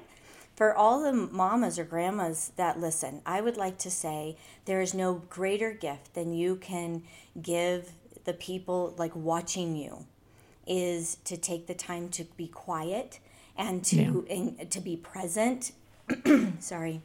for 0.56 0.76
all 0.76 1.02
the 1.02 1.12
mamas 1.12 1.80
or 1.80 1.84
grandmas 1.84 2.52
that 2.56 2.80
listen 2.80 3.22
i 3.26 3.42
would 3.42 3.58
like 3.58 3.78
to 3.78 3.90
say 3.90 4.38
there 4.66 4.80
is 4.80 4.94
no 4.94 5.16
greater 5.30 5.74
gift 5.74 6.14
than 6.14 6.34
you 6.34 6.56
can 6.56 7.04
give 7.42 7.92
the 8.26 8.34
people 8.34 8.94
like 8.98 9.16
watching 9.16 9.76
you 9.76 10.06
is 10.68 11.16
to 11.24 11.36
take 11.36 11.66
the 11.66 11.74
time 11.74 12.08
to 12.10 12.24
be 12.38 12.48
quiet 12.48 13.20
and 13.58 13.84
to 13.84 14.26
yeah. 14.28 14.36
and 14.36 14.72
to 14.72 14.80
be 14.80 14.96
present 14.96 15.72
sorry 16.60 17.02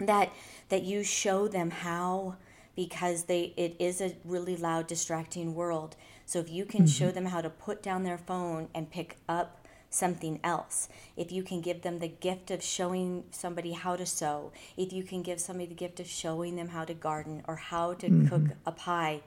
that 0.00 0.32
that 0.68 0.82
you 0.82 1.02
show 1.02 1.48
them 1.48 1.70
how 1.70 2.36
because 2.76 3.24
they 3.24 3.54
it 3.56 3.74
is 3.80 4.00
a 4.00 4.14
really 4.24 4.56
loud 4.56 4.86
distracting 4.86 5.54
world 5.54 5.96
so 6.24 6.38
if 6.38 6.48
you 6.48 6.64
can 6.64 6.80
mm-hmm. 6.82 7.04
show 7.04 7.10
them 7.10 7.26
how 7.26 7.40
to 7.40 7.50
put 7.50 7.82
down 7.82 8.04
their 8.04 8.18
phone 8.18 8.68
and 8.74 8.90
pick 8.90 9.16
up 9.28 9.66
something 9.88 10.38
else 10.44 10.88
if 11.16 11.32
you 11.32 11.42
can 11.42 11.60
give 11.60 11.82
them 11.82 11.98
the 11.98 12.08
gift 12.08 12.50
of 12.50 12.62
showing 12.62 13.24
somebody 13.30 13.72
how 13.72 13.96
to 13.96 14.04
sew 14.04 14.52
if 14.76 14.92
you 14.92 15.02
can 15.02 15.22
give 15.22 15.40
somebody 15.40 15.66
the 15.66 15.74
gift 15.74 15.98
of 15.98 16.06
showing 16.06 16.56
them 16.56 16.68
how 16.68 16.84
to 16.84 16.94
garden 16.94 17.42
or 17.48 17.56
how 17.56 17.94
to 17.94 18.08
mm-hmm. 18.08 18.28
cook 18.28 18.56
a 18.66 18.72
pie 18.72 19.20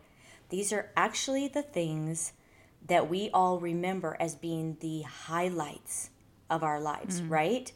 these 0.49 0.71
are 0.71 0.89
actually 0.95 1.47
the 1.47 1.63
things 1.63 2.33
that 2.87 3.09
we 3.09 3.29
all 3.33 3.59
remember 3.59 4.15
as 4.19 4.35
being 4.35 4.77
the 4.79 5.01
highlights 5.01 6.11
of 6.49 6.63
our 6.63 6.79
lives 6.79 7.19
mm-hmm. 7.19 7.33
right 7.33 7.71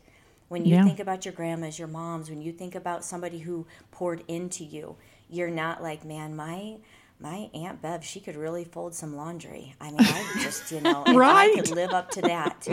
when 0.49 0.65
you 0.65 0.75
yeah. 0.75 0.83
think 0.83 0.99
about 0.99 1.25
your 1.25 1.33
grandmas 1.33 1.79
your 1.79 1.87
moms 1.87 2.29
when 2.29 2.41
you 2.41 2.51
think 2.51 2.75
about 2.75 3.03
somebody 3.03 3.39
who 3.39 3.65
poured 3.91 4.23
into 4.27 4.63
you 4.63 4.95
you're 5.33 5.49
not 5.49 5.81
like, 5.81 6.05
man, 6.05 6.35
my 6.35 6.77
my 7.19 7.49
aunt 7.53 7.81
Bev, 7.81 8.03
she 8.03 8.19
could 8.19 8.35
really 8.35 8.65
fold 8.65 8.93
some 8.93 9.15
laundry. 9.15 9.75
I 9.79 9.91
mean, 9.91 9.97
I 9.99 10.39
just, 10.41 10.71
you 10.71 10.81
know, 10.81 11.03
right. 11.13 11.51
I 11.51 11.55
could 11.55 11.71
live 11.71 11.91
up 11.91 12.11
to 12.11 12.21
that. 12.21 12.67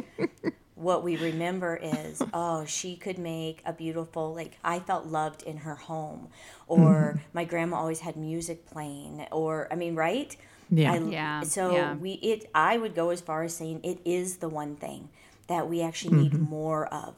what 0.75 1.05
we 1.05 1.16
remember 1.16 1.79
is, 1.81 2.20
oh, 2.35 2.64
she 2.64 2.96
could 2.96 3.18
make 3.18 3.62
a 3.64 3.73
beautiful, 3.73 4.35
like, 4.35 4.59
I 4.64 4.81
felt 4.81 5.07
loved 5.07 5.42
in 5.44 5.59
her 5.59 5.77
home, 5.77 6.29
or 6.66 7.14
mm-hmm. 7.16 7.18
my 7.33 7.44
grandma 7.44 7.77
always 7.77 8.01
had 8.01 8.16
music 8.16 8.66
playing, 8.66 9.27
or, 9.31 9.68
I 9.70 9.77
mean, 9.77 9.94
right? 9.94 10.35
Yeah. 10.68 10.94
I, 10.94 10.99
yeah. 10.99 11.42
So 11.42 11.73
yeah. 11.73 11.94
we, 11.94 12.12
it, 12.14 12.51
I 12.55 12.77
would 12.77 12.94
go 12.94 13.11
as 13.11 13.20
far 13.20 13.44
as 13.44 13.55
saying 13.55 13.81
it 13.85 14.01
is 14.05 14.38
the 14.38 14.49
one 14.49 14.75
thing 14.75 15.11
that 15.46 15.68
we 15.68 15.81
actually 15.81 16.14
mm-hmm. 16.14 16.38
need 16.38 16.51
more 16.51 16.87
of, 16.87 17.14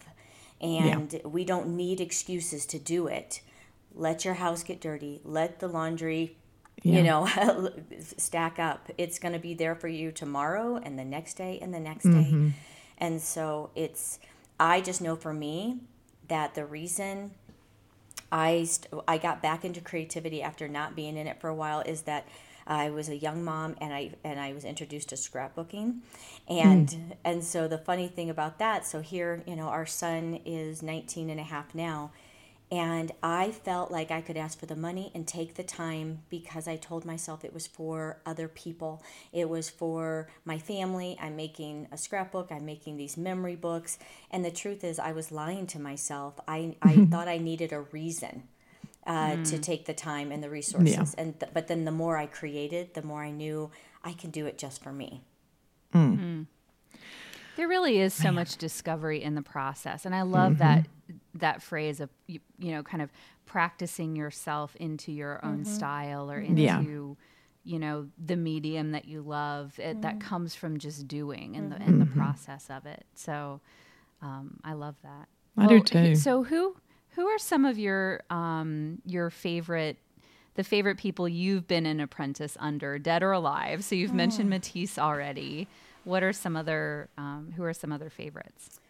and 0.60 1.12
yeah. 1.12 1.20
we 1.26 1.44
don't 1.44 1.68
need 1.68 2.00
excuses 2.00 2.66
to 2.66 2.78
do 2.78 3.06
it 3.06 3.40
let 3.94 4.24
your 4.24 4.34
house 4.34 4.62
get 4.62 4.80
dirty 4.80 5.20
let 5.24 5.60
the 5.60 5.68
laundry 5.68 6.36
yeah. 6.82 6.96
you 6.96 7.02
know 7.02 7.70
stack 8.00 8.58
up 8.58 8.90
it's 8.98 9.18
going 9.18 9.32
to 9.32 9.38
be 9.38 9.54
there 9.54 9.74
for 9.74 9.88
you 9.88 10.10
tomorrow 10.10 10.76
and 10.82 10.98
the 10.98 11.04
next 11.04 11.34
day 11.34 11.58
and 11.60 11.72
the 11.72 11.80
next 11.80 12.04
mm-hmm. 12.04 12.48
day 12.48 12.54
and 12.98 13.20
so 13.20 13.70
it's 13.74 14.18
i 14.58 14.80
just 14.80 15.00
know 15.00 15.16
for 15.16 15.32
me 15.32 15.78
that 16.28 16.54
the 16.54 16.64
reason 16.64 17.30
i 18.30 18.64
st- 18.64 18.92
i 19.06 19.18
got 19.18 19.42
back 19.42 19.64
into 19.64 19.80
creativity 19.80 20.42
after 20.42 20.68
not 20.68 20.96
being 20.96 21.16
in 21.16 21.26
it 21.26 21.40
for 21.40 21.48
a 21.48 21.54
while 21.54 21.80
is 21.80 22.02
that 22.02 22.26
I 22.66 22.90
was 22.90 23.08
a 23.08 23.16
young 23.16 23.42
mom 23.44 23.76
and 23.80 23.92
I 23.92 24.12
and 24.24 24.38
I 24.38 24.52
was 24.52 24.64
introduced 24.64 25.08
to 25.08 25.16
scrapbooking 25.16 25.98
and 26.48 26.88
mm. 26.88 27.12
and 27.24 27.42
so 27.42 27.68
the 27.68 27.78
funny 27.78 28.08
thing 28.08 28.30
about 28.30 28.58
that 28.58 28.86
so 28.86 29.00
here 29.00 29.42
you 29.46 29.56
know 29.56 29.66
our 29.66 29.86
son 29.86 30.40
is 30.44 30.82
19 30.82 31.30
and 31.30 31.40
a 31.40 31.42
half 31.42 31.74
now 31.74 32.12
and 32.72 33.12
I 33.22 33.50
felt 33.50 33.90
like 33.90 34.10
I 34.10 34.22
could 34.22 34.38
ask 34.38 34.58
for 34.58 34.64
the 34.64 34.74
money 34.74 35.12
and 35.14 35.28
take 35.28 35.56
the 35.56 35.62
time 35.62 36.22
because 36.30 36.66
I 36.66 36.76
told 36.76 37.04
myself 37.04 37.44
it 37.44 37.52
was 37.52 37.66
for 37.66 38.22
other 38.24 38.48
people. 38.48 39.04
It 39.30 39.50
was 39.50 39.68
for 39.68 40.30
my 40.46 40.56
family. 40.56 41.18
I'm 41.20 41.36
making 41.36 41.88
a 41.92 41.98
scrapbook, 41.98 42.50
I'm 42.50 42.64
making 42.64 42.96
these 42.96 43.18
memory 43.18 43.56
books. 43.56 43.98
And 44.30 44.42
the 44.42 44.50
truth 44.50 44.84
is, 44.84 44.98
I 44.98 45.12
was 45.12 45.30
lying 45.30 45.66
to 45.66 45.78
myself. 45.78 46.40
I, 46.48 46.74
I 46.80 46.94
mm-hmm. 46.94 47.04
thought 47.10 47.28
I 47.28 47.36
needed 47.36 47.74
a 47.74 47.82
reason 47.82 48.44
uh, 49.06 49.32
mm. 49.32 49.50
to 49.50 49.58
take 49.58 49.84
the 49.84 49.92
time 49.92 50.32
and 50.32 50.42
the 50.42 50.48
resources. 50.48 51.12
And 51.18 51.38
th- 51.38 51.52
but 51.52 51.68
then 51.68 51.84
the 51.84 51.90
more 51.90 52.16
I 52.16 52.24
created, 52.24 52.94
the 52.94 53.02
more 53.02 53.22
I 53.22 53.32
knew 53.32 53.70
I 54.02 54.14
can 54.14 54.30
do 54.30 54.46
it 54.46 54.56
just 54.56 54.82
for 54.82 54.94
me. 54.94 55.20
Mm. 55.94 56.18
Mm. 56.18 56.46
There 57.56 57.68
really 57.68 57.98
is 57.98 58.14
so 58.14 58.32
much 58.32 58.56
discovery 58.56 59.22
in 59.22 59.34
the 59.34 59.42
process, 59.42 60.06
and 60.06 60.14
I 60.14 60.22
love 60.22 60.52
mm-hmm. 60.52 60.60
that 60.60 60.86
that 61.34 61.62
phrase 61.62 62.00
of 62.00 62.10
you, 62.26 62.40
you 62.58 62.72
know, 62.72 62.82
kind 62.82 63.02
of 63.02 63.10
practicing 63.46 64.16
yourself 64.16 64.76
into 64.76 65.12
your 65.12 65.44
own 65.44 65.64
style 65.64 66.30
or 66.30 66.38
into 66.40 66.62
Yeah. 66.62 66.80
you 67.64 67.78
know 67.78 68.08
the 68.24 68.36
medium 68.36 68.92
that 68.92 69.04
you 69.06 69.22
love. 69.22 69.78
It, 69.78 70.02
That 70.02 70.20
comes 70.20 70.54
from 70.54 70.78
just 70.78 71.06
doing 71.08 71.56
and 71.56 71.70
the 71.72 71.76
and 71.76 72.00
the 72.00 72.06
process 72.06 72.68
of 72.70 72.86
it. 72.86 73.04
So 73.14 73.60
um, 74.20 74.58
I 74.64 74.72
love 74.74 74.96
that. 75.02 75.28
I 75.56 75.66
do 75.66 75.80
too. 75.80 76.14
So 76.16 76.44
who 76.44 76.76
who 77.10 77.26
are 77.26 77.38
some 77.38 77.64
of 77.64 77.78
your 77.78 78.22
um, 78.30 79.00
your 79.04 79.30
favorite 79.30 79.98
the 80.54 80.64
favorite 80.64 80.98
people 80.98 81.26
you've 81.28 81.66
been 81.66 81.86
an 81.86 81.98
apprentice 82.00 82.56
under, 82.60 82.98
dead 82.98 83.22
or 83.22 83.32
alive? 83.32 83.84
So 83.84 83.94
you've 83.94 84.12
mentioned 84.14 84.50
Matisse 84.50 84.98
already. 84.98 85.66
What 86.04 86.22
are 86.22 86.32
some 86.32 86.56
other 86.56 87.08
um, 87.16 87.52
who 87.56 87.62
are 87.64 87.72
some 87.72 87.92
other 87.92 88.10
favorites? 88.10 88.80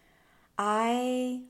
I 0.59 1.43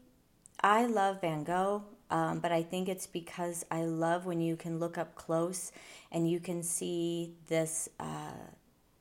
I 0.63 0.87
love 0.87 1.21
Van 1.21 1.43
Gogh, 1.43 1.83
um, 2.11 2.39
but 2.39 2.53
I 2.53 2.63
think 2.63 2.89
it's 2.89 3.07
because 3.07 3.65
I 3.71 3.85
love 3.85 4.27
when 4.27 4.41
you 4.41 4.57
can 4.57 4.79
look 4.79 4.97
up 4.97 5.15
close 5.15 5.73
and 6.13 6.31
you 6.31 6.39
can 6.39 6.63
see 6.63 7.35
this 7.49 7.89
uh, 7.99 8.33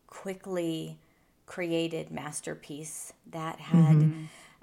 quickly 0.08 0.98
created 1.46 2.10
masterpiece 2.10 3.14
that 3.30 3.60
had 3.60 4.14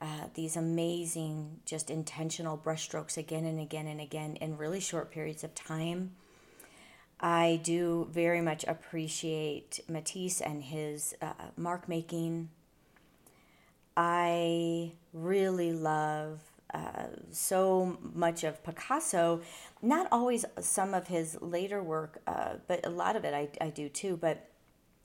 uh, 0.01 0.26
these 0.34 0.57
amazing, 0.57 1.61
just 1.66 1.90
intentional 1.90 2.57
brushstrokes 2.57 3.16
again 3.16 3.44
and 3.44 3.61
again 3.61 3.86
and 3.86 4.01
again 4.01 4.36
in 4.36 4.57
really 4.57 4.80
short 4.80 5.11
periods 5.11 5.44
of 5.44 5.55
time. 5.55 6.12
I 7.20 7.61
do 7.62 8.09
very 8.11 8.40
much 8.40 8.64
appreciate 8.64 9.80
Matisse 9.88 10.40
and 10.40 10.62
his 10.62 11.14
uh, 11.20 11.32
mark 11.57 11.88
making. 11.88 12.49
I 13.96 14.92
really 15.12 15.72
love 15.72 16.40
uh, 16.75 17.07
so 17.31 17.99
much 18.14 18.45
of 18.45 18.62
Picasso, 18.62 19.41
not 19.81 20.07
always 20.12 20.45
some 20.61 20.93
of 20.93 21.09
his 21.09 21.39
later 21.41 21.83
work, 21.83 22.21
uh, 22.27 22.55
but 22.66 22.85
a 22.85 22.91
lot 22.91 23.16
of 23.16 23.25
it 23.25 23.33
I, 23.33 23.49
I 23.64 23.71
do 23.71 23.89
too. 23.89 24.16
But 24.16 24.51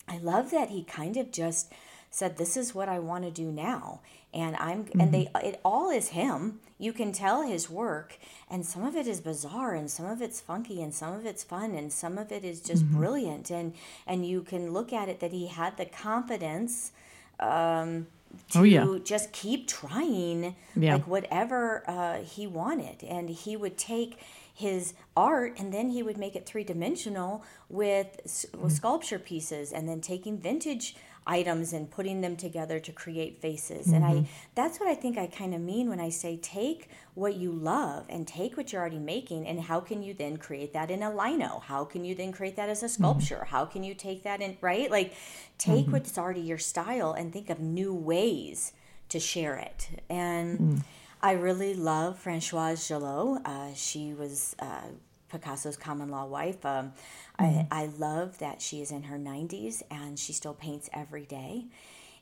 I 0.07 0.17
love 0.17 0.51
that 0.51 0.69
he 0.69 0.83
kind 0.83 1.15
of 1.15 1.31
just 1.31 1.71
said, 2.09 2.37
"This 2.37 2.57
is 2.57 2.75
what 2.75 2.89
I 2.89 2.99
want 2.99 3.23
to 3.23 3.31
do 3.31 3.49
now," 3.51 4.01
and 4.33 4.57
I'm 4.57 4.87
and 4.99 5.13
they 5.13 5.29
it 5.41 5.61
all 5.63 5.89
is 5.89 6.09
him. 6.09 6.59
You 6.77 6.91
can 6.91 7.13
tell 7.13 7.43
his 7.43 7.69
work, 7.69 8.17
and 8.49 8.65
some 8.65 8.83
of 8.83 8.95
it 8.97 9.07
is 9.07 9.21
bizarre, 9.21 9.73
and 9.73 9.89
some 9.89 10.05
of 10.05 10.21
it's 10.21 10.41
funky, 10.41 10.81
and 10.81 10.93
some 10.93 11.13
of 11.13 11.25
it's 11.25 11.43
fun, 11.43 11.73
and 11.75 11.93
some 11.93 12.17
of 12.17 12.31
it 12.31 12.43
is 12.43 12.59
just 12.59 12.85
brilliant, 12.91 13.49
and 13.49 13.73
and 14.05 14.25
you 14.25 14.41
can 14.41 14.73
look 14.73 14.91
at 14.91 15.07
it 15.07 15.21
that 15.21 15.31
he 15.31 15.47
had 15.47 15.77
the 15.77 15.85
confidence 15.85 16.91
um, 17.39 18.07
to 18.51 18.59
Oh, 18.59 18.63
yeah. 18.63 18.97
just 19.03 19.31
keep 19.31 19.67
trying 19.67 20.55
Yeah. 20.75 20.93
like 20.95 21.07
whatever 21.07 21.83
uh, 21.87 22.17
he 22.23 22.47
wanted 22.47 23.03
and 23.03 23.29
he 23.29 23.55
would 23.55 23.77
take 23.77 24.19
his 24.55 24.93
art 25.17 25.55
and 25.59 25.73
then 25.73 25.89
he 25.89 26.03
would 26.03 26.17
make 26.17 26.35
it 26.35 26.45
three-dimensional 26.45 27.43
with, 27.69 28.21
s- 28.25 28.45
with 28.59 28.71
sculpture 28.71 29.17
pieces 29.19 29.71
and 29.71 29.89
then 29.89 29.99
taking 29.99 30.37
vintage 30.37 30.95
items 31.25 31.73
and 31.73 31.89
putting 31.89 32.21
them 32.21 32.35
together 32.35 32.79
to 32.79 32.91
create 32.91 33.41
faces. 33.41 33.87
And 33.91 34.03
i 34.05 34.27
that's 34.55 34.79
what 34.79 34.89
i 34.89 34.95
think 34.95 35.17
i 35.17 35.27
kind 35.27 35.53
of 35.53 35.61
mean 35.61 35.89
when 35.89 35.99
i 35.99 36.09
say 36.09 36.37
take 36.37 36.89
what 37.13 37.35
you 37.35 37.51
love 37.51 38.05
and 38.09 38.27
take 38.27 38.57
what 38.57 38.71
you're 38.71 38.81
already 38.81 38.99
making 38.99 39.47
and 39.47 39.59
how 39.59 39.79
can 39.79 40.01
you 40.01 40.13
then 40.13 40.37
create 40.37 40.73
that 40.73 40.89
in 40.89 41.03
a 41.03 41.15
lino? 41.15 41.61
How 41.65 41.85
can 41.85 42.03
you 42.03 42.15
then 42.15 42.31
create 42.31 42.55
that 42.55 42.69
as 42.69 42.83
a 42.83 42.89
sculpture? 42.89 43.45
How 43.45 43.65
can 43.65 43.83
you 43.83 43.93
take 43.93 44.23
that 44.23 44.41
in 44.41 44.57
right? 44.61 44.89
Like 44.89 45.13
take 45.57 45.87
what's 45.87 46.17
already 46.17 46.41
your 46.41 46.57
style 46.57 47.13
and 47.13 47.31
think 47.31 47.49
of 47.49 47.59
new 47.59 47.93
ways 47.93 48.73
to 49.09 49.19
share 49.19 49.55
it. 49.57 49.89
And 50.09 50.83
I 51.21 51.33
really 51.33 51.73
love 51.73 52.21
Françoise 52.23 52.87
Gilot. 52.87 53.41
Uh, 53.45 53.73
she 53.75 54.13
was 54.13 54.55
uh, 54.59 54.87
Picasso's 55.33 55.75
common 55.75 56.09
law 56.09 56.25
wife. 56.25 56.65
Um, 56.65 56.93
I, 57.39 57.67
I 57.71 57.85
love 57.97 58.37
that 58.37 58.61
she 58.61 58.81
is 58.81 58.91
in 58.91 59.03
her 59.03 59.17
90s 59.17 59.81
and 59.89 60.17
she 60.17 60.31
still 60.33 60.53
paints 60.53 60.89
every 60.93 61.25
day. 61.25 61.65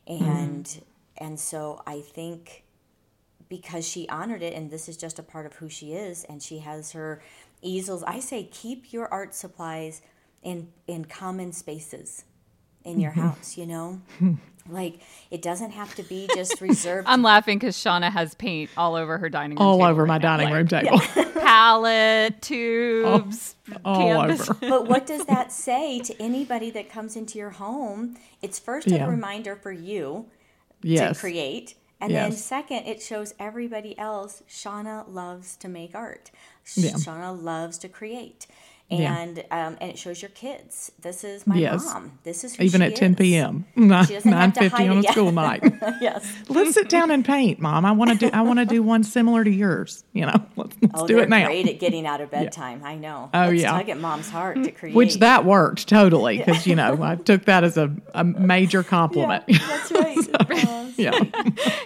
And 0.07 0.82
and 1.18 1.39
so 1.39 1.84
I 1.86 1.99
think 1.99 2.64
because 3.51 3.86
she 3.86 4.07
honored 4.07 4.41
it 4.41 4.53
and 4.53 4.72
this 4.72 4.88
is 4.88 4.95
just 4.95 5.20
a 5.20 5.24
part 5.24 5.45
of 5.45 5.53
who 5.55 5.68
she 5.68 5.93
is 5.93 6.24
and 6.24 6.41
she 6.41 6.59
has 6.59 6.93
her 6.93 7.22
easels 7.62 8.01
i 8.07 8.18
say 8.18 8.45
keep 8.45 8.93
your 8.93 9.07
art 9.14 9.36
supplies 9.36 10.01
in 10.41 10.70
in 10.88 11.03
common 11.03 11.51
spaces 11.51 12.24
in 12.84 12.99
your 12.99 13.11
mm-hmm. 13.11 13.21
house 13.21 13.57
you 13.57 13.65
know 13.65 14.01
like 14.69 14.99
it 15.32 15.41
doesn't 15.41 15.71
have 15.71 15.93
to 15.95 16.03
be 16.03 16.27
just 16.36 16.61
reserved 16.61 17.07
I'm 17.09 17.23
laughing 17.23 17.57
because 17.59 17.75
Shaunna 17.75 18.11
has 18.11 18.36
paint 18.36 18.69
all 18.77 18.95
over 18.95 19.17
her 19.17 19.29
dining 19.29 19.57
room. 19.57 19.67
all 19.67 19.77
table 19.77 19.89
over 19.89 20.05
my 20.05 20.17
now. 20.17 20.36
dining 20.38 20.49
Like, 20.49 20.55
room 20.55 20.67
table. 20.67 20.99
palette, 21.41 22.41
tubes, 22.41 23.55
all 23.84 23.95
canvas. 23.97 24.49
over. 24.49 24.59
but 24.61 24.88
what 24.88 25.05
does 25.05 25.25
that 25.25 25.51
say 25.51 25.99
to 26.01 26.21
anybody 26.21 26.69
that 26.71 26.89
comes 26.89 27.15
into 27.15 27.38
your 27.38 27.49
home 27.51 28.17
it's 28.41 28.59
first 28.59 28.88
Yeah. 28.88 29.05
a 29.05 29.09
reminder 29.09 29.55
for 29.55 29.71
you 29.71 30.27
Yes. 30.84 31.15
to 31.15 31.19
create 31.21 31.75
and 31.99 32.13
then 32.13 32.32
second 32.32 32.86
it 32.88 33.01
shows 33.01 33.34
everybody 33.39 33.97
else 33.97 34.43
shaunna 34.47 35.05
loves 35.07 35.55
to 35.57 35.67
make 35.67 35.93
art 35.95 36.32
Yeah. 36.75 36.91
shaunna 36.93 37.32
loves 37.39 37.77
to 37.79 37.89
create 37.89 38.47
Yeah. 38.92 39.18
and 39.18 39.39
um, 39.52 39.78
and 39.80 39.92
it 39.92 39.98
shows 39.98 40.22
your 40.22 40.30
kids 40.32 40.92
this 41.02 41.24
is 41.24 41.48
my 41.48 41.56
Yes. 41.56 41.86
mom 41.86 42.20
this 42.24 42.44
is 42.44 42.56
who 42.56 42.64
Even 42.64 42.82
she 42.82 42.88
at 42.88 42.96
10 42.96 43.16
p.m. 43.16 43.66
She 43.76 43.88
doesn't 43.88 44.32
have 44.32 44.54
to 44.54 44.70
hide 44.76 44.89
on 44.89 44.98
a 44.98 45.02
yeah. 45.02 45.12
school 45.12 45.32
night. 45.32 45.64
yes 46.02 46.30
Let's 46.50 46.74
sit 46.74 46.89
down 46.89 47.10
and 47.12 47.24
paint, 47.24 47.60
Mom. 47.60 47.86
I 47.86 47.92
want 47.94 48.12
to 48.12 48.18
do. 48.18 48.30
I 48.34 48.42
want 48.42 48.60
to 48.60 48.66
do 48.66 48.84
one 48.84 49.04
similar 49.04 49.44
to 49.44 49.50
yours. 49.50 50.04
You 50.14 50.26
know, 50.26 50.46
let's, 50.56 50.76
let's 50.82 51.02
oh 51.02 51.08
do 51.08 51.20
it 51.20 51.30
now. 51.30 51.46
great 51.46 51.68
at 51.70 51.80
getting 51.80 52.06
out 52.06 52.20
of 52.22 52.32
bedtime 52.32 52.82
i 52.84 52.96
know 52.96 53.30
Oh, 53.34 53.48
Let's 53.48 53.62
yeah. 53.62 53.72
tug 53.72 53.89
at 53.89 53.98
mom's 54.00 54.30
heart 54.30 54.62
to 54.64 54.72
create 54.72 54.96
Which 54.96 55.16
that 55.20 55.46
worked 55.46 55.88
totally 55.88 56.38
because 56.39 56.68
you 56.68 56.76
know 56.76 57.02
I 57.02 57.16
took 57.16 57.46
that 57.46 57.64
as 57.64 57.78
a, 57.78 57.96
a 58.14 58.24
major 58.24 58.84
compliment. 58.84 59.46
that's 59.48 59.92
right 59.92 60.18
Yeah. 60.98 61.20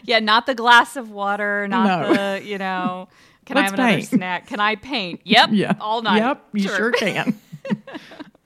Yeah, 0.03 0.19
not 0.19 0.45
the 0.45 0.55
glass 0.55 0.95
of 0.95 1.09
water, 1.11 1.67
not 1.67 1.85
No. 2.09 2.13
the, 2.39 2.43
you 2.45 2.57
know, 2.57 3.07
can 3.45 3.57
I 3.57 3.61
Let's 3.61 3.71
have 3.71 3.79
another 3.79 3.95
paint. 3.97 4.07
snack? 4.07 4.47
Can 4.47 4.59
I 4.59 4.75
paint? 4.75 5.21
Yep. 5.25 5.49
Yeah. 5.53 5.73
All 5.79 6.01
night. 6.01 6.17
Yep. 6.17 6.45
You 6.53 6.61
sure, 6.67 6.91
can. 6.91 7.39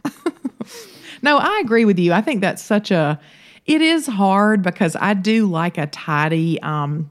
no, 1.21 1.37
I 1.37 1.61
agree 1.63 1.85
with 1.85 1.99
you. 1.99 2.13
I 2.13 2.21
think 2.21 2.41
that's 2.41 2.63
such 2.63 2.91
a. 2.91 3.19
It 3.65 3.81
is 3.81 4.07
hard 4.07 4.63
because 4.63 4.95
I 4.99 5.13
do 5.13 5.45
like 5.45 5.77
a 5.77 5.87
tidy. 5.87 6.61
Um, 6.61 7.09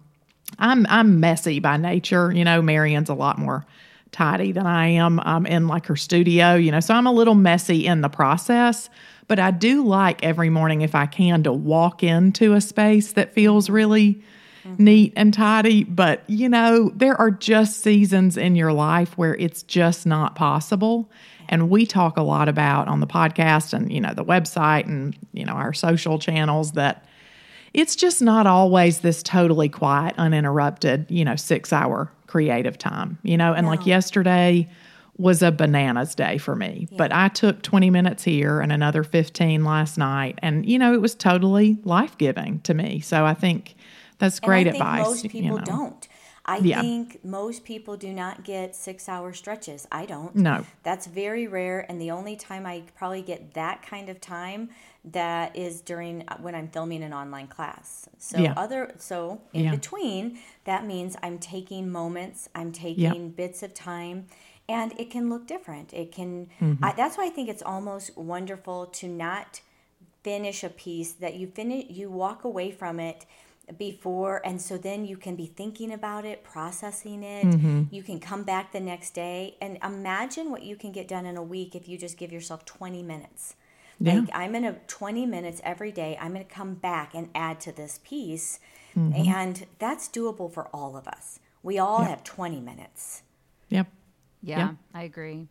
I'm 0.59 0.87
I'm 0.89 1.21
messy 1.21 1.61
by 1.61 1.77
nature. 1.77 2.33
You 2.33 2.45
know, 2.45 2.63
Marian's 2.63 3.09
a 3.09 3.15
lot 3.15 3.39
more 3.39 3.65
tidy 4.11 4.53
than 4.53 4.67
I 4.67 4.89
am 4.89 5.21
um, 5.21 5.47
in 5.47 5.69
like 5.69 5.87
her 5.87 5.97
studio. 5.97 6.55
You 6.55 6.73
know, 6.73 6.81
so 6.81 6.95
I'm 6.95 7.07
a 7.07 7.13
little 7.13 7.35
messy 7.35 7.87
in 7.87 8.01
the 8.01 8.09
process. 8.09 8.91
But 9.29 9.39
I 9.39 9.51
do 9.51 9.85
like 9.85 10.25
every 10.25 10.49
morning 10.49 10.81
if 10.81 10.95
I 10.95 11.05
can 11.05 11.43
to 11.43 11.53
walk 11.53 12.03
into 12.03 12.55
a 12.55 12.61
space 12.63 13.13
that 13.13 13.35
feels 13.35 13.69
really 13.69 14.23
Mm-hmm. 14.69 14.85
neat 14.85 15.13
and 15.17 15.33
tidy. 15.33 15.85
But, 15.85 16.29
you 16.29 16.49
know, 16.49 16.91
there 16.95 17.19
are 17.21 17.31
just 17.31 17.81
seasons 17.81 18.37
in 18.37 18.55
your 18.57 18.73
life 18.73 19.17
where 19.17 19.35
it's 19.37 19.63
just 19.63 20.07
not 20.07 20.35
possible. 20.35 21.11
And 21.49 21.71
we 21.71 21.87
talk 21.87 22.17
a 22.17 22.23
lot 22.23 22.49
about 22.49 22.89
on 22.89 23.01
the 23.01 23.07
podcast 23.07 23.73
and, 23.73 23.91
you 23.91 24.01
know, 24.01 24.13
the 24.13 24.25
website 24.25 24.85
and, 24.87 25.17
you 25.33 25.45
know, 25.45 25.55
our 25.55 25.73
social 25.73 26.19
channels 26.19 26.73
that 26.73 27.07
it's 27.73 27.97
just 27.97 28.21
not 28.21 28.47
always 28.47 29.01
this 29.01 29.23
totally 29.23 29.69
quiet, 29.69 30.15
uninterrupted, 30.19 31.07
you 31.09 31.25
know, 31.25 31.37
six 31.37 31.73
hour 31.73 32.13
creative 32.27 32.77
time, 32.79 33.19
you 33.23 33.37
know. 33.37 33.55
And 33.55 33.67
like 33.67 33.87
yesterday 33.87 34.69
was 35.17 35.43
a 35.43 35.51
bananas 35.51 36.15
day 36.15 36.39
for 36.39 36.55
me, 36.55 36.87
but 36.97 37.13
I 37.13 37.29
took 37.29 37.63
20 37.63 37.91
minutes 37.91 38.23
here 38.23 38.61
and 38.61 38.71
another 38.71 39.03
15 39.03 39.65
last 39.65 39.99
night. 39.99 40.39
And, 40.43 40.65
you 40.65 40.79
know, 40.79 40.95
it 40.95 41.01
was 41.01 41.15
totally 41.15 41.79
life 41.85 42.17
giving 42.19 42.61
to 42.61 42.75
me. 42.75 43.01
So 43.01 43.25
I 43.27 43.35
think 43.35 43.75
that's 44.19 44.41
great 44.41 44.67
and 44.67 44.69
I 44.69 44.73
think 44.73 44.83
advice. 44.83 45.07
Most 45.07 45.23
people 45.29 45.41
you 45.41 45.49
know. 45.51 45.59
don't. 45.65 46.09
I 46.45 46.59
Yeah. 46.59 46.81
think 46.81 47.23
most 47.25 47.65
people 47.65 47.99
do 47.99 48.11
not 48.13 48.43
get 48.43 48.75
six 48.75 49.07
hour 49.07 49.35
stretches. 49.35 49.87
I 49.93 50.07
don't. 50.07 50.35
No. 50.35 50.65
That's 50.83 51.07
very 51.07 51.47
rare. 51.47 51.85
And 51.91 52.01
the 52.01 52.11
only 52.11 52.37
time 52.37 52.65
I 52.65 52.85
probably 52.97 53.21
get 53.21 53.53
that 53.53 53.83
kind 53.83 54.09
of 54.09 54.19
time 54.21 54.71
that 55.05 55.55
is 55.55 55.83
during 55.83 56.25
uh, 56.27 56.39
when 56.39 56.55
I'm 56.55 56.69
filming 56.69 57.03
an 57.03 57.13
online 57.13 57.49
class. 57.49 58.09
So 58.19 58.39
Yeah. 58.41 58.55
other 58.57 58.95
so 58.99 59.43
in 59.53 59.65
Yeah. 59.65 59.71
between, 59.73 60.39
that 60.65 60.87
means 60.87 61.17
I'm 61.23 61.39
taking 61.39 61.91
moments, 61.91 62.49
I'm 62.55 62.73
taking 62.73 63.31
bits 63.31 63.63
of 63.63 63.75
time 63.75 64.27
and 64.71 64.93
it 64.99 65.11
can 65.11 65.29
look 65.29 65.47
different. 65.47 65.93
It 65.93 66.13
can 66.13 66.49
Mm-hmm. 66.61 66.83
I, 66.85 66.93
that's 66.93 67.19
why 67.19 67.27
I 67.27 67.31
think 67.31 67.51
it's 67.51 67.63
almost 67.63 68.17
wonderful 68.17 68.87
to 68.87 69.07
not 69.07 69.61
finish 70.23 70.65
a 70.65 70.69
piece 70.71 71.13
that 71.13 71.35
you 71.37 71.47
finish 71.47 71.85
you 71.91 72.11
walk 72.11 72.45
away 72.45 72.71
from 72.71 72.99
it 73.01 73.25
before 73.77 74.41
and 74.45 74.61
so 74.61 74.79
then 74.79 75.05
you 75.05 75.17
can 75.17 75.37
be 75.37 75.47
thinking 75.47 75.93
about 75.93 76.25
it 76.25 76.43
processing 76.43 77.23
it 77.23 77.45
mm-hmm. 77.47 77.83
you 77.91 78.03
can 78.03 78.19
come 78.19 78.43
back 78.43 78.73
the 78.73 78.81
next 78.81 79.11
day 79.11 79.57
and 79.61 79.79
imagine 79.85 80.51
what 80.51 80.63
you 80.63 80.77
can 80.77 80.93
get 80.93 81.07
done 81.07 81.27
in 81.27 81.37
a 81.37 81.43
week 81.43 81.75
if 81.75 81.89
you 81.89 81.99
just 81.99 82.17
give 82.17 82.33
yourself 82.33 82.65
20 82.65 83.03
minutes 83.03 83.57
yeah. 84.01 84.15
like 84.15 84.31
i'm 84.33 84.55
in 84.55 84.65
a 84.65 84.73
20 84.87 85.27
minutes 85.27 85.61
every 85.65 85.93
day 85.93 86.17
i'm 86.21 86.33
going 86.33 86.45
to 86.45 86.53
come 86.53 86.75
back 86.75 87.15
and 87.15 87.29
add 87.35 87.61
to 87.61 87.73
this 87.73 88.01
piece 88.05 88.61
mm-hmm. 88.97 89.29
and 89.29 89.67
that's 89.79 90.09
doable 90.09 90.53
for 90.53 90.69
all 90.69 90.97
of 90.97 91.07
us 91.07 91.41
we 91.63 91.79
all 91.79 92.01
yep. 92.01 92.09
have 92.09 92.25
20 92.25 92.61
minutes 92.61 93.23
yep 93.69 93.87
yeah 94.43 94.59
yep. 94.59 94.77
i 94.95 95.03
agree 95.03 95.47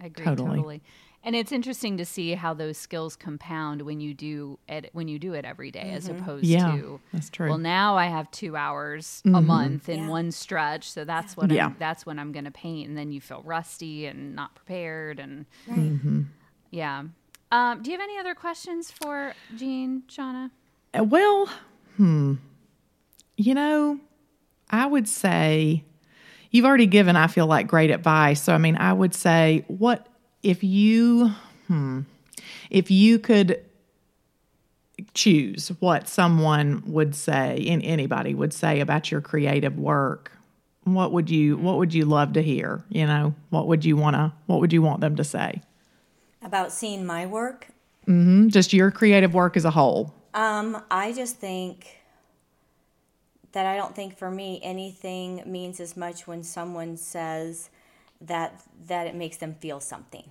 i 0.00 0.06
agree 0.06 0.24
totally. 0.24 0.56
totally. 0.56 0.82
And 1.22 1.36
it's 1.36 1.52
interesting 1.52 1.98
to 1.98 2.06
see 2.06 2.32
how 2.32 2.54
those 2.54 2.78
skills 2.78 3.14
compound 3.14 3.82
when 3.82 4.00
you 4.00 4.14
do 4.14 4.58
it 4.68 4.88
when 4.94 5.06
you 5.06 5.18
do 5.18 5.34
it 5.34 5.44
every 5.44 5.70
day, 5.70 5.80
mm-hmm. 5.80 5.96
as 5.96 6.08
opposed 6.08 6.46
yeah, 6.46 6.72
to 6.72 7.00
that's 7.12 7.28
true. 7.28 7.50
Well, 7.50 7.58
now 7.58 7.96
I 7.96 8.06
have 8.06 8.30
two 8.30 8.56
hours 8.56 9.22
mm-hmm. 9.26 9.34
a 9.34 9.42
month 9.42 9.88
in 9.90 10.00
yeah. 10.00 10.08
one 10.08 10.30
stretch, 10.30 10.90
so 10.90 11.04
that's 11.04 11.36
what 11.36 11.50
yeah. 11.50 11.66
I'm, 11.66 11.76
that's 11.78 12.06
when 12.06 12.18
I'm 12.18 12.32
going 12.32 12.46
to 12.46 12.50
paint, 12.50 12.88
and 12.88 12.96
then 12.96 13.12
you 13.12 13.20
feel 13.20 13.42
rusty 13.44 14.06
and 14.06 14.34
not 14.34 14.54
prepared, 14.54 15.18
and 15.20 15.44
right. 15.68 15.78
mm-hmm. 15.78 16.22
yeah. 16.70 17.04
Um, 17.52 17.82
do 17.82 17.90
you 17.90 17.98
have 17.98 18.04
any 18.04 18.18
other 18.18 18.34
questions 18.34 18.90
for 18.90 19.34
Jeanne, 19.56 20.04
Shaunna? 20.08 20.50
Uh, 20.98 21.04
well, 21.04 21.50
hmm, 21.96 22.36
you 23.36 23.54
know, 23.54 24.00
I 24.70 24.86
would 24.86 25.06
say 25.06 25.84
you've 26.50 26.64
already 26.64 26.86
given. 26.86 27.16
I 27.16 27.26
feel 27.26 27.46
like 27.46 27.66
great 27.66 27.90
advice. 27.90 28.40
So 28.40 28.54
I 28.54 28.58
mean, 28.58 28.76
I 28.76 28.94
would 28.94 29.14
say 29.14 29.64
what 29.68 30.06
if 30.42 30.62
you 30.64 31.32
hmm, 31.66 32.00
if 32.70 32.90
you 32.90 33.18
could 33.18 33.64
choose 35.14 35.68
what 35.80 36.08
someone 36.08 36.82
would 36.86 37.14
say 37.14 37.64
and 37.68 37.82
anybody 37.82 38.34
would 38.34 38.52
say 38.52 38.80
about 38.80 39.10
your 39.10 39.20
creative 39.20 39.78
work 39.78 40.30
what 40.84 41.12
would 41.12 41.30
you 41.30 41.56
what 41.56 41.76
would 41.78 41.92
you 41.94 42.04
love 42.04 42.32
to 42.34 42.42
hear? 42.42 42.82
You 42.88 43.06
know 43.06 43.34
what 43.50 43.66
would 43.66 43.84
you 43.84 43.96
want 43.96 44.16
to 44.16 44.32
what 44.46 44.60
would 44.60 44.72
you 44.72 44.82
want 44.82 45.00
them 45.00 45.16
to 45.16 45.24
say? 45.24 45.62
About 46.42 46.72
seeing 46.72 47.04
my 47.04 47.26
work? 47.26 47.68
Mm-hmm. 48.06 48.48
just 48.48 48.72
your 48.72 48.90
creative 48.90 49.34
work 49.34 49.56
as 49.56 49.64
a 49.64 49.70
whole. 49.70 50.14
Um 50.34 50.82
i 50.90 51.12
just 51.12 51.36
think 51.36 51.98
that 53.52 53.66
i 53.66 53.76
don't 53.76 53.94
think 53.94 54.16
for 54.16 54.30
me 54.30 54.60
anything 54.62 55.42
means 55.44 55.80
as 55.80 55.96
much 55.96 56.26
when 56.26 56.42
someone 56.42 56.96
says 56.96 57.68
that 58.20 58.62
that 58.86 59.06
it 59.06 59.14
makes 59.14 59.38
them 59.38 59.54
feel 59.60 59.80
something. 59.80 60.24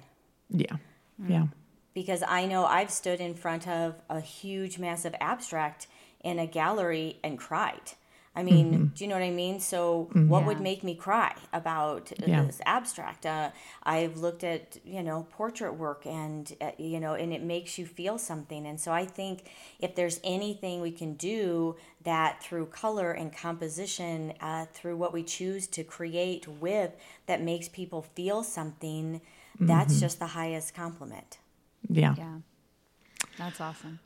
Yeah. 0.50 0.78
Mm. 1.22 1.30
Yeah. 1.30 1.48
Because 1.94 2.24
I 2.28 2.46
know 2.46 2.66
I've 2.66 2.92
stood 2.92 3.20
in 3.20 3.34
front 3.34 3.68
of 3.68 3.96
a 4.10 4.20
huge 4.22 4.78
massive 4.78 5.16
abstract 5.20 5.88
in 6.24 6.40
a 6.40 6.46
gallery 6.46 7.18
and 7.24 7.38
cried. 7.38 7.94
I 8.36 8.44
mean, 8.44 8.72
mm-hmm. 8.74 8.86
do 8.96 9.04
you 9.04 9.10
know 9.10 9.16
what 9.16 9.24
I 9.24 9.32
mean? 9.32 9.60
So, 9.60 10.10
mm-hmm. 10.12 10.30
what 10.30 10.42
yeah. 10.42 10.48
would 10.48 10.62
make 10.62 10.84
me 10.84 10.96
cry 10.96 11.36
about 11.52 12.12
yeah. 12.26 12.44
this 12.44 12.62
abstract? 12.66 13.26
Uh, 13.26 13.50
I've 13.84 14.18
looked 14.18 14.44
at 14.44 14.78
you 14.86 15.02
know 15.02 15.28
portrait 15.32 15.74
work, 15.74 16.06
and 16.06 16.52
uh, 16.62 16.72
you 16.78 17.00
know, 17.00 17.16
and 17.16 17.34
it 17.34 17.42
makes 17.42 17.78
you 17.78 17.86
feel 17.86 18.18
something. 18.18 18.68
And 18.68 18.80
so, 18.80 18.92
I 18.92 19.06
think 19.06 19.50
if 19.80 19.96
there's 19.96 20.20
anything 20.24 20.80
we 20.80 20.92
can 20.92 21.16
do 21.16 21.76
that 22.04 22.42
through 22.44 22.68
color 22.68 23.12
and 23.12 23.36
composition, 23.36 24.34
uh, 24.42 24.68
through 24.74 24.98
what 24.98 25.12
we 25.12 25.24
choose 25.24 25.66
to 25.68 25.84
create 25.84 26.48
with, 26.48 26.92
that 27.26 27.42
makes 27.42 27.68
people 27.68 28.04
feel 28.04 28.44
something, 28.44 29.22
mm-hmm. 29.56 29.66
that's 29.66 30.00
just 30.00 30.20
the 30.20 30.28
highest 30.28 30.76
compliment. 30.76 31.40
Yeah. 31.90 32.14
Yeah. 32.18 32.36
That's 33.38 33.60
awesome. 33.60 34.00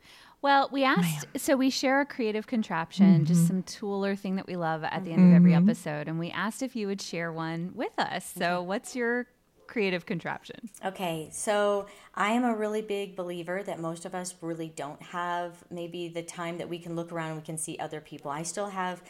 Well, 0.44 0.68
we 0.74 0.84
asked, 0.84 1.26
Man. 1.34 1.40
so 1.40 1.56
we 1.56 1.70
share 1.70 2.02
a 2.02 2.06
creative 2.06 2.48
contraption, 2.48 3.16
mm-hmm. 3.16 3.24
just 3.24 3.48
some 3.48 3.64
tool 3.64 4.06
or 4.06 4.14
thing 4.14 4.36
that 4.36 4.46
we 4.46 4.58
love 4.58 4.84
at 4.84 5.06
the 5.06 5.12
end 5.12 5.22
mm-hmm. 5.22 5.30
of 5.30 5.36
every 5.38 5.54
mm-hmm. 5.54 5.70
episode. 5.70 6.10
And 6.10 6.20
we 6.20 6.32
asked 6.32 6.62
if 6.62 6.76
you 6.76 6.88
would 6.88 7.02
share 7.02 7.32
one 7.32 7.72
with 7.74 7.98
us. 7.98 8.30
So, 8.38 8.62
what's 8.62 8.94
your 8.94 9.28
creative 9.68 10.06
contraption? 10.06 10.70
Okay, 10.84 11.30
so 11.32 11.88
I 12.14 12.32
am 12.34 12.44
a 12.44 12.54
really 12.54 12.82
big 12.82 13.16
believer 13.16 13.64
that 13.64 13.80
most 13.80 14.04
of 14.04 14.14
us 14.14 14.36
really 14.42 14.68
don't 14.68 15.02
have 15.02 15.64
maybe 15.72 16.10
the 16.10 16.22
time 16.22 16.58
that 16.58 16.68
we 16.68 16.78
can 16.78 16.94
look 16.94 17.14
around 17.14 17.30
and 17.30 17.40
we 17.40 17.46
can 17.46 17.58
see 17.58 17.80
other 17.80 18.02
people. 18.02 18.30
I 18.30 18.44
still 18.44 18.68
have 18.68 19.02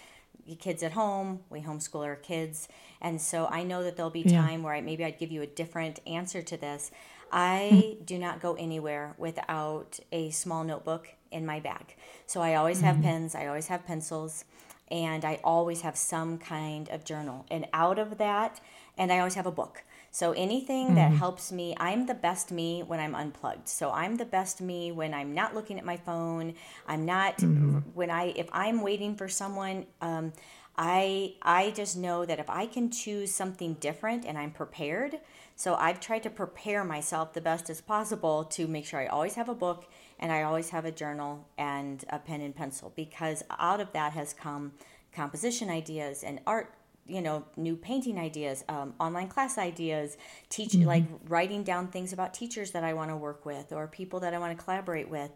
kids 0.59 0.83
at 0.83 0.91
home, 0.91 1.39
we 1.49 1.61
homeschool 1.61 2.05
our 2.05 2.15
kids. 2.15 2.67
And 3.01 3.19
so 3.19 3.47
I 3.47 3.63
know 3.63 3.83
that 3.83 3.95
there'll 3.95 4.11
be 4.11 4.23
time 4.23 4.59
yeah. 4.59 4.65
where 4.65 4.75
I, 4.75 4.81
maybe 4.81 5.03
I'd 5.03 5.17
give 5.17 5.31
you 5.31 5.41
a 5.41 5.47
different 5.47 5.99
answer 6.05 6.43
to 6.43 6.57
this. 6.57 6.91
I 7.31 7.97
do 8.05 8.19
not 8.19 8.39
go 8.41 8.53
anywhere 8.53 9.15
without 9.17 9.99
a 10.11 10.29
small 10.29 10.63
notebook 10.63 11.09
in 11.33 11.45
my 11.45 11.59
bag. 11.59 11.95
So 12.25 12.41
I 12.41 12.55
always 12.55 12.81
have 12.81 12.95
mm-hmm. 12.95 13.05
pens, 13.05 13.35
I 13.35 13.47
always 13.47 13.67
have 13.67 13.85
pencils, 13.85 14.45
and 14.89 15.25
I 15.25 15.39
always 15.43 15.81
have 15.81 15.97
some 15.97 16.37
kind 16.37 16.89
of 16.89 17.03
journal. 17.03 17.45
And 17.49 17.67
out 17.73 17.99
of 17.99 18.17
that, 18.19 18.59
and 18.97 19.11
I 19.11 19.19
always 19.19 19.35
have 19.35 19.47
a 19.47 19.51
book. 19.51 19.83
So 20.11 20.31
anything 20.33 20.87
mm-hmm. 20.87 20.95
that 20.95 21.11
helps 21.11 21.51
me, 21.51 21.75
I'm 21.79 22.05
the 22.05 22.13
best 22.13 22.51
me 22.51 22.83
when 22.83 22.99
I'm 22.99 23.15
unplugged. 23.15 23.67
So 23.67 23.91
I'm 23.91 24.17
the 24.17 24.25
best 24.25 24.61
me 24.61 24.91
when 24.91 25.11
I'm 25.11 25.33
not 25.33 25.55
looking 25.55 25.79
at 25.79 25.85
my 25.85 25.97
phone. 25.97 26.53
I'm 26.87 27.03
not 27.05 27.37
mm-hmm. 27.37 27.79
when 27.95 28.11
I 28.11 28.25
if 28.35 28.47
I'm 28.51 28.81
waiting 28.81 29.15
for 29.15 29.27
someone. 29.27 29.87
Um, 30.01 30.31
I 30.77 31.33
I 31.41 31.71
just 31.71 31.97
know 31.97 32.25
that 32.25 32.39
if 32.39 32.49
I 32.49 32.67
can 32.67 32.91
choose 32.91 33.33
something 33.33 33.73
different 33.75 34.25
and 34.25 34.37
I'm 34.37 34.51
prepared, 34.51 35.19
so 35.55 35.75
I've 35.75 35.99
tried 35.99 36.23
to 36.23 36.29
prepare 36.29 36.83
myself 36.83 37.33
the 37.33 37.41
best 37.41 37.69
as 37.71 37.81
possible 37.81 38.43
to 38.45 38.67
make 38.67 38.85
sure 38.85 38.99
I 38.99 39.07
always 39.07 39.35
have 39.35 39.49
a 39.49 39.55
book 39.55 39.85
and 40.23 40.31
I 40.31 40.43
always 40.43 40.69
have 40.69 40.85
a 40.85 40.91
journal 40.91 41.45
and 41.57 42.03
a 42.09 42.17
pen 42.17 42.41
and 42.41 42.55
pencil 42.55 42.91
because 42.95 43.43
out 43.59 43.79
of 43.79 43.91
that 43.93 44.13
has 44.13 44.33
come 44.33 44.71
composition 45.13 45.69
ideas 45.69 46.23
and 46.23 46.39
art 46.47 46.73
you 47.05 47.21
know 47.21 47.43
new 47.57 47.75
painting 47.75 48.17
ideas 48.17 48.63
um, 48.69 48.93
online 48.99 49.27
class 49.27 49.57
ideas 49.57 50.17
teach 50.49 50.69
mm-hmm. 50.69 50.87
like 50.87 51.03
writing 51.27 51.61
down 51.61 51.87
things 51.87 52.13
about 52.13 52.33
teachers 52.33 52.71
that 52.71 52.83
i 52.83 52.93
want 52.93 53.11
to 53.11 53.15
work 53.15 53.45
with 53.45 53.73
or 53.73 53.85
people 53.87 54.21
that 54.21 54.33
i 54.33 54.39
want 54.39 54.57
to 54.57 54.63
collaborate 54.63 55.09
with 55.09 55.29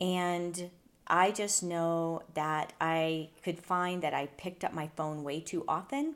and 0.00 0.70
i 1.08 1.32
just 1.32 1.64
know 1.64 2.22
that 2.34 2.72
i 2.80 3.28
could 3.42 3.58
find 3.58 4.00
that 4.02 4.14
i 4.14 4.26
picked 4.38 4.64
up 4.64 4.72
my 4.72 4.88
phone 4.96 5.24
way 5.24 5.40
too 5.40 5.64
often 5.66 6.14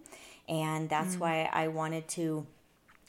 and 0.49 0.89
that's 0.89 1.15
mm-hmm. 1.15 1.23
why 1.23 1.51
i 1.53 1.67
wanted 1.67 2.07
to 2.07 2.47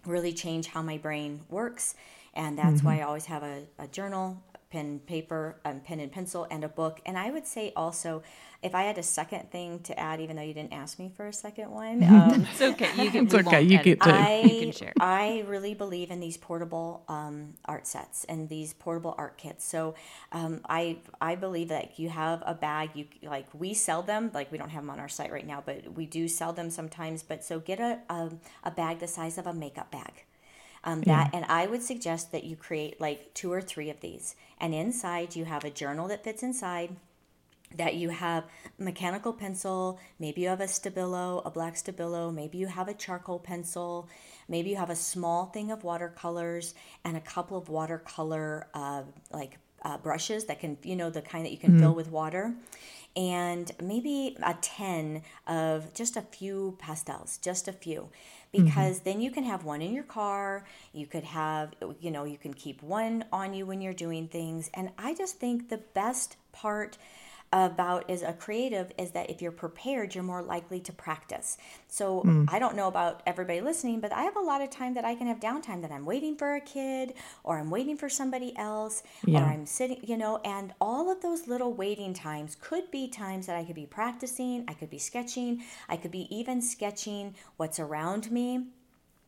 really 0.05 0.33
change 0.33 0.67
how 0.67 0.81
my 0.81 0.97
brain 0.97 1.41
works. 1.49 1.95
And 2.33 2.57
that's 2.57 2.77
mm-hmm. 2.77 2.87
why 2.87 2.99
I 2.99 3.01
always 3.03 3.25
have 3.25 3.43
a, 3.43 3.63
a 3.77 3.87
journal, 3.87 4.41
pen, 4.73 4.99
paper, 5.05 5.55
um, 5.63 5.79
pen 5.81 5.99
and 5.99 6.11
pencil, 6.11 6.47
and 6.49 6.63
a 6.63 6.67
book. 6.67 6.99
And 7.05 7.15
I 7.15 7.29
would 7.29 7.45
say 7.45 7.71
also, 7.75 8.23
if 8.63 8.73
I 8.73 8.83
had 8.83 8.97
a 8.97 9.03
second 9.03 9.51
thing 9.51 9.79
to 9.81 9.99
add, 9.99 10.19
even 10.19 10.35
though 10.35 10.41
you 10.41 10.53
didn't 10.55 10.73
ask 10.73 10.97
me 10.97 11.13
for 11.15 11.27
a 11.27 11.33
second 11.33 11.69
one, 11.69 12.03
um, 12.09 12.47
it's 12.49 12.61
okay. 12.61 12.89
You 13.03 13.11
can. 13.11 13.23
It's 13.33 13.35
okay. 13.35 13.61
You 13.61 13.77
get 13.83 14.01
to. 14.01 14.09
I, 14.09 14.41
you 14.41 14.59
can 14.61 14.71
share. 14.71 14.93
I 14.99 15.43
really 15.47 15.75
believe 15.75 16.09
in 16.09 16.19
these 16.19 16.37
portable 16.37 17.03
um, 17.07 17.53
art 17.65 17.85
sets 17.85 18.25
and 18.25 18.49
these 18.49 18.73
portable 18.73 19.13
art 19.17 19.37
kits. 19.37 19.63
So 19.63 19.93
um, 20.31 20.61
I 20.67 20.97
I 21.21 21.35
believe 21.35 21.69
that 21.69 21.99
you 21.99 22.09
have 22.09 22.41
a 22.45 22.55
bag. 22.55 22.89
You 22.95 23.05
like 23.21 23.47
we 23.53 23.75
sell 23.75 24.01
them. 24.01 24.31
Like 24.33 24.51
we 24.51 24.57
don't 24.57 24.69
have 24.69 24.81
them 24.81 24.89
on 24.89 24.99
our 24.99 25.09
site 25.09 25.31
right 25.31 25.45
now, 25.45 25.61
but 25.63 25.93
we 25.93 26.07
do 26.07 26.27
sell 26.27 26.51
them 26.51 26.71
sometimes. 26.71 27.21
But 27.21 27.43
so 27.43 27.59
get 27.59 27.79
a 27.79 27.99
a, 28.09 28.31
a 28.63 28.71
bag 28.71 28.99
the 28.99 29.07
size 29.07 29.37
of 29.37 29.45
a 29.45 29.53
makeup 29.53 29.91
bag. 29.91 30.25
Um, 30.85 31.01
that 31.01 31.29
yeah. 31.31 31.39
and 31.39 31.45
I 31.49 31.67
would 31.67 31.81
suggest 31.81 32.31
that 32.33 32.43
you 32.43 32.55
create 32.55 32.99
like 32.99 33.33
two 33.33 33.51
or 33.51 33.61
three 33.61 33.89
of 33.89 33.99
these, 34.01 34.35
and 34.59 34.73
inside 34.73 35.35
you 35.35 35.45
have 35.45 35.63
a 35.63 35.69
journal 35.69 36.07
that 36.09 36.23
fits 36.23 36.43
inside 36.43 36.95
that 37.77 37.95
you 37.95 38.09
have 38.09 38.45
mechanical 38.77 39.33
pencil, 39.33 39.99
maybe 40.19 40.41
you 40.41 40.47
have 40.47 40.61
a 40.61 40.65
Stabilo, 40.65 41.41
a 41.45 41.49
black 41.49 41.75
Stabilo, 41.75 42.33
maybe 42.33 42.57
you 42.57 42.67
have 42.67 42.87
a 42.87 42.93
charcoal 42.93 43.39
pencil, 43.39 44.07
maybe 44.47 44.69
you 44.69 44.75
have 44.75 44.89
a 44.89 44.95
small 44.95 45.47
thing 45.47 45.71
of 45.71 45.83
watercolors 45.83 46.75
and 47.03 47.17
a 47.17 47.21
couple 47.21 47.57
of 47.57 47.69
watercolor 47.69 48.67
uh, 48.73 49.03
like 49.31 49.57
uh, 49.83 49.97
brushes 49.97 50.45
that 50.45 50.59
can, 50.59 50.77
you 50.83 50.95
know, 50.95 51.09
the 51.09 51.21
kind 51.21 51.45
that 51.45 51.51
you 51.51 51.57
can 51.57 51.71
mm-hmm. 51.71 51.81
fill 51.81 51.95
with 51.95 52.09
water. 52.09 52.53
And 53.15 53.71
maybe 53.81 54.35
a 54.41 54.55
10 54.59 55.21
of 55.45 55.93
just 55.93 56.17
a 56.17 56.21
few 56.21 56.75
pastels, 56.79 57.37
just 57.37 57.67
a 57.67 57.73
few. 57.73 58.09
Because 58.51 58.97
mm-hmm. 58.97 59.03
then 59.03 59.21
you 59.21 59.31
can 59.31 59.43
have 59.43 59.63
one 59.63 59.81
in 59.81 59.93
your 59.93 60.03
car. 60.03 60.65
You 60.93 61.07
could 61.07 61.23
have 61.23 61.73
you 61.99 62.11
know 62.11 62.23
you 62.23 62.37
can 62.37 62.53
keep 62.53 62.81
one 62.83 63.25
on 63.31 63.53
you 63.53 63.65
when 63.65 63.81
you're 63.81 63.93
doing 63.93 64.27
things. 64.27 64.69
And 64.73 64.91
i 64.97 65.13
just 65.13 65.39
think 65.39 65.69
the 65.69 65.77
best 65.77 66.37
part 66.51 66.97
about 67.53 68.09
as 68.09 68.23
a 68.23 68.33
creative 68.33 68.91
is 68.97 69.11
that 69.11 69.29
if 69.29 69.39
you're 69.39 69.51
prepared, 69.51 70.15
you're 70.15 70.23
more 70.23 70.41
likely 70.41 70.79
to 70.79 70.91
practice. 70.91 71.57
So 71.87 72.23
mm. 72.23 72.51
I 72.51 72.57
don't 72.57 72.75
know 72.75 72.87
about 72.87 73.21
everybody 73.27 73.61
listening, 73.61 73.99
but 73.99 74.11
I 74.11 74.23
have 74.23 74.35
a 74.35 74.41
lot 74.41 74.61
of 74.61 74.71
time 74.71 74.95
that 74.95 75.05
I 75.05 75.13
can 75.13 75.27
have 75.27 75.39
downtime 75.39 75.83
that 75.83 75.91
I'm 75.91 76.03
waiting 76.03 76.35
for 76.35 76.55
a 76.55 76.59
kid 76.59 77.13
or 77.43 77.59
I'm 77.59 77.69
waiting 77.69 77.95
for 77.95 78.09
somebody 78.09 78.57
else 78.57 79.03
yeah. 79.23 79.39
or 79.39 79.45
I'm 79.45 79.67
sitting, 79.67 79.99
you 80.01 80.17
know, 80.17 80.41
and 80.43 80.73
all 80.81 81.11
of 81.11 81.21
those 81.21 81.47
little 81.47 81.73
waiting 81.73 82.15
times 82.15 82.57
could 82.59 82.89
be 82.89 83.07
times 83.07 83.45
that 83.45 83.55
I 83.55 83.63
could 83.63 83.75
be 83.75 83.85
practicing, 83.85 84.65
I 84.67 84.73
could 84.73 84.89
be 84.89 84.97
sketching, 84.97 85.61
I 85.87 85.97
could 85.97 86.11
be 86.11 86.27
even 86.35 86.59
sketching 86.59 87.35
what's 87.57 87.79
around 87.79 88.31
me. 88.31 88.65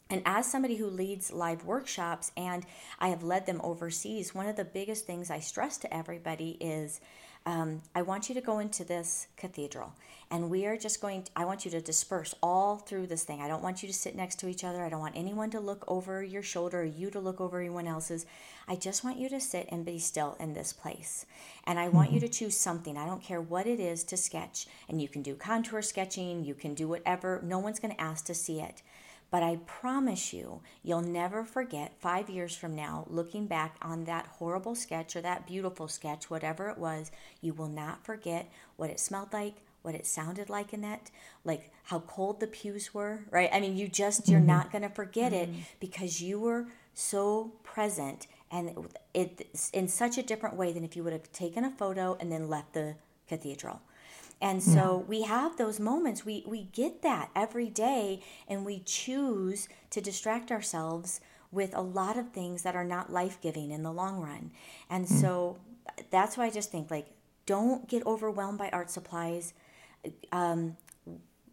And 0.10 0.22
as 0.26 0.50
somebody 0.52 0.78
who 0.78 0.88
leads 0.88 1.32
live 1.32 1.66
workshops 1.66 2.32
and 2.36 2.66
I 3.00 3.10
have 3.10 3.24
led 3.24 3.46
them 3.46 3.62
overseas, 3.64 4.34
one 4.34 4.48
of 4.48 4.56
the 4.56 4.66
biggest 4.66 5.06
things 5.06 5.30
I 5.30 5.40
stress 5.40 5.78
to 5.80 5.94
everybody 5.94 6.58
is 6.60 7.02
um, 7.46 7.82
I 7.94 8.02
want 8.02 8.28
you 8.28 8.36
to 8.36 8.42
go 8.42 8.60
into 8.60 8.84
this 8.84 9.28
cathedral 9.38 9.94
and 10.32 10.50
we 10.50 10.66
are 10.66 10.76
just 10.76 11.02
going 11.02 11.24
to, 11.24 11.32
I 11.36 11.46
want 11.46 11.66
you 11.66 11.72
to 11.72 11.82
disperse 11.82 12.34
all 12.42 12.78
through 12.78 13.08
this 13.08 13.24
thing. 13.24 13.42
I 13.42 13.48
don't 13.48 13.62
want 13.62 13.84
you 13.84 13.88
to 13.88 13.94
sit 13.94 14.16
next 14.16 14.40
to 14.40 14.48
each 14.48 14.64
other. 14.64 14.84
I 14.84 14.90
don't 14.90 15.00
want 15.00 15.16
anyone 15.16 15.52
to 15.52 15.60
look 15.60 15.86
over 15.88 16.24
your 16.24 16.42
shoulder 16.42 16.82
or 16.82 16.86
you 16.86 17.12
to 17.12 17.20
look 17.20 17.40
over 17.40 17.60
anyone 17.60 17.86
else's. 17.86 18.26
I 18.68 18.76
just 18.76 19.04
want 19.04 19.18
you 19.18 19.30
to 19.30 19.40
sit 19.40 19.68
and 19.70 19.86
be 19.86 20.00
still 20.00 20.36
in 20.40 20.54
this 20.54 20.74
place. 20.74 21.28
And 21.66 21.78
I 21.78 21.90
want 21.90 22.08
mm-hmm. 22.08 22.16
you 22.16 22.22
to 22.22 22.30
choose 22.30 22.58
something. 22.58 22.98
I 22.98 23.06
don't 23.06 23.22
care 23.22 23.42
what 23.42 23.68
it 23.68 23.80
is 23.80 24.04
to 24.06 24.18
sketch. 24.18 24.66
And 24.90 25.00
you 25.00 25.08
can 25.08 25.22
do 25.22 25.36
contour 25.36 25.84
sketching, 25.84 26.44
you 26.44 26.56
can 26.56 26.74
do 26.74 26.88
whatever. 26.88 27.40
No 27.44 27.60
one's 27.60 27.80
going 27.80 27.94
to 27.94 28.02
ask 28.02 28.26
to 28.26 28.34
see 28.34 28.60
it. 28.60 28.82
But 29.36 29.44
I 29.44 29.58
promise 29.66 30.32
you, 30.32 30.62
you'll 30.82 31.02
never 31.02 31.44
forget 31.44 32.00
five 32.00 32.30
years 32.30 32.56
from 32.56 32.74
now, 32.74 33.04
looking 33.10 33.48
back 33.48 33.76
on 33.82 34.06
that 34.06 34.28
horrible 34.28 34.76
sketch 34.76 35.14
or 35.14 35.20
that 35.24 35.46
beautiful 35.46 35.90
sketch, 35.90 36.30
whatever 36.30 36.70
it 36.70 36.78
was, 36.78 37.12
you 37.42 37.52
will 37.52 37.68
not 37.68 38.06
forget 38.06 38.50
what 38.78 38.90
it 38.90 38.98
smelled 38.98 39.34
like, 39.34 39.56
what 39.82 39.94
it 39.94 40.08
sounded 40.08 40.50
like 40.50 40.72
in 40.72 40.80
that, 40.84 41.12
like 41.44 41.70
how 41.84 42.00
cold 42.00 42.40
the 42.40 42.48
pews 42.48 42.94
were, 42.94 43.26
right? 43.30 43.50
I 43.52 43.60
mean, 43.60 43.76
you 43.76 43.90
just, 43.90 44.30
you're 44.30 44.40
mm-hmm. 44.40 44.48
not 44.48 44.72
going 44.72 44.84
to 44.84 44.90
forget 44.90 45.34
mm-hmm. 45.34 45.52
it 45.52 45.66
because 45.82 46.22
you 46.22 46.40
were 46.40 46.68
so 46.94 47.52
present 47.62 48.28
and 48.50 48.70
it, 49.14 49.50
it's 49.52 49.70
in 49.72 49.90
such 49.90 50.18
a 50.18 50.24
different 50.24 50.56
way 50.56 50.72
than 50.72 50.86
if 50.86 50.96
you 50.96 51.04
would 51.04 51.12
have 51.12 51.30
taken 51.34 51.66
a 51.66 51.72
photo 51.72 52.16
and 52.22 52.32
then 52.32 52.48
left 52.48 52.72
the 52.72 52.96
cathedral. 53.28 53.82
And 54.42 54.62
so 54.62 55.00
yeah. 55.00 55.10
we 55.10 55.22
have 55.24 55.58
those 55.58 55.80
moments. 55.80 56.26
We 56.26 56.44
we 56.46 56.64
get 56.66 57.02
that 57.02 57.30
every 57.36 57.70
day 57.70 58.22
and 58.48 58.66
we 58.66 58.80
choose 58.80 59.68
to 59.92 60.02
distract 60.02 60.52
ourselves 60.52 61.22
with 61.52 61.76
a 61.76 61.82
lot 61.82 62.18
of 62.18 62.30
things 62.30 62.64
that 62.64 62.76
are 62.76 62.84
not 62.84 63.12
life-giving 63.12 63.72
in 63.72 63.84
the 63.84 63.92
long 63.94 64.20
run. 64.20 64.52
And 64.90 65.06
mm. 65.06 65.22
so 65.22 65.58
that's 66.12 66.38
why 66.38 66.46
I 66.46 66.50
just 66.50 66.72
think 66.72 66.92
like 66.92 67.08
don't 67.46 67.88
get 67.88 68.06
overwhelmed 68.06 68.58
by 68.58 68.70
art 68.70 68.90
supplies 68.90 69.54
um, 70.32 70.78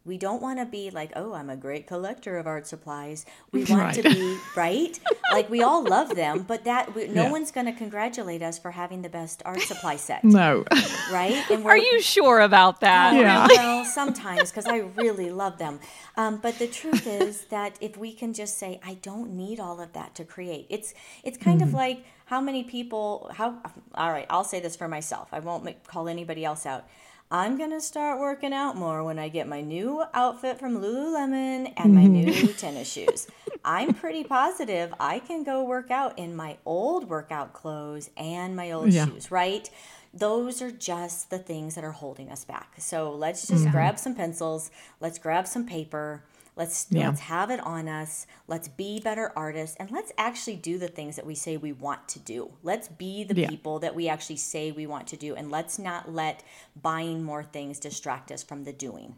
we 0.05 0.19
don't 0.19 0.43
want 0.43 0.59
to 0.59 0.67
be 0.67 0.91
like, 0.91 1.13
oh, 1.15 1.33
I'm 1.33 1.49
a 1.49 1.57
great 1.57 1.87
collector 1.87 2.37
of 2.37 2.47
art 2.47 2.67
supplies. 2.67 3.25
We 3.53 3.65
want 3.71 3.83
right. 3.83 3.95
to 3.95 4.03
be 4.03 4.39
right, 4.57 4.99
like 5.31 5.49
we 5.49 5.63
all 5.63 5.85
love 5.85 6.15
them, 6.15 6.43
but 6.43 6.65
that 6.65 6.95
we, 6.95 7.09
no 7.09 7.25
yeah. 7.25 7.31
one's 7.31 7.51
going 7.51 7.67
to 7.67 7.73
congratulate 7.73 8.43
us 8.43 8.59
for 8.59 8.73
having 8.73 9.03
the 9.03 9.09
best 9.09 9.43
art 9.45 9.61
supply 9.61 9.97
set. 9.97 10.25
No, 10.25 10.65
right? 11.13 11.43
And 11.51 11.65
Are 11.65 11.77
you 11.77 12.01
sure 12.01 12.41
about 12.41 12.81
that? 12.81 13.15
yeah. 13.15 13.47
Well, 13.49 13.85
sometimes 13.85 14.51
because 14.51 14.67
I 14.67 14.79
really 14.79 15.31
love 15.31 15.59
them. 15.59 15.79
Um, 16.17 16.39
but 16.39 16.59
the 16.59 16.67
truth 16.67 17.07
is 17.07 17.45
that 17.47 17.77
if 17.81 17.97
we 17.97 18.13
can 18.13 18.35
just 18.35 18.59
say, 18.59 18.81
I 18.85 18.95
don't 18.95 19.37
need 19.37 19.61
all 19.61 19.81
of 19.81 19.93
that 19.93 20.15
to 20.17 20.25
create. 20.25 20.67
It's 20.69 20.95
it's 21.23 21.39
kind 21.39 21.61
mm-hmm. 21.61 21.69
of 21.69 21.75
like 21.75 22.05
how 22.27 22.41
many 22.41 22.65
people. 22.65 23.31
How 23.35 23.63
all 23.95 24.11
right? 24.11 24.27
I'll 24.29 24.45
say 24.45 24.61
this 24.61 24.75
for 24.75 24.89
myself. 24.89 25.29
I 25.33 25.39
won't 25.39 25.65
make, 25.65 25.87
call 25.87 26.09
anybody 26.09 26.45
else 26.45 26.67
out 26.67 26.87
I'm 27.33 27.57
going 27.57 27.71
to 27.71 27.81
start 27.81 28.21
working 28.21 28.53
out 28.53 28.77
more 28.77 29.03
when 29.03 29.19
I 29.19 29.29
get 29.31 29.49
my 29.49 29.63
new 29.63 30.05
outfit 30.13 30.59
from 30.59 30.83
Lululemon 30.83 31.73
and 31.79 31.95
my 31.95 32.05
new 32.05 32.53
tennis 32.59 32.93
shoes. 32.93 33.27
I'm 33.65 33.95
pretty 33.95 34.23
positive 34.23 34.93
I 35.01 35.19
can 35.19 35.43
go 35.43 35.65
work 35.65 35.91
out 35.91 36.19
in 36.19 36.37
my 36.37 36.59
old 36.67 37.09
workout 37.09 37.55
clothes 37.55 38.11
and 38.19 38.55
my 38.55 38.71
old 38.73 38.93
yeah. 38.93 39.07
shoes, 39.07 39.31
right? 39.31 39.71
Those 40.13 40.61
are 40.61 40.71
just 40.71 41.31
the 41.31 41.39
things 41.39 41.75
that 41.75 41.85
are 41.85 41.93
holding 41.93 42.31
us 42.31 42.45
back. 42.45 42.75
So 42.77 43.15
let's 43.15 43.47
just 43.47 43.65
yeah. 43.65 43.73
grab 43.73 43.99
some 43.99 44.15
pencils, 44.15 44.71
let's 45.01 45.19
grab 45.19 45.47
some 45.47 45.65
paper, 45.65 46.23
Let's 46.55 46.87
yeah. 46.91 47.09
let's 47.09 47.21
have 47.21 47.51
it 47.51 47.61
on 47.61 47.89
us. 47.89 48.27
Let's 48.47 48.69
be 48.69 49.01
better 49.01 49.33
artists 49.35 49.77
and 49.81 49.91
let's 49.91 50.13
actually 50.19 50.57
do 50.57 50.79
the 50.79 50.89
things 50.89 51.17
that 51.17 51.25
we 51.25 51.35
say 51.35 51.57
we 51.57 51.73
want 51.73 52.09
to 52.11 52.19
do. 52.19 52.53
Let's 52.63 52.89
be 52.89 53.25
the 53.25 53.41
yeah. 53.41 53.49
people 53.49 53.79
that 53.79 53.95
we 53.95 54.09
actually 54.09 54.37
say 54.37 54.71
we 54.71 54.87
want 54.87 55.07
to 55.09 55.17
do 55.17 55.35
and 55.35 55.51
let's 55.51 55.79
not 55.79 56.13
let 56.13 56.43
buying 56.81 57.23
more 57.23 57.43
things 57.43 57.79
distract 57.79 58.31
us 58.31 58.43
from 58.43 58.65
the 58.65 58.73
doing. 58.73 59.15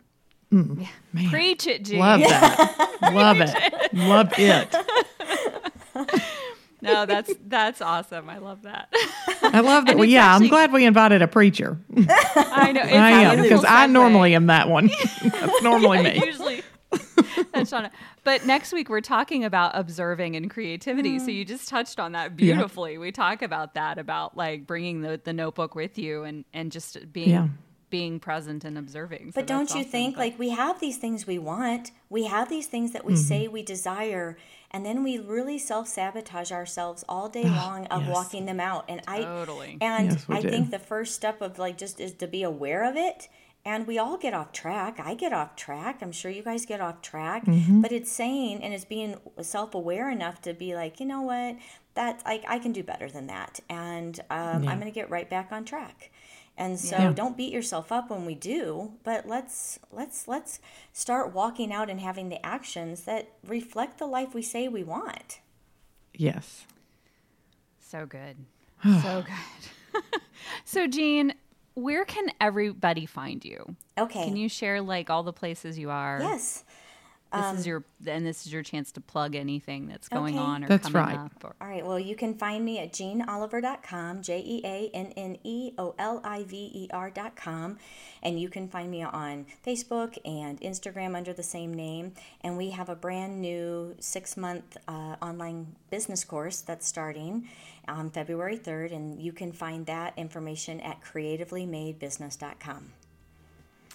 Mm, 0.53 0.87
yeah. 1.15 1.31
Preach 1.31 1.67
it, 1.67 1.85
Jeanne. 1.85 1.99
Love 1.99 2.21
that. 2.21 2.99
Love 3.13 3.41
it. 3.41 3.95
Love 3.95 4.33
it. 4.39 4.77
no, 6.83 7.07
that's 7.07 7.33
that's 7.47 7.81
awesome. 7.81 8.29
I 8.29 8.39
love 8.39 8.63
that. 8.63 8.93
I 9.43 9.61
love 9.61 9.87
that. 9.87 9.97
Well, 9.97 10.05
yeah, 10.05 10.27
actually, 10.27 10.47
I'm 10.47 10.51
glad 10.51 10.73
we 10.73 10.85
invited 10.85 11.23
a 11.23 11.29
preacher. 11.29 11.79
I 11.97 12.73
know. 12.73 12.81
I 12.83 13.11
am 13.11 13.43
because 13.43 13.65
I 13.67 13.87
normally 13.87 14.35
am 14.35 14.47
that 14.47 14.69
one. 14.69 14.91
That's 15.23 15.63
normally 15.63 16.03
me. 16.03 16.23
Usually, 16.25 16.63
That's 17.71 17.87
Shaunna. 17.87 17.91
But 18.23 18.47
next 18.47 18.73
week 18.73 18.89
we're 18.89 19.01
talking 19.01 19.45
about 19.45 19.73
observing 19.75 20.37
and 20.37 20.51
creativity. 20.51 21.19
Mm. 21.19 21.25
So 21.25 21.31
you 21.31 21.45
just 21.45 21.69
touched 21.69 22.01
on 22.01 22.13
that 22.13 22.37
beautifully. 22.37 22.95
Yeah. 22.95 22.99
We 22.99 23.13
talk 23.13 23.43
about 23.43 23.75
that 23.75 23.99
about 23.99 24.37
like 24.37 24.67
bringing 24.67 25.01
the, 25.03 25.21
the 25.23 25.33
notebook 25.33 25.75
with 25.75 25.99
you 25.99 26.25
and 26.25 26.45
and 26.53 26.73
just 26.73 27.13
being 27.13 27.31
yeah. 27.31 27.49
being 27.91 28.21
present 28.21 28.65
and 28.65 28.79
observing. 28.79 29.33
So 29.33 29.41
but 29.41 29.47
don't 29.47 29.71
you 29.71 29.81
awesome. 29.81 29.91
think 29.91 30.15
but, 30.15 30.21
like 30.21 30.39
we 30.39 30.51
have 30.51 30.81
these 30.81 30.97
things 30.97 31.27
we 31.27 31.39
want, 31.39 31.91
we 32.09 32.25
have 32.25 32.49
these 32.49 32.67
things 32.67 32.93
that 32.93 33.05
we 33.05 33.15
mm-hmm. 33.15 33.23
say 33.23 33.49
we 33.49 33.63
desire, 33.63 34.37
and 34.71 34.85
then 34.85 35.03
we 35.03 35.19
really 35.19 35.59
self 35.59 35.89
sabotage 35.89 36.53
ourselves 36.53 37.05
all 37.09 37.29
day 37.29 37.45
long 37.45 37.87
of 37.87 38.03
yes. 38.03 38.11
walking 38.11 38.47
them 38.47 38.61
out. 38.61 38.85
And 38.89 39.01
I 39.07 39.23
totally 39.23 39.79
and 39.81 40.13
yes, 40.13 40.27
I 40.29 40.41
do. 40.41 40.51
think 40.51 40.71
the 40.71 40.79
first 40.79 41.15
step 41.15 41.41
of 41.41 41.59
like 41.59 41.79
just 41.79 42.01
is 42.01 42.15
to 42.15 42.27
be 42.27 42.43
aware 42.43 42.89
of 42.89 42.97
it 42.97 43.29
and 43.65 43.87
we 43.87 43.99
all 43.99 44.17
get 44.17 44.35
off 44.35 44.53
track. 44.53 45.01
I 45.01 45.15
get 45.15 45.33
off 45.33 45.57
track. 45.57 45.99
I'm 46.03 46.13
sure 46.13 46.31
you 46.31 46.43
guys 46.43 46.67
get 46.67 46.81
off 46.81 47.01
track. 47.01 47.47
Mm-hmm. 47.47 47.81
But 47.81 47.93
it's 47.93 48.13
saying 48.13 48.63
and 48.63 48.75
it's 48.75 48.85
being 48.85 49.17
self 49.41 49.75
aware 49.75 50.11
enough 50.11 50.43
to 50.43 50.53
be 50.53 50.75
like, 50.75 51.01
you 51.01 51.07
know 51.07 51.23
what, 51.23 51.57
that 51.95 52.23
I, 52.27 52.43
I 52.47 52.59
can 52.59 52.73
do 52.73 52.83
better 52.83 53.09
than 53.09 53.29
that, 53.29 53.61
and 53.69 54.19
um, 54.31 54.65
yeah. 54.65 54.71
I'm 54.71 54.81
going 54.81 54.91
to 54.91 54.95
get 54.95 55.11
right 55.11 55.29
back 55.29 55.53
on 55.53 55.65
track. 55.65 56.11
And 56.57 56.79
so 56.79 56.97
yeah. 56.97 57.13
don't 57.13 57.37
beat 57.37 57.53
yourself 57.53 57.91
up 57.91 58.11
when 58.11 58.25
we 58.27 58.37
do, 58.37 58.93
but 59.03 59.27
let's 59.27 59.81
let's 59.91 60.29
let's 60.29 60.61
start 60.93 61.35
walking 61.35 61.73
out 61.73 61.91
and 61.91 62.01
having 62.01 62.29
the 62.29 62.45
actions 62.47 63.03
that 63.05 63.33
reflect 63.45 63.99
the 63.99 64.07
life 64.07 64.35
we 64.35 64.43
say 64.43 64.69
we 64.69 64.85
want. 64.85 65.41
Yes. 66.13 66.65
So 67.81 68.07
good. 68.07 68.37
so 69.03 69.25
good. 69.27 70.03
so 70.65 70.87
Jeanne, 70.87 71.35
where 71.75 72.05
can 72.05 72.31
everybody 72.41 73.07
find 73.07 73.45
you? 73.45 73.77
Okay. 73.99 74.25
Can 74.25 74.37
you 74.37 74.49
share 74.49 74.81
like 74.81 75.11
all 75.11 75.23
the 75.23 75.33
places 75.33 75.79
you 75.79 75.91
are? 75.91 76.19
Yes. 76.21 76.65
This 77.35 77.45
um, 77.45 77.57
is 77.57 77.67
your 77.67 77.85
and 78.07 78.25
this 78.25 78.47
is 78.47 78.53
your 78.53 78.63
chance 78.63 78.93
to 78.93 79.01
plug 79.01 79.35
anything 79.35 79.89
that's 79.89 80.09
going 80.09 80.37
okay. 80.37 80.45
on 80.45 80.65
or 80.65 80.69
that's 80.69 80.89
coming 80.89 81.17
right. 81.17 81.19
up. 81.19 81.33
Or... 81.43 81.57
All 81.61 81.69
right. 81.69 81.85
Well, 81.85 81.99
you 81.99 82.15
can 82.15 82.35
find 82.35 82.65
me 82.65 82.79
at 82.79 82.93
jeanneoliver.com, 82.93 84.23
J 84.23 84.41
E 84.41 84.61
A 84.65 84.91
N 84.95 85.13
N 85.17 85.39
E 85.43 85.73
O 85.77 85.95
L 85.99 86.21
I 86.23 86.45
V 86.45 86.71
E 86.73 86.89
R.com. 86.93 87.79
And 88.23 88.41
you 88.41 88.49
can 88.49 88.69
find 88.69 88.89
me 88.91 89.03
on 89.03 89.47
Facebook 89.67 90.17
and 90.25 90.61
Instagram 90.61 91.17
under 91.17 91.33
the 91.33 91.43
same 91.43 91.75
name. 91.75 92.13
And 92.43 92.57
we 92.57 92.71
have 92.71 92.89
a 92.89 92.97
brand 92.97 93.41
new 93.41 93.97
six 93.99 94.37
month 94.37 94.77
uh, 94.87 95.17
online 95.21 95.75
business 95.91 96.25
course 96.25 96.61
that's 96.61 96.87
starting 96.87 97.49
on 97.89 98.11
February 98.11 98.59
3rd. 98.59 98.95
And 98.95 99.21
you 99.21 99.33
can 99.33 99.51
find 99.53 99.87
that 99.87 100.15
information 100.17 100.81
at 100.81 101.01
creativelymadebusiness.com. 101.03 102.93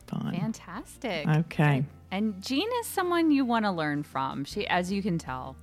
Fun. 0.10 0.36
Fantastic. 0.36 1.28
Okay. 1.28 1.86
And 2.12 2.42
Jeanne 2.42 2.70
is 2.82 2.88
someone 2.88 3.32
you 3.32 3.46
want 3.46 3.66
to 3.66 3.72
learn 3.72 4.04
from. 4.04 4.44
She, 4.44 4.68
as 4.68 4.92
you 4.92 5.02
can 5.02 5.18
tell, 5.18 5.56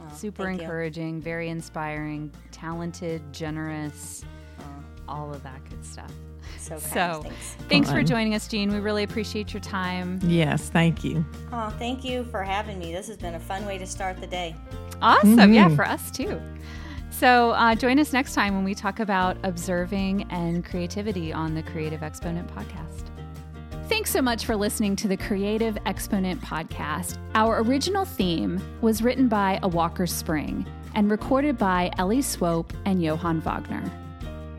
oh, 0.00 0.14
super 0.14 0.48
encouraging, 0.48 1.16
you. 1.16 1.22
very 1.22 1.48
inspiring, 1.48 2.30
talented, 2.52 3.22
generous, 3.32 4.24
oh. 4.60 4.64
all 5.08 5.32
of 5.32 5.42
that 5.42 5.64
good 5.70 5.84
stuff. 5.84 6.12
So, 6.58 6.78
so 6.78 7.20
thanks, 7.22 7.56
thanks 7.68 7.90
for 7.90 8.02
joining 8.02 8.34
us, 8.34 8.46
Jeanne. 8.46 8.70
We 8.70 8.80
really 8.80 9.02
appreciate 9.02 9.54
your 9.54 9.62
time. 9.62 10.20
Yes, 10.22 10.68
thank 10.68 11.02
you. 11.02 11.24
Oh, 11.52 11.70
thank 11.78 12.04
you 12.04 12.24
for 12.24 12.42
having 12.42 12.78
me. 12.78 12.92
This 12.92 13.08
has 13.08 13.16
been 13.16 13.34
a 13.34 13.40
fun 13.40 13.64
way 13.64 13.78
to 13.78 13.86
start 13.86 14.20
the 14.20 14.26
day. 14.26 14.54
Awesome. 15.00 15.36
Mm-hmm. 15.36 15.54
Yeah, 15.54 15.68
for 15.74 15.86
us 15.86 16.10
too. 16.10 16.40
So 17.10 17.50
uh, 17.50 17.74
join 17.74 17.98
us 17.98 18.12
next 18.12 18.34
time 18.34 18.54
when 18.54 18.64
we 18.64 18.74
talk 18.74 19.00
about 19.00 19.36
observing 19.42 20.26
and 20.30 20.64
creativity 20.64 21.32
on 21.32 21.54
the 21.54 21.62
Creative 21.62 22.02
Exponent 22.02 22.48
podcast. 22.54 23.09
Thanks 23.90 24.10
so 24.12 24.22
much 24.22 24.46
for 24.46 24.54
listening 24.54 24.94
to 24.96 25.08
the 25.08 25.16
Creative 25.16 25.76
Exponent 25.84 26.40
podcast. 26.42 27.18
Our 27.34 27.60
original 27.60 28.04
theme 28.04 28.62
was 28.80 29.02
written 29.02 29.26
by 29.26 29.58
A 29.64 29.68
Walker 29.68 30.06
Spring 30.06 30.64
and 30.94 31.10
recorded 31.10 31.58
by 31.58 31.90
Ellie 31.98 32.22
Swope 32.22 32.72
and 32.84 33.02
Johann 33.02 33.40
Wagner. 33.40 33.82